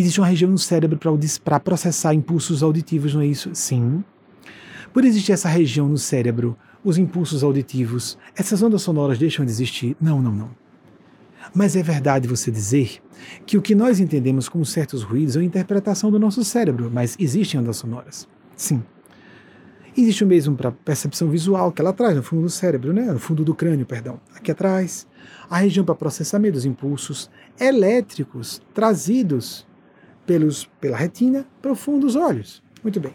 [0.00, 0.98] existe uma região no cérebro
[1.42, 3.50] para processar impulsos auditivos, não é isso?
[3.54, 4.02] Sim.
[4.92, 9.96] Por existir essa região no cérebro, os impulsos auditivos, essas ondas sonoras deixam de existir?
[10.00, 10.50] Não, não, não.
[11.54, 13.00] Mas é verdade você dizer
[13.46, 17.16] que o que nós entendemos como certos ruídos é uma interpretação do nosso cérebro, mas
[17.18, 18.28] existem ondas sonoras.
[18.56, 18.82] Sim.
[19.96, 23.04] Existe o mesmo para percepção visual, que ela traz no fundo do cérebro, né?
[23.12, 25.06] no fundo do crânio, perdão, aqui atrás.
[25.48, 27.30] A região para processamento dos impulsos
[27.60, 29.64] elétricos trazidos
[30.26, 32.62] pelos, pela retina para o fundo dos olhos.
[32.82, 33.14] Muito bem.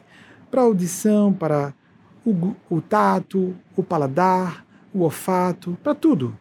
[0.50, 1.74] Para a audição, para
[2.26, 6.38] o, o tato, o paladar, o olfato, para tudo.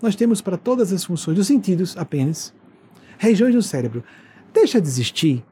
[0.00, 2.54] Nós temos para todas as funções dos sentidos apenas
[3.18, 4.04] regiões do cérebro.
[4.52, 5.44] Deixa de existir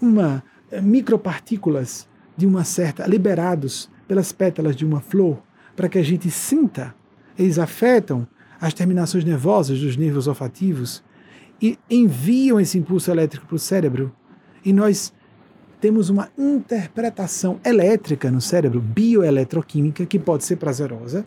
[0.00, 5.40] uma eh, micropartículas de uma certa liberados pelas pétalas de uma flor
[5.76, 6.94] para que a gente sinta.
[7.38, 8.26] Eles afetam
[8.60, 11.02] as terminações nervosas dos nervos olfativos
[11.60, 14.12] e enviam esse impulso elétrico para o cérebro.
[14.64, 15.12] E nós
[15.80, 21.24] temos uma interpretação elétrica no cérebro, bioeletroquímica, que pode ser prazerosa.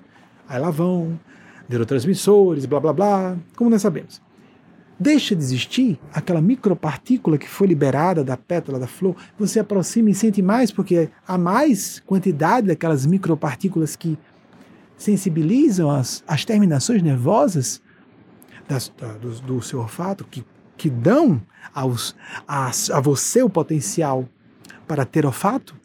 [0.47, 1.19] Aí lá vão
[1.67, 4.21] neurotransmissores, blá blá blá, como nós sabemos.
[4.99, 10.15] Deixa de existir aquela micropartícula que foi liberada da pétala da flor, você aproxima e
[10.15, 14.17] sente mais, porque há mais quantidade daquelas micropartículas que
[14.95, 17.81] sensibilizam as, as terminações nervosas
[18.67, 20.45] das, da, do, do, seu olfato, que,
[20.77, 21.41] que dão
[21.73, 22.15] aos,
[22.47, 24.27] a, a você o potencial
[24.87, 25.75] para ter olfato?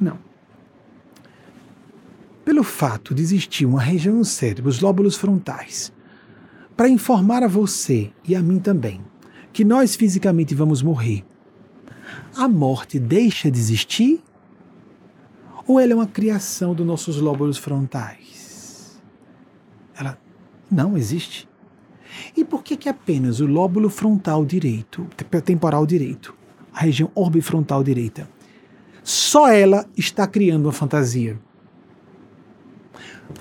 [0.00, 0.18] Não.
[2.44, 5.92] Pelo fato de existir uma região no cérebro, os lóbulos frontais,
[6.76, 9.02] para informar a você e a mim também
[9.52, 11.24] que nós fisicamente vamos morrer,
[12.36, 14.22] a morte deixa de existir?
[15.66, 19.00] Ou ela é uma criação dos nossos lóbulos frontais?
[19.98, 20.18] Ela
[20.70, 21.48] não existe.
[22.36, 25.06] E por que, que apenas o lóbulo frontal direito,
[25.44, 26.34] temporal direito,
[26.72, 28.28] a região orbifrontal direita,
[29.02, 31.38] só ela está criando uma fantasia?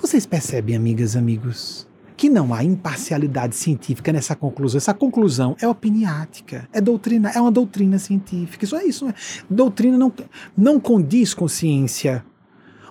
[0.02, 1.88] Vocês percebem, amigas, amigos,
[2.18, 4.78] que não há imparcialidade científica nessa conclusão.
[4.78, 8.66] Essa conclusão é opiniática, é doutrina, é uma doutrina científica.
[8.66, 9.06] Isso é isso.
[9.06, 9.16] Não é?
[9.50, 10.14] Doutrina não,
[10.56, 12.26] não condiz com ciência.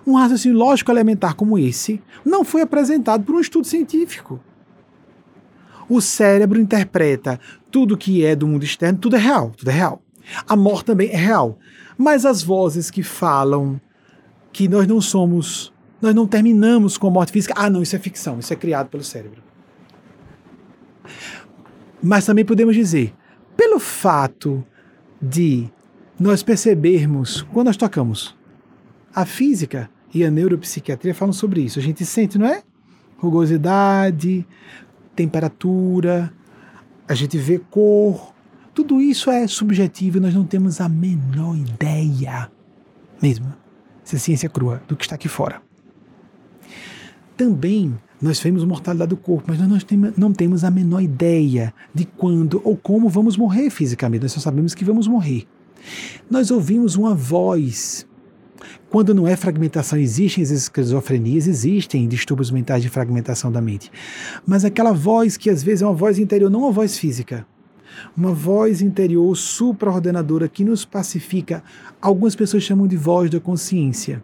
[0.05, 4.39] Um raciocínio lógico elementar como esse não foi apresentado por um estudo científico.
[5.87, 7.39] O cérebro interpreta
[7.71, 10.01] tudo que é do mundo externo, tudo é real, tudo é real.
[10.47, 11.59] A morte também é real.
[11.97, 13.79] Mas as vozes que falam
[14.51, 17.99] que nós não somos, nós não terminamos com a morte física, ah, não, isso é
[17.99, 19.43] ficção, isso é criado pelo cérebro.
[22.01, 23.13] Mas também podemos dizer,
[23.55, 24.65] pelo fato
[25.21, 25.69] de
[26.19, 28.35] nós percebermos, quando nós tocamos,
[29.13, 31.79] a física e a neuropsiquiatria falam sobre isso.
[31.79, 32.63] A gente sente, não é?
[33.17, 34.45] rugosidade,
[35.15, 36.31] temperatura,
[37.07, 38.33] a gente vê cor.
[38.73, 42.51] Tudo isso é subjetivo e nós não temos a menor ideia,
[43.21, 43.53] mesmo,
[44.03, 45.61] se é ciência crua, do que está aqui fora.
[47.37, 49.85] Também nós vemos mortalidade do corpo, mas nós
[50.17, 54.23] não temos a menor ideia de quando ou como vamos morrer fisicamente.
[54.23, 55.47] Nós só sabemos que vamos morrer.
[56.29, 58.07] Nós ouvimos uma voz.
[58.89, 63.91] Quando não é fragmentação, existem as esquizofrenias, existem distúrbios mentais de fragmentação da mente.
[64.45, 67.45] Mas aquela voz que às vezes é uma voz interior, não uma voz física,
[68.15, 71.63] uma voz interior supraordenadora que nos pacifica.
[72.01, 74.23] Algumas pessoas chamam de voz da consciência.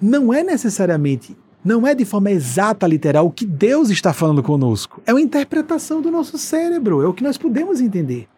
[0.00, 1.36] Não é necessariamente
[1.66, 5.02] não é de forma exata, literal, o que Deus está falando conosco.
[5.04, 8.28] É uma interpretação do nosso cérebro, é o que nós podemos entender.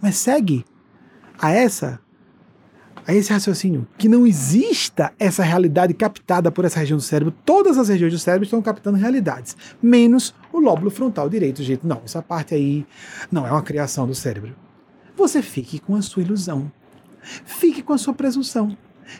[0.00, 0.64] Mas segue
[1.36, 1.98] a essa
[3.06, 7.34] a esse raciocínio que não exista essa realidade captada por essa região do cérebro.
[7.44, 11.62] Todas as regiões do cérebro estão captando realidades, menos o lóbulo frontal direito.
[11.62, 12.86] Jeito, não, essa parte aí
[13.30, 14.54] não é uma criação do cérebro.
[15.16, 16.70] Você fique com a sua ilusão.
[17.44, 18.76] Fique com a sua presunção.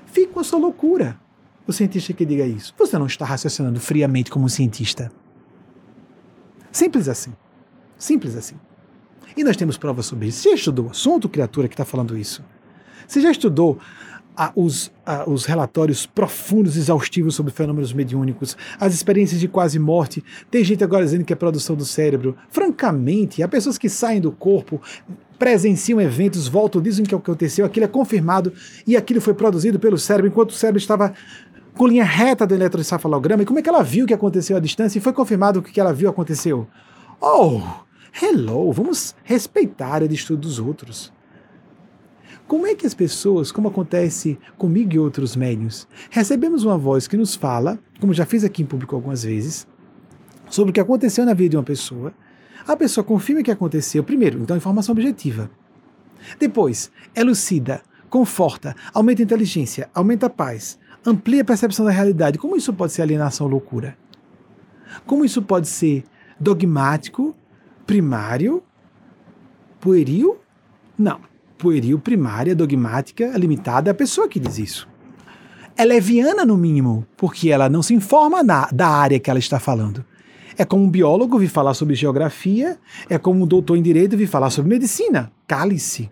[0.06, 1.18] Fique com a sua loucura
[1.66, 2.74] o cientista que diga isso.
[2.78, 5.10] Você não está raciocinando friamente como um cientista.
[6.70, 7.32] Simples assim.
[7.96, 8.56] Simples assim.
[9.36, 10.42] E nós temos provas sobre isso.
[10.42, 12.44] Você estudou o assunto, criatura, que está falando isso?
[13.06, 13.78] Você já estudou
[14.36, 20.24] ah, os, ah, os relatórios profundos, exaustivos sobre fenômenos mediúnicos, as experiências de quase morte?
[20.50, 22.36] Tem gente agora dizendo que é produção do cérebro.
[22.50, 24.80] Francamente, há pessoas que saem do corpo,
[25.38, 28.52] presenciam eventos, voltam, dizem que aconteceu, aquilo é confirmado
[28.86, 31.12] e aquilo foi produzido pelo cérebro enquanto o cérebro estava
[31.74, 34.60] com linha reta do eletroencefalograma e como é que ela viu o que aconteceu à
[34.60, 36.66] distância e foi confirmado que o que ela viu aconteceu.
[37.20, 37.60] Oh,
[38.22, 41.13] hello, vamos respeitar o estudo dos outros.
[42.46, 47.16] Como é que as pessoas, como acontece comigo e outros médios, recebemos uma voz que
[47.16, 49.66] nos fala, como já fiz aqui em público algumas vezes,
[50.50, 52.12] sobre o que aconteceu na vida de uma pessoa,
[52.66, 55.50] a pessoa confirma que aconteceu, primeiro, então informação objetiva.
[56.38, 62.38] Depois, elucida, conforta, aumenta a inteligência, aumenta a paz, amplia a percepção da realidade.
[62.38, 63.96] Como isso pode ser alienação ou loucura?
[65.06, 66.04] Como isso pode ser
[66.38, 67.34] dogmático,
[67.86, 68.62] primário,
[69.80, 70.38] pueril?
[70.96, 71.20] Não.
[71.64, 74.86] Pueril, primária, dogmática, limitada é a pessoa que diz isso.
[75.74, 79.58] É leviana, no mínimo, porque ela não se informa na, da área que ela está
[79.58, 80.04] falando.
[80.58, 82.78] É como um biólogo vir falar sobre geografia,
[83.08, 85.32] é como um doutor em direito vir falar sobre medicina.
[85.46, 86.10] Cale-se.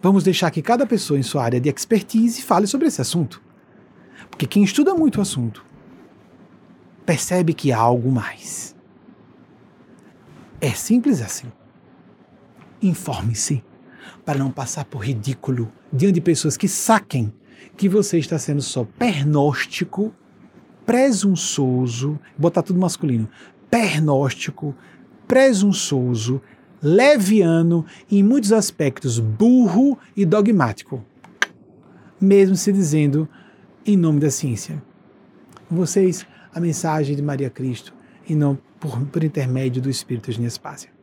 [0.00, 3.42] Vamos deixar que cada pessoa em sua área de expertise fale sobre esse assunto.
[4.30, 5.66] Porque quem estuda muito o assunto
[7.04, 8.72] percebe que há algo mais.
[10.60, 11.50] É simples assim.
[12.80, 13.64] Informe-se
[14.28, 17.32] para não passar por ridículo diante de pessoas que saquem
[17.78, 20.12] que você está sendo só pernóstico,
[20.84, 23.26] presunçoso, botar tudo masculino,
[23.70, 24.74] pernóstico,
[25.26, 26.42] presunçoso,
[26.82, 31.02] leviano e em muitos aspectos burro e dogmático.
[32.20, 33.26] Mesmo se dizendo
[33.86, 34.82] em nome da ciência.
[35.70, 37.94] Vocês, a mensagem de Maria Cristo,
[38.28, 40.97] e não por, por intermédio do Espírito de Nespásia.